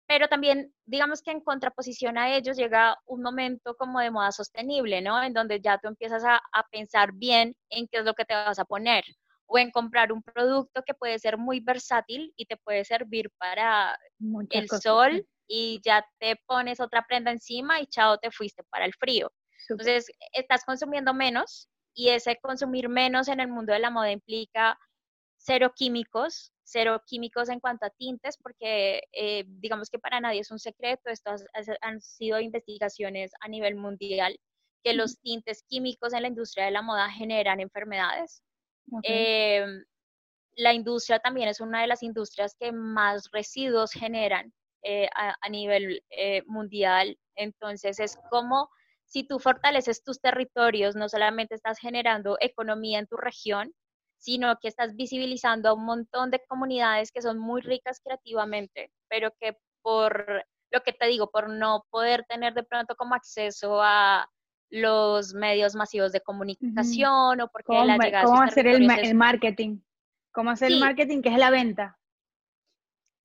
pero 0.08 0.28
también 0.28 0.74
digamos 0.88 1.22
que 1.22 1.30
en 1.30 1.40
contraposición 1.40 2.18
a 2.18 2.36
ellos 2.36 2.58
llega 2.58 2.98
un 3.06 3.22
momento 3.22 3.76
como 3.76 4.00
de 4.00 4.10
moda 4.10 4.32
sostenible, 4.32 5.04
¿no? 5.04 5.22
En 5.22 5.34
donde 5.34 5.62
ya 5.62 5.78
tú 5.78 5.88
empiezas 5.88 6.24
a, 6.26 6.42
pensar 6.72 7.12
bien 7.14 7.56
en 7.70 7.88
qué 7.88 8.00
es 8.00 8.06
lo 8.06 8.16
que 8.16 8.26
te 8.26 8.34
vas 8.34 8.58
a 8.58 8.66
poner 8.66 9.04
o 9.46 9.60
en 9.60 9.70
comprar 9.70 10.12
un 10.12 10.24
producto 10.24 10.82
que 10.84 10.96
puede 10.96 11.20
ser 11.20 11.38
muy 11.38 11.60
versátil 11.60 12.34
y 12.36 12.48
te 12.48 12.58
puede 12.58 12.86
servir 12.86 13.30
para 13.38 14.00
el 14.50 14.68
sol 14.68 15.28
y 15.50 15.82
ya 15.84 16.08
te 16.20 16.38
pones 16.46 16.80
otra 16.80 17.06
prenda 17.06 17.32
encima 17.32 17.82
y 17.82 17.88
chao, 17.88 18.20
te 18.20 18.32
fuiste 18.32 18.64
para 18.70 18.86
el 18.86 18.94
frío. 18.94 19.32
Entonces, 19.68 20.10
estás 20.32 20.64
consumiendo 20.64 21.14
menos 21.14 21.68
y 21.94 22.10
ese 22.10 22.38
consumir 22.38 22.88
menos 22.88 23.28
en 23.28 23.40
el 23.40 23.48
mundo 23.50 23.74
de 23.74 23.80
la 23.80 23.90
moda 23.90 24.12
implica 24.12 24.80
cero 25.38 25.74
químicos, 25.76 26.54
cero 26.64 27.02
químicos 27.06 27.50
en 27.50 27.60
cuanto 27.60 27.86
a 27.88 27.90
tintes, 27.90 28.38
porque 28.38 29.02
eh, 29.12 29.44
digamos 29.48 29.90
que 29.90 29.98
para 29.98 30.22
nadie 30.22 30.42
es 30.42 30.52
un 30.52 30.60
secreto, 30.60 31.10
estas 31.10 31.44
han 31.82 32.00
sido 32.00 32.40
investigaciones 32.40 33.32
a 33.42 33.48
nivel 33.48 33.76
mundial, 33.76 34.40
que 34.84 34.94
los 34.94 35.20
tintes 35.20 35.64
químicos 35.68 36.14
en 36.14 36.22
la 36.22 36.28
industria 36.28 36.66
de 36.66 36.72
la 36.72 36.84
moda 36.84 37.10
generan 37.10 37.60
enfermedades. 37.60 38.44
Em, 39.04 39.84
la 40.56 40.74
industria 40.74 41.20
también 41.20 41.50
es 41.50 41.60
una 41.60 41.82
de 41.82 41.88
las 41.88 42.04
industrias 42.04 42.56
que 42.60 42.72
más 42.72 43.30
residuos 43.32 43.92
generan 43.92 44.54
eh, 44.84 45.10
a, 45.16 45.50
nivel 45.50 46.04
eh, 46.10 46.44
mundial. 46.48 47.18
Entonces 47.36 48.00
es 48.00 48.18
como 48.30 48.70
si 49.06 49.24
tú 49.24 49.40
fortaleces 49.40 50.04
tus 50.04 50.22
territorios, 50.22 50.96
no 50.96 51.10
solamente 51.10 51.56
estás 51.56 51.80
generando 51.80 52.38
economía 52.40 53.00
en 53.00 53.08
tu 53.08 53.18
región, 53.18 53.74
sino 54.18 54.58
que 54.62 54.68
estás 54.68 54.96
visibilizando 54.96 55.70
a 55.70 55.74
un 55.74 55.86
montón 55.86 56.30
de 56.30 56.42
comunidades 56.48 57.12
que 57.12 57.22
son 57.22 57.40
muy 57.40 57.62
ricas 57.62 58.02
creativamente, 58.04 58.92
pero 59.10 59.32
que 59.40 59.58
por 59.82 60.46
lo 60.72 60.82
que 60.82 60.94
te 60.94 61.08
digo, 61.08 61.32
por 61.32 61.50
no 61.50 61.86
poder 61.90 62.26
tener 62.30 62.54
de 62.54 62.64
pronto 62.64 62.96
como 62.96 63.16
acceso 63.16 63.82
a 63.82 64.30
los 64.70 65.34
medios 65.34 65.76
masivos 65.76 66.12
de 66.12 66.22
comunicación 66.22 67.42
o 67.42 67.48
porque 67.48 67.74
la 67.74 67.98
llegada 67.98 68.26
¿Cómo 68.26 68.42
hacer 68.42 68.68
el, 68.68 68.90
el, 68.90 69.16
marketing? 69.16 69.80
¿Cómo 70.32 70.52
hacer 70.52 70.72
el 70.72 70.80
marketing 70.80 71.22
que 71.22 71.30
es 71.30 71.38
la 71.38 71.50
venta? 71.50 71.99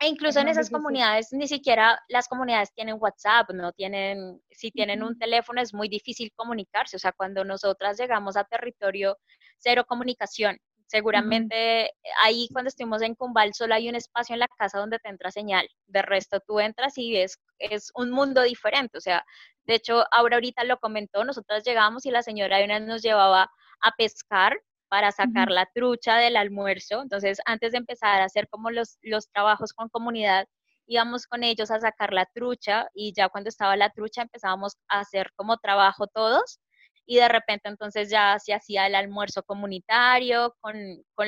E 0.01 0.09
incluso 0.09 0.41
en 0.41 0.49
esas 0.49 0.71
comunidades, 0.71 1.29
ni 1.33 1.49
siquiera 1.49 1.99
las 2.09 2.29
comunidades 2.29 2.73
tienen 2.75 2.97
WhatsApp, 2.99 3.51
no 3.51 3.73
tienen, 3.73 4.43
si 4.51 4.71
tienen 4.71 5.03
un 5.03 5.19
teléfono 5.19 5.61
es 5.61 5.73
muy 5.73 5.89
difícil 5.89 6.33
comunicarse, 6.35 6.97
o 6.97 6.99
sea, 6.99 7.13
cuando 7.13 7.45
nosotras 7.45 7.99
llegamos 7.99 8.37
a 8.37 8.45
territorio 8.45 9.17
cero 9.59 9.85
comunicación, 9.89 10.59
Seguramente 10.87 11.93
ahí 12.23 12.49
cuando 12.53 12.69
estuvimos 12.69 13.03
en 13.03 13.15
Cumbal 13.15 13.55
solo 13.55 13.75
hay 13.75 13.89
un 13.89 13.95
espacio 13.95 14.35
en 14.35 14.41
la 14.41 14.49
casa 14.49 14.79
donde 14.79 14.99
te 14.99 15.09
entra 15.09 15.31
señal. 15.31 15.69
De 15.87 16.03
resto 16.03 16.41
tú 16.47 16.61
entras 16.61 16.99
y 16.99 17.13
ves, 17.13 17.39
es 17.59 17.91
un 17.95 18.11
mundo 18.11 18.43
diferente. 18.43 18.99
O 18.99 19.01
sea, 19.01 19.25
de 19.65 19.75
hecho, 19.75 20.05
ahora 20.13 20.37
ahorita 20.37 20.63
lo 20.65 20.79
comentó, 20.79 21.25
nosotros 21.25 21.65
llegamos 21.65 22.05
y 22.07 22.11
la 22.11 22.23
señora 22.23 22.59
de 22.59 22.65
una 22.67 22.81
nos 22.81 23.03
llevaba 23.03 23.51
a 23.81 23.91
pescar 23.97 24.61
para 24.89 25.13
sacar 25.13 25.51
la 25.51 25.69
trucha 25.75 26.19
del 26.19 26.37
almuerzo. 26.37 27.03
Entonces, 27.03 27.39
antes 27.47 27.73
de 27.73 27.79
empezar 27.79 28.21
a 28.21 28.25
hacer 28.25 28.49
como 28.49 28.71
los, 28.71 28.99
los 29.03 29.29
trabajos 29.31 29.73
con 29.73 29.89
comunidad, 29.89 30.47
íbamos 30.87 31.27
con 31.27 31.45
ellos 31.45 31.71
a 31.71 31.81
sacar 31.81 32.13
la 32.13 32.27
trucha 32.27 32.89
y 32.95 33.13
ya 33.15 33.29
cuando 33.29 33.49
estaba 33.49 33.77
la 33.77 33.91
trucha 33.91 34.23
empezábamos 34.23 34.77
a 34.89 35.01
hacer 35.01 35.31
como 35.37 35.57
trabajo 35.57 36.07
todos 36.07 36.61
y 37.07 37.17
de 37.17 37.29
repente 37.29 37.69
entonces 37.69 38.11
ya 38.11 38.39
se 38.39 38.55
hacía 38.55 38.87
el 38.87 38.95
almuerzo 38.95 39.43
comunitario 39.43 40.57
con, 40.61 40.77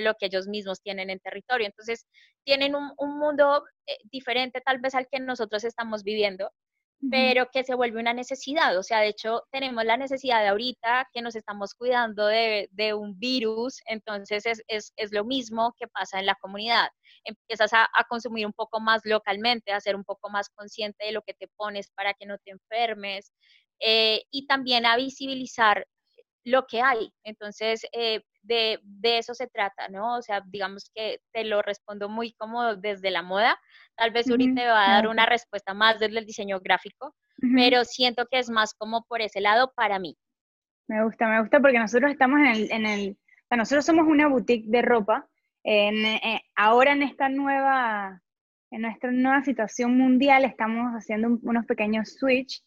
lo 0.03 0.15
que 0.15 0.27
ellos 0.27 0.47
mismos 0.49 0.81
tienen 0.81 1.11
en 1.11 1.21
territorio. 1.21 1.67
Entonces 1.67 2.07
tienen 2.45 2.75
un, 2.75 3.19
mundo 3.19 3.65
eh, 3.87 3.99
diferente 4.05 4.61
tal 4.61 4.79
vez 4.81 4.95
al 4.95 5.07
que 5.11 5.21
nosotros 5.21 5.65
estamos 5.65 6.03
viviendo, 6.03 6.51
pero 7.11 7.49
que 7.53 7.65
se 7.65 7.75
vuelve 7.75 8.01
una 8.01 8.15
necesidad. 8.15 8.77
O 8.79 8.83
sea, 8.83 9.01
de 9.01 9.09
hecho, 9.09 9.43
tenemos 9.51 9.85
la 9.85 9.97
necesidad 9.97 10.43
de 10.43 10.49
ahorita 10.49 11.09
que 11.13 11.23
nos 11.23 11.37
estamos 11.37 11.75
cuidando 11.75 12.27
de, 12.27 12.69
un 12.95 13.19
virus, 13.19 13.81
entonces 13.87 14.45
es, 14.47 14.93
lo 15.13 15.25
mismo 15.25 15.75
que 15.79 15.89
pasa 15.89 16.19
en 16.19 16.27
la 16.27 16.35
comunidad. 16.37 16.89
Empiezas 17.25 17.73
a, 17.73 17.85
a, 17.85 18.05
consumir 18.09 18.47
un 18.47 18.53
poco 18.53 18.81
más 18.81 19.03
localmente, 19.05 19.73
a 19.73 19.81
ser 19.81 19.97
un 19.97 20.05
poco 20.05 20.31
más 20.31 20.49
consciente 20.51 21.07
de 21.07 21.13
lo 21.13 21.23
que 21.23 21.35
te 21.35 21.49
pones 21.57 21.91
para 21.95 22.15
que 22.15 22.27
no 22.27 22.39
te 22.39 22.53
enfermes, 22.53 23.33
eh, 23.81 24.23
y 24.31 24.47
también 24.47 24.87
a 24.87 24.97
visibilizar 24.97 25.87
lo 26.45 26.67
que 26.67 26.81
hay. 26.81 27.13
Entonces, 27.25 27.87
eh, 27.93 28.23
de, 28.47 28.81
eso 29.03 29.35
se 29.35 29.47
trata, 29.49 29.89
¿no? 29.89 30.17
O 30.17 30.23
sea, 30.23 30.43
digamos 30.47 30.91
que 30.95 31.21
te 31.33 31.45
lo 31.45 31.63
respondo 31.63 32.09
muy 32.09 32.33
como 32.35 32.77
desde 32.77 33.11
la 33.11 33.23
moda. 33.23 33.59
Tal 33.97 34.11
vez 34.11 34.29
Uri 34.31 34.55
te 34.55 34.67
va 34.67 34.87
a 34.87 34.93
dar 34.93 35.09
una 35.09 35.27
respuesta 35.27 35.75
más 35.75 35.99
desde 35.99 36.19
el 36.19 36.27
diseño 36.27 36.61
gráfico, 36.61 37.15
pero 37.55 37.85
siento 37.85 38.27
que 38.31 38.39
es 38.39 38.51
más 38.51 38.75
como 38.75 39.05
por 39.05 39.21
ese 39.23 39.41
lado 39.41 39.73
para 39.75 39.99
mí. 39.99 40.17
Me 40.89 41.03
gusta, 41.05 41.27
me 41.27 41.41
gusta 41.41 41.61
porque 41.61 41.79
nosotros 41.79 42.13
estamos 42.13 42.41
en 42.41 42.47
el, 42.47 42.73
en 42.73 42.87
el 42.87 43.19
o 43.47 43.49
sea, 43.49 43.59
nosotros 43.59 43.87
somos 43.87 44.07
una 44.09 44.27
boutique 44.27 44.69
de 44.69 44.83
ropa. 44.83 45.29
En, 45.63 46.05
eh, 46.05 46.43
ahora 46.57 46.93
en 46.93 47.03
esta 47.03 47.29
nueva, 47.29 48.21
en 48.73 48.83
nuestra 48.83 49.13
nueva 49.13 49.43
situación 49.43 49.97
mundial 49.97 50.45
estamos 50.45 50.93
haciendo 50.93 51.39
unos 51.43 51.65
pequeños 51.67 52.15
switch 52.15 52.61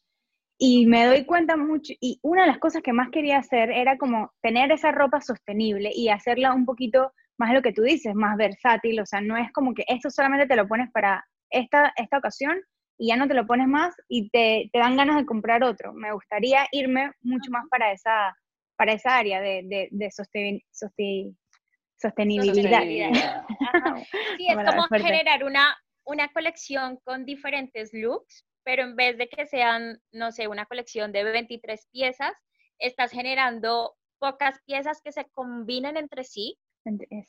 y 0.62 0.86
me 0.88 1.06
doy 1.06 1.26
cuenta 1.26 1.56
mucho, 1.56 1.94
y 2.02 2.20
una 2.22 2.42
de 2.42 2.50
las 2.50 2.60
cosas 2.60 2.82
que 2.84 2.92
más 2.92 3.10
quería 3.10 3.38
hacer 3.38 3.72
era 3.72 3.98
como 3.98 4.34
tener 4.42 4.74
esa 4.74 4.92
ropa 4.92 5.22
sostenible 5.22 5.90
y 5.96 6.10
hacerla 6.10 6.54
un 6.54 6.66
poquito 6.66 7.14
más 7.38 7.54
lo 7.54 7.62
que 7.62 7.72
tú 7.72 7.82
dices, 7.82 8.14
más 8.14 8.36
versátil, 8.36 9.00
o 9.00 9.06
sea, 9.06 9.22
no 9.22 9.38
es 9.38 9.50
como 9.54 9.74
que 9.74 9.86
esto 9.88 10.10
solamente 10.10 10.46
te 10.46 10.58
lo 10.58 10.68
pones 10.68 10.92
para 10.92 11.26
esta, 11.50 11.94
esta 11.96 12.18
ocasión 12.18 12.60
y 12.98 13.08
ya 13.08 13.16
no 13.16 13.30
te 13.30 13.34
lo 13.34 13.48
pones 13.48 13.68
más 13.68 13.96
y 14.10 14.30
te, 14.30 14.70
te 14.74 14.80
dan 14.80 14.98
ganas 14.98 15.16
de 15.16 15.26
comprar 15.26 15.64
otro. 15.64 15.94
Me 15.94 16.12
gustaría 16.12 16.68
irme 16.74 17.14
mucho 17.22 17.50
más 17.52 17.64
para 17.70 17.94
esa, 17.94 18.36
para 18.76 18.92
esa 18.92 19.18
área 19.18 19.40
de, 19.40 19.62
de, 19.64 19.88
de 19.92 20.12
sostenibilidad. 20.12 22.82
Sí, 24.38 24.48
es 24.50 24.56
como 24.56 24.84
generar 24.90 25.46
una, 25.46 25.78
una 26.04 26.28
colección 26.30 26.98
con 27.06 27.26
diferentes 27.26 27.92
looks, 27.94 28.46
pero 28.64 28.84
en 28.84 28.96
vez 28.96 29.18
de 29.18 29.28
que 29.28 29.46
sean, 29.46 30.02
no 30.12 30.32
sé, 30.32 30.48
una 30.48 30.66
colección 30.66 31.12
de 31.12 31.24
23 31.24 31.88
piezas, 31.92 32.34
estás 32.80 33.12
generando 33.12 33.96
pocas 34.20 34.60
piezas 34.66 35.02
que 35.02 35.12
se 35.12 35.26
combinen 35.34 35.98
entre 35.98 36.24
sí 36.24 36.58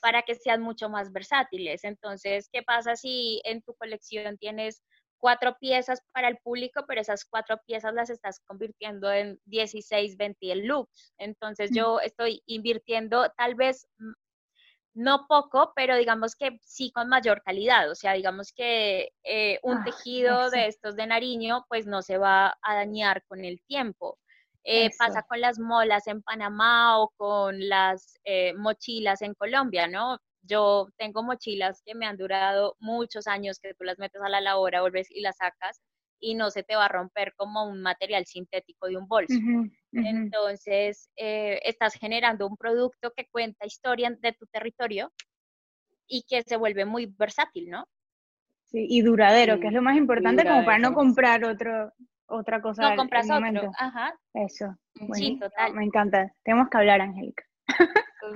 para 0.00 0.22
que 0.22 0.34
sean 0.34 0.62
mucho 0.62 0.88
más 0.88 1.12
versátiles. 1.12 1.84
Entonces, 1.84 2.48
¿qué 2.52 2.62
pasa 2.62 2.96
si 2.96 3.40
en 3.44 3.62
tu 3.62 3.74
colección 3.74 4.38
tienes 4.38 4.82
cuatro 5.18 5.56
piezas 5.60 6.00
para 6.12 6.28
el 6.28 6.38
público, 6.38 6.84
pero 6.86 7.00
esas 7.00 7.24
cuatro 7.24 7.60
piezas 7.66 7.92
las 7.94 8.10
estás 8.10 8.40
convirtiendo 8.40 9.12
en 9.12 9.38
16, 9.44 10.16
20 10.16 10.54
looks? 10.56 11.12
Entonces, 11.18 11.70
yo 11.74 12.00
estoy 12.00 12.42
invirtiendo 12.46 13.30
tal 13.36 13.54
vez 13.54 13.86
mm, 13.98 14.12
no 14.94 15.26
poco, 15.28 15.72
pero 15.74 15.96
digamos 15.96 16.34
que 16.34 16.58
sí 16.62 16.90
con 16.92 17.08
mayor 17.08 17.42
calidad. 17.42 17.90
O 17.90 17.94
sea, 17.94 18.14
digamos 18.14 18.52
que 18.52 19.12
eh, 19.22 19.58
un 19.62 19.78
ah, 19.78 19.84
tejido 19.84 20.50
de 20.50 20.66
estos 20.66 20.96
de 20.96 21.06
Nariño, 21.06 21.64
pues 21.68 21.86
no 21.86 22.02
se 22.02 22.18
va 22.18 22.58
a 22.62 22.74
dañar 22.74 23.24
con 23.26 23.44
el 23.44 23.60
tiempo. 23.62 24.18
Eh, 24.62 24.90
pasa 24.98 25.22
con 25.22 25.40
las 25.40 25.58
molas 25.58 26.06
en 26.06 26.22
Panamá 26.22 27.00
o 27.00 27.08
con 27.16 27.68
las 27.68 28.18
eh, 28.24 28.52
mochilas 28.54 29.22
en 29.22 29.34
Colombia, 29.34 29.86
¿no? 29.86 30.18
Yo 30.42 30.88
tengo 30.98 31.22
mochilas 31.22 31.82
que 31.84 31.94
me 31.94 32.06
han 32.06 32.18
durado 32.18 32.76
muchos 32.78 33.26
años, 33.26 33.58
que 33.58 33.74
tú 33.74 33.84
las 33.84 33.98
metes 33.98 34.20
a 34.20 34.28
la 34.28 34.40
lavadora, 34.40 34.82
vuelves 34.82 35.10
y 35.10 35.20
las 35.20 35.38
sacas 35.38 35.80
y 36.18 36.34
no 36.34 36.50
se 36.50 36.62
te 36.62 36.76
va 36.76 36.86
a 36.86 36.88
romper 36.88 37.32
como 37.36 37.64
un 37.64 37.80
material 37.80 38.26
sintético 38.26 38.86
de 38.86 38.96
un 38.96 39.08
bolso. 39.08 39.34
Entonces, 39.92 41.10
eh, 41.16 41.60
estás 41.64 41.94
generando 41.94 42.46
un 42.46 42.56
producto 42.56 43.12
que 43.16 43.26
cuenta 43.30 43.66
historia 43.66 44.10
de 44.10 44.32
tu 44.32 44.46
territorio 44.46 45.12
y 46.06 46.24
que 46.28 46.42
se 46.42 46.56
vuelve 46.56 46.84
muy 46.84 47.06
versátil, 47.06 47.70
¿no? 47.70 47.86
Sí, 48.66 48.86
y 48.88 49.02
duradero, 49.02 49.58
que 49.58 49.66
es 49.66 49.72
lo 49.72 49.82
más 49.82 49.96
importante 49.96 50.44
como 50.44 50.64
para 50.64 50.78
no 50.78 50.94
comprar 50.94 51.44
otro, 51.44 51.92
otra 52.26 52.62
cosa. 52.62 52.90
No 52.90 52.96
compras 52.96 53.28
otro, 53.28 53.72
ajá. 53.78 54.14
Eso. 54.32 54.76
sí, 55.14 55.36
total. 55.40 55.74
Me 55.74 55.84
encanta. 55.84 56.32
Tenemos 56.44 56.68
que 56.70 56.78
hablar, 56.78 57.00
Angélica. 57.00 57.44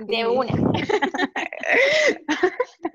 De 0.07 0.27
una. 0.27 0.51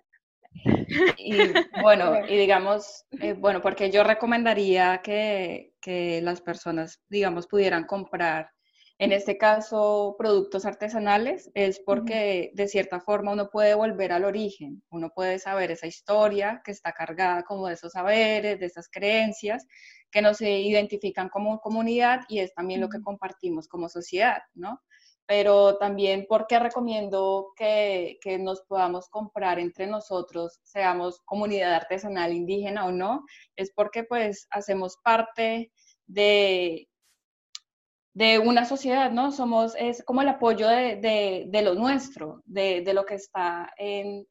y 1.16 1.38
bueno, 1.82 2.26
y 2.26 2.36
digamos, 2.36 3.04
eh, 3.20 3.34
bueno, 3.34 3.60
porque 3.60 3.90
yo 3.90 4.04
recomendaría 4.04 5.00
que, 5.02 5.74
que 5.80 6.20
las 6.22 6.40
personas, 6.40 7.00
digamos, 7.08 7.46
pudieran 7.46 7.84
comprar 7.84 8.50
en 9.00 9.12
este 9.12 9.38
caso, 9.38 10.14
productos 10.18 10.66
artesanales 10.66 11.50
es 11.54 11.80
porque 11.80 12.50
de 12.52 12.68
cierta 12.68 13.00
forma 13.00 13.32
uno 13.32 13.48
puede 13.48 13.74
volver 13.74 14.12
al 14.12 14.26
origen, 14.26 14.82
uno 14.90 15.08
puede 15.08 15.38
saber 15.38 15.70
esa 15.70 15.86
historia 15.86 16.60
que 16.62 16.70
está 16.72 16.92
cargada 16.92 17.42
como 17.44 17.66
de 17.66 17.74
esos 17.74 17.92
saberes, 17.92 18.60
de 18.60 18.66
esas 18.66 18.90
creencias 18.90 19.66
que 20.10 20.20
nos 20.20 20.42
identifican 20.42 21.30
como 21.30 21.60
comunidad 21.60 22.20
y 22.28 22.40
es 22.40 22.52
también 22.52 22.82
lo 22.82 22.90
que 22.90 23.00
compartimos 23.00 23.68
como 23.68 23.88
sociedad, 23.88 24.42
¿no? 24.52 24.82
Pero 25.30 25.78
también 25.78 26.26
porque 26.28 26.58
recomiendo 26.58 27.52
que, 27.56 28.18
que 28.20 28.36
nos 28.36 28.62
podamos 28.62 29.08
comprar 29.10 29.60
entre 29.60 29.86
nosotros, 29.86 30.58
seamos 30.64 31.20
comunidad 31.24 31.72
artesanal 31.72 32.32
indígena 32.32 32.84
o 32.86 32.90
no, 32.90 33.24
es 33.54 33.70
porque 33.72 34.02
pues 34.02 34.48
hacemos 34.50 34.96
parte 35.04 35.70
de, 36.08 36.88
de 38.12 38.40
una 38.40 38.64
sociedad, 38.64 39.12
¿no? 39.12 39.30
Somos, 39.30 39.76
es 39.78 40.02
como 40.04 40.20
el 40.20 40.28
apoyo 40.30 40.66
de, 40.66 41.48
lo 41.62 41.76
nuestro, 41.76 42.42
de, 42.44 42.82
lo 42.92 43.06
que 43.06 43.14
está 43.14 43.72
en, 43.78 44.26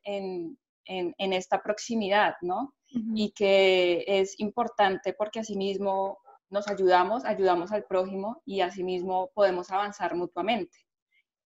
esta 0.86 1.62
proximidad, 1.62 2.34
¿no? 2.42 2.74
Y 3.16 3.32
que 3.32 4.04
es 4.06 4.38
importante 4.42 5.14
porque 5.14 5.40
asimismo 5.40 6.18
nos 6.50 6.68
ayudamos, 6.68 7.24
ayudamos 7.24 7.72
al 7.72 7.86
prójimo 7.86 8.42
y 8.44 8.60
asimismo 8.60 9.32
podemos 9.34 9.72
avanzar 9.72 10.14
mutuamente. 10.14 10.89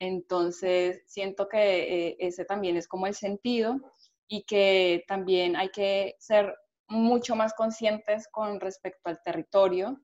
Entonces, 0.04 1.02
siento 1.06 1.48
que 1.48 2.10
eh, 2.10 2.18
ese 2.20 2.44
también 2.44 2.76
es 2.76 2.90
como 2.90 3.08
el 3.08 3.16
sentido 3.16 3.80
y 4.28 4.44
que 4.44 5.06
también 5.08 5.56
hay 5.56 5.70
que 5.70 6.16
ser 6.20 6.54
mucho 6.90 7.38
más 7.38 7.54
conscientes 7.54 8.28
con 8.30 8.60
respecto 8.60 9.10
al 9.10 9.22
territorio, 9.24 10.02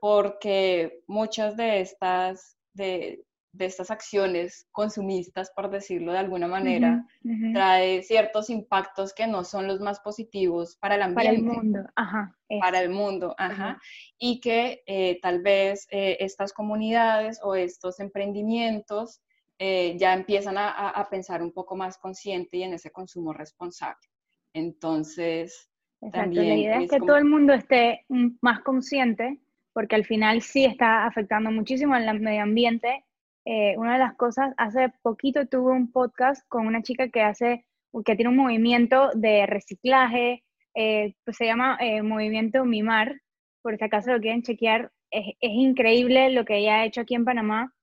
porque 0.00 1.02
muchas 1.08 1.56
de 1.56 1.80
estas, 1.80 2.56
de, 2.74 3.24
estas 3.58 3.90
acciones 3.90 4.68
consumistas, 4.70 5.50
por 5.50 5.68
decirlo 5.68 6.12
de 6.12 6.18
alguna 6.18 6.46
manera, 6.46 7.04
trae 7.52 8.04
ciertos 8.04 8.50
impactos 8.50 9.12
que 9.12 9.26
no 9.26 9.42
son 9.42 9.66
los 9.66 9.80
más 9.80 9.98
positivos 9.98 10.76
para 10.76 10.94
el 10.94 11.02
ambiente. 11.02 11.24
Para 11.26 11.36
el 11.36 11.42
mundo, 11.42 11.80
ajá. 11.96 12.38
Para 12.60 12.80
el 12.82 12.90
mundo, 12.90 13.34
ajá. 13.36 13.80
Y 14.16 14.38
que 14.38 14.84
eh, 14.86 15.18
tal 15.20 15.42
vez 15.42 15.88
eh, 15.90 16.18
estas 16.20 16.52
comunidades 16.52 17.40
o 17.42 17.56
estos 17.56 17.98
emprendimientos 17.98 19.20
eh, 19.62 19.94
ya 19.98 20.14
empiezan 20.14 20.56
a, 20.56 20.88
a, 20.88 21.10
pensar 21.10 21.42
un 21.42 21.52
poco 21.52 21.76
más 21.76 21.98
consciente 21.98 22.56
y 22.56 22.62
en 22.62 22.72
ese 22.72 22.90
consumo 22.90 23.34
responsable. 23.34 24.08
Entonces, 24.54 25.70
también 26.12 26.48
la 26.48 26.54
idea 26.54 26.80
es, 26.80 26.90
que 26.90 26.98
todo 26.98 27.16
el 27.16 27.26
mundo 27.26 27.52
esté 27.52 28.06
más 28.40 28.60
consciente 28.60 29.38
porque 29.74 29.96
al 29.96 30.06
final 30.06 30.40
sí 30.40 30.64
está 30.64 31.04
afectando 31.04 31.50
muchísimo 31.50 31.92
al 31.92 32.20
medio 32.20 32.42
ambiente. 32.42 33.04
Eh, 33.44 33.76
una 33.76 33.92
de 33.92 33.98
las 33.98 34.14
cosas, 34.14 34.54
hace 34.56 34.88
poquito 35.02 35.46
tuve 35.46 35.72
un 35.72 35.92
podcast 35.92 36.42
con 36.48 36.66
una 36.66 36.82
chica 36.82 37.10
que 37.10 37.20
hace, 37.20 37.66
que 38.04 38.16
tiene 38.16 38.30
un 38.30 38.36
movimiento 38.36 39.10
de 39.14 39.44
reciclaje, 39.44 40.42
eh, 40.74 41.16
pues 41.22 41.36
se 41.36 41.44
llama 41.44 41.78
Movimiento 42.02 42.64
Mimar, 42.64 43.20
por 43.60 43.76
si 43.76 43.84
acaso 43.84 44.10
lo 44.10 44.20
quieren 44.20 44.42
chequear, 44.42 44.90
es, 45.10 45.34
increíble 45.40 46.30
lo 46.30 46.46
que 46.46 46.58
ella 46.58 46.80
ha 46.80 46.84
hecho 46.86 47.02
aquí 47.02 47.14
en 47.14 47.26
Panamá. 47.26 47.74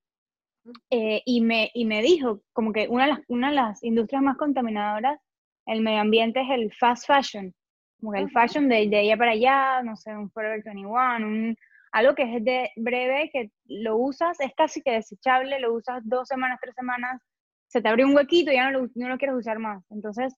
Y, 0.89 1.41
me, 1.41 1.71
y 1.73 1.85
me 1.85 2.01
dijo 2.01 2.41
como 2.53 2.73
que 2.73 2.87
una 2.89 3.05
de, 3.05 3.09
las, 3.11 3.19
una 3.27 3.49
de 3.49 3.55
las 3.55 3.83
industrias 3.83 4.21
más 4.21 4.37
contaminadoras 4.37 5.19
el 5.65 5.81
medio 5.81 5.99
ambiente 5.99 6.41
es 6.41 6.49
el 6.49 6.73
fast 6.73 7.05
fashion, 7.05 7.53
como 7.99 8.15
el 8.15 8.29
fashion 8.31 8.69
de, 8.69 8.87
de 8.87 8.99
allá 8.99 9.17
para 9.17 9.31
allá, 9.31 9.83
no 9.83 9.95
sé, 9.95 10.15
un 10.15 10.31
Forever 10.31 10.63
21, 10.63 11.27
un, 11.27 11.57
algo 11.91 12.15
que 12.15 12.23
es 12.23 12.43
de 12.43 12.71
breve, 12.77 13.29
que 13.31 13.51
lo 13.65 13.97
usas, 13.97 14.39
es 14.39 14.53
casi 14.55 14.81
que 14.81 14.91
desechable, 14.91 15.59
lo 15.59 15.73
usas 15.73 16.01
dos 16.05 16.27
semanas, 16.27 16.59
tres 16.61 16.75
semanas, 16.75 17.21
se 17.67 17.81
te 17.81 17.89
abre 17.89 18.05
un 18.05 18.15
huequito 18.15 18.51
y 18.51 18.55
ya 18.55 18.69
no 18.69 18.79
lo, 18.79 18.87
no 18.95 19.09
lo 19.09 19.17
quieres 19.17 19.35
usar 19.35 19.59
más. 19.59 19.83
Entonces, 19.89 20.33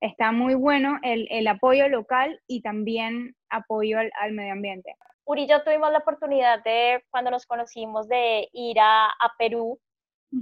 está 0.00 0.30
muy 0.32 0.54
bueno 0.54 0.98
el, 1.02 1.26
el, 1.30 1.46
apoyo 1.46 1.88
local 1.88 2.38
y 2.46 2.60
también 2.60 3.34
apoyo 3.48 3.98
al, 3.98 4.12
al, 4.20 4.32
medio 4.32 4.52
ambiente. 4.52 4.94
Uri 5.26 5.44
y 5.44 5.46
yo 5.46 5.62
tuvimos 5.62 5.90
la 5.90 5.98
oportunidad 5.98 6.62
de, 6.62 7.02
cuando 7.10 7.30
nos 7.30 7.46
conocimos, 7.46 8.08
de 8.08 8.48
ir 8.52 8.78
a, 8.80 9.06
a 9.06 9.32
Perú. 9.38 9.80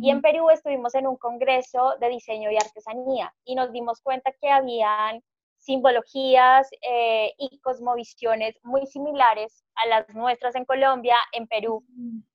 Y 0.01 0.11
en 0.11 0.22
Perú 0.22 0.49
estuvimos 0.49 0.95
en 0.95 1.07
un 1.07 1.16
congreso 1.16 1.97
de 2.01 2.09
diseño 2.09 2.51
y 2.51 2.57
artesanía 2.57 3.35
y 3.45 3.55
nos 3.55 3.72
dimos 3.72 4.01
cuenta 4.01 4.33
que 4.41 4.49
habían 4.49 5.22
simbologías 5.59 6.68
eh, 6.80 7.33
y 7.39 7.61
cosmovisiones 7.61 8.59
muy 8.62 8.87
similares 8.87 9.64
a 9.74 9.87
las 9.87 10.09
nuestras 10.14 10.55
en 10.57 10.64
Colombia, 10.64 11.16
en 11.33 11.47
Perú. 11.47 11.85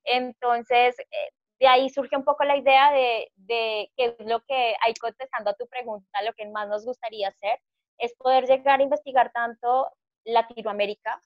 Entonces, 0.03 0.97
eh, 0.99 1.31
de 1.59 1.67
ahí 1.67 1.89
surge 1.89 2.15
un 2.15 2.23
poco 2.23 2.43
la 2.43 2.57
idea 2.57 2.91
de, 2.91 3.31
de 3.35 3.91
qué 3.97 4.15
es 4.17 4.27
lo 4.27 4.39
que 4.41 4.75
hay 4.81 4.93
contestando 4.93 5.49
a 5.49 5.55
tu 5.55 5.67
pregunta, 5.67 6.21
lo 6.21 6.33
que 6.33 6.47
más 6.49 6.69
nos 6.69 6.85
gustaría 6.85 7.29
hacer 7.29 7.59
es 7.97 8.13
poder 8.15 8.45
llegar 8.45 8.79
a 8.79 8.83
investigar 8.83 9.31
tanto 9.33 9.87
Latinoamérica 10.23 11.19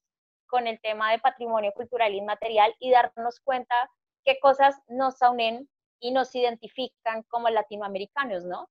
con 0.51 0.67
el 0.67 0.79
tema 0.81 1.11
de 1.11 1.17
patrimonio 1.17 1.71
cultural 1.71 2.13
inmaterial 2.13 2.75
y 2.77 2.91
darnos 2.91 3.39
cuenta 3.39 3.73
qué 4.23 4.37
cosas 4.39 4.79
nos 4.87 5.15
unen 5.21 5.67
y 5.99 6.11
nos 6.11 6.35
identifican 6.35 7.23
como 7.29 7.49
latinoamericanos, 7.49 8.45
¿no? 8.45 8.69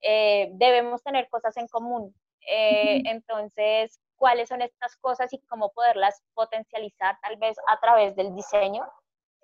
Eh, 0.00 0.50
debemos 0.54 1.02
tener 1.04 1.28
cosas 1.28 1.56
en 1.56 1.68
común, 1.68 2.14
eh, 2.50 3.02
entonces, 3.04 4.00
¿cuáles 4.16 4.48
son 4.48 4.62
estas 4.62 4.96
cosas 4.96 5.32
y 5.32 5.40
cómo 5.48 5.70
poderlas 5.72 6.22
potencializar 6.34 7.18
tal 7.20 7.36
vez 7.36 7.56
a 7.68 7.78
través 7.78 8.16
del 8.16 8.34
diseño? 8.34 8.84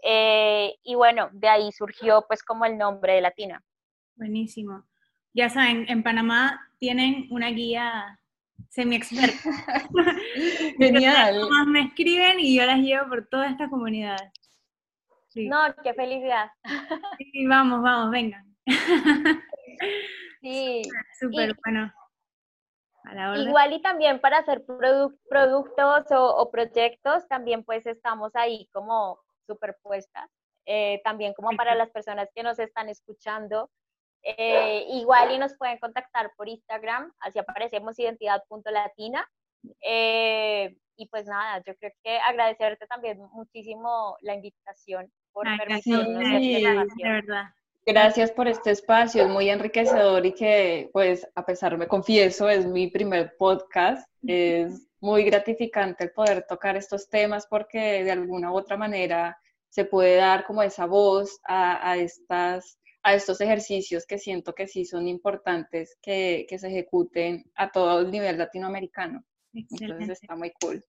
Eh, 0.02 0.76
y 0.82 0.94
bueno, 0.94 1.28
de 1.32 1.48
ahí 1.48 1.72
surgió 1.72 2.24
pues 2.26 2.42
como 2.42 2.64
el 2.64 2.78
nombre 2.78 3.14
de 3.14 3.20
Latina. 3.20 3.62
Buenísimo. 4.16 4.84
Ya 5.34 5.50
saben, 5.50 5.86
en 5.88 6.02
Panamá 6.02 6.60
tienen 6.78 7.26
una 7.30 7.50
guía 7.50 8.20
semi-experta. 8.70 9.34
Genial. 10.78 11.48
me 11.66 11.82
escriben 11.82 12.40
y 12.40 12.56
yo 12.56 12.66
las 12.66 12.78
llevo 12.78 13.08
por 13.08 13.26
toda 13.28 13.48
esta 13.48 13.68
comunidad. 13.68 14.18
No, 15.34 15.74
qué 15.82 15.94
felicidad. 15.94 16.50
Sí, 17.18 17.46
vamos, 17.46 17.82
vamos, 17.82 18.10
vengan. 18.10 18.44
Sí. 20.40 20.82
Súper 21.20 21.56
bueno. 21.64 21.92
Igual 23.36 23.74
y 23.74 23.82
también 23.82 24.18
para 24.20 24.38
hacer 24.38 24.64
productos 24.64 26.06
o, 26.10 26.50
proyectos, 26.50 27.28
también 27.28 27.62
pues 27.62 27.84
estamos 27.86 28.34
ahí 28.34 28.68
como 28.72 29.18
superpuestas. 29.46 30.30
eh, 30.66 31.02
también 31.04 31.34
como 31.34 31.50
para 31.50 31.74
las 31.74 31.90
personas 31.90 32.30
que 32.34 32.42
nos 32.42 32.58
están 32.58 32.88
escuchando. 32.88 33.70
Eh, 34.24 34.86
igual 34.88 35.32
y 35.32 35.38
nos 35.38 35.54
pueden 35.56 35.78
contactar 35.78 36.32
por 36.36 36.48
Instagram, 36.48 37.12
así 37.20 37.38
aparecemos 37.38 37.98
identidad.latina. 37.98 39.28
Eh, 39.80 40.76
y 40.96 41.06
pues 41.08 41.26
nada, 41.26 41.62
yo 41.66 41.74
creo 41.76 41.92
que 42.02 42.18
agradecerte 42.18 42.86
también 42.86 43.18
muchísimo 43.32 44.16
la 44.22 44.34
invitación 44.34 45.10
por 45.32 45.46
permitirnos 45.58 46.18
de 46.20 47.08
verdad. 47.08 47.44
Gracias 47.86 48.30
por 48.30 48.48
este 48.48 48.70
espacio, 48.70 49.24
es 49.24 49.28
muy 49.28 49.50
enriquecedor 49.50 50.24
y 50.24 50.32
que, 50.32 50.88
pues, 50.94 51.28
a 51.34 51.44
pesar, 51.44 51.76
me 51.76 51.86
confieso, 51.86 52.48
es 52.48 52.64
mi 52.64 52.86
primer 52.86 53.36
podcast. 53.36 54.08
Es 54.26 54.88
muy 55.00 55.22
gratificante 55.24 56.04
el 56.04 56.12
poder 56.12 56.46
tocar 56.48 56.76
estos 56.76 57.10
temas 57.10 57.46
porque 57.46 58.02
de 58.02 58.10
alguna 58.10 58.50
u 58.50 58.56
otra 58.56 58.78
manera 58.78 59.38
se 59.68 59.84
puede 59.84 60.16
dar 60.16 60.46
como 60.46 60.62
esa 60.62 60.86
voz 60.86 61.38
a, 61.44 61.96
estas, 61.98 62.78
a 63.04 63.14
estos 63.14 63.40
ejercicios 63.40 64.06
que 64.06 64.18
siento 64.18 64.54
que 64.54 64.66
sí 64.66 64.84
son 64.84 65.06
importantes 65.06 65.98
que, 66.02 66.46
se 66.48 66.66
ejecuten 66.66 67.44
a 67.54 67.70
todo 67.70 68.00
el 68.00 68.10
nivel 68.10 68.38
latinoamericano. 68.38 69.22
Entonces 69.52 70.22
está 70.22 70.34
muy 70.34 70.52
cool. 70.60 70.82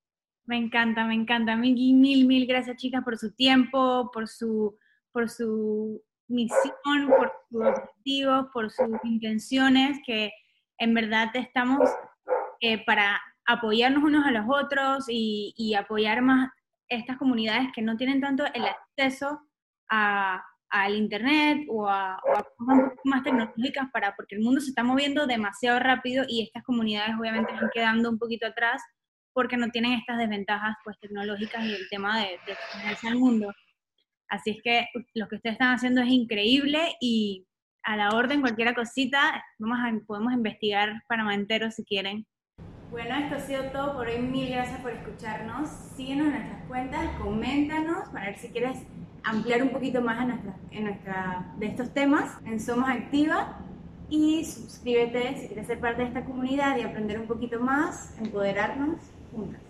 Me 0.46 0.58
encanta, 0.58 1.06
me 1.06 1.14
encanta. 1.14 1.56
Mil, 1.56 1.76
mil, 1.76 2.26
mil 2.26 2.48
gracias 2.48 2.78
chicas 2.78 3.04
por 3.04 3.18
su 3.18 3.34
tiempo, 3.34 4.10
por 4.14 4.28
su, 4.30 4.78
por 5.12 5.30
su 5.30 6.02
misión, 6.28 7.08
por 7.08 7.32
sus 7.50 7.66
objetivos, 7.66 8.48
por 8.54 8.72
sus 8.72 8.98
intenciones, 9.04 10.00
que 10.06 10.32
en 10.78 10.94
verdad 10.94 11.30
estamos 11.34 11.90
eh, 12.62 12.84
para 12.86 13.22
apoyarnos 13.46 14.04
unos 14.04 14.26
a 14.26 14.32
los 14.32 14.46
otros 14.48 15.06
y, 15.10 15.76
apoyar 15.78 16.22
más 16.22 16.50
estas 16.88 17.18
comunidades 17.18 17.70
que 17.76 17.82
no 17.82 17.98
tienen 17.98 18.22
tanto 18.22 18.46
el 18.54 18.64
acceso 18.66 19.42
al 20.70 20.96
internet 20.96 21.66
o 21.70 21.88
a, 21.88 22.20
cosas 22.58 22.92
más 23.04 23.24
tecnológicas 23.24 23.90
para, 23.92 24.16
porque 24.16 24.36
el 24.36 24.42
mundo 24.42 24.62
se 24.62 24.70
está 24.70 24.84
moviendo 24.84 25.28
demasiado 25.28 25.80
rápido 25.80 26.26
y 26.28 26.44
estas 26.44 26.64
comunidades 26.64 27.16
obviamente 27.20 27.54
van 27.54 27.70
quedando 27.74 28.10
un 28.10 28.18
poquito 28.20 28.48
atrás 28.48 28.82
porque 29.34 29.58
no 29.58 29.70
tienen 29.70 29.94
estas 29.94 30.18
desventajas 30.18 30.76
pues 30.84 30.98
tecnológicas 31.00 31.64
y 31.66 31.74
el 31.74 31.90
tema 31.90 32.20
de, 32.20 32.40
de 32.48 33.08
al 33.08 33.16
mundo. 33.18 33.52
Así 34.30 34.52
es 34.52 34.58
que 34.64 34.88
lo 35.14 35.28
que 35.28 35.36
ustedes 35.36 35.54
están 35.54 35.74
haciendo 35.74 36.02
es 36.02 36.10
increíble 36.10 36.96
y 37.00 37.46
a 37.84 37.96
la 37.96 38.10
orden, 38.10 38.42
cualquier 38.42 38.74
cosita, 38.74 39.44
vamos 39.60 39.78
a, 39.80 40.06
podemos 40.06 40.34
investigar 40.34 41.04
Panamá 41.08 41.36
entero 41.36 41.70
si 41.70 41.84
quieren. 41.84 42.26
Bueno, 42.92 43.16
esto 43.16 43.36
ha 43.36 43.40
sido 43.40 43.64
todo 43.72 43.94
por 43.94 44.08
hoy. 44.08 44.20
Mil 44.20 44.50
gracias 44.50 44.80
por 44.80 44.92
escucharnos. 44.92 45.70
Síguenos 45.96 46.28
en 46.28 46.34
nuestras 46.34 46.64
cuentas, 46.68 47.02
coméntanos 47.22 48.10
para 48.10 48.28
ver 48.28 48.38
si 48.38 48.50
quieres 48.50 48.80
ampliar 49.24 49.64
un 49.64 49.70
poquito 49.70 50.02
más 50.02 50.28
en 50.72 51.00
de 51.58 51.66
estos 51.66 51.94
temas 51.94 52.38
en 52.46 52.60
Somos 52.60 52.90
Activa. 52.90 53.60
Y 54.08 54.46
suscríbete 54.46 55.36
si 55.38 55.48
quieres 55.48 55.66
ser 55.66 55.80
parte 55.80 56.04
de 56.04 56.10
esta 56.10 56.26
comunidad 56.26 56.78
y 56.78 56.82
aprender 56.82 57.20
un 57.20 57.26
poquito 57.26 57.60
más, 57.60 58.16
empoderarnos 58.20 59.00
juntas. 59.34 59.65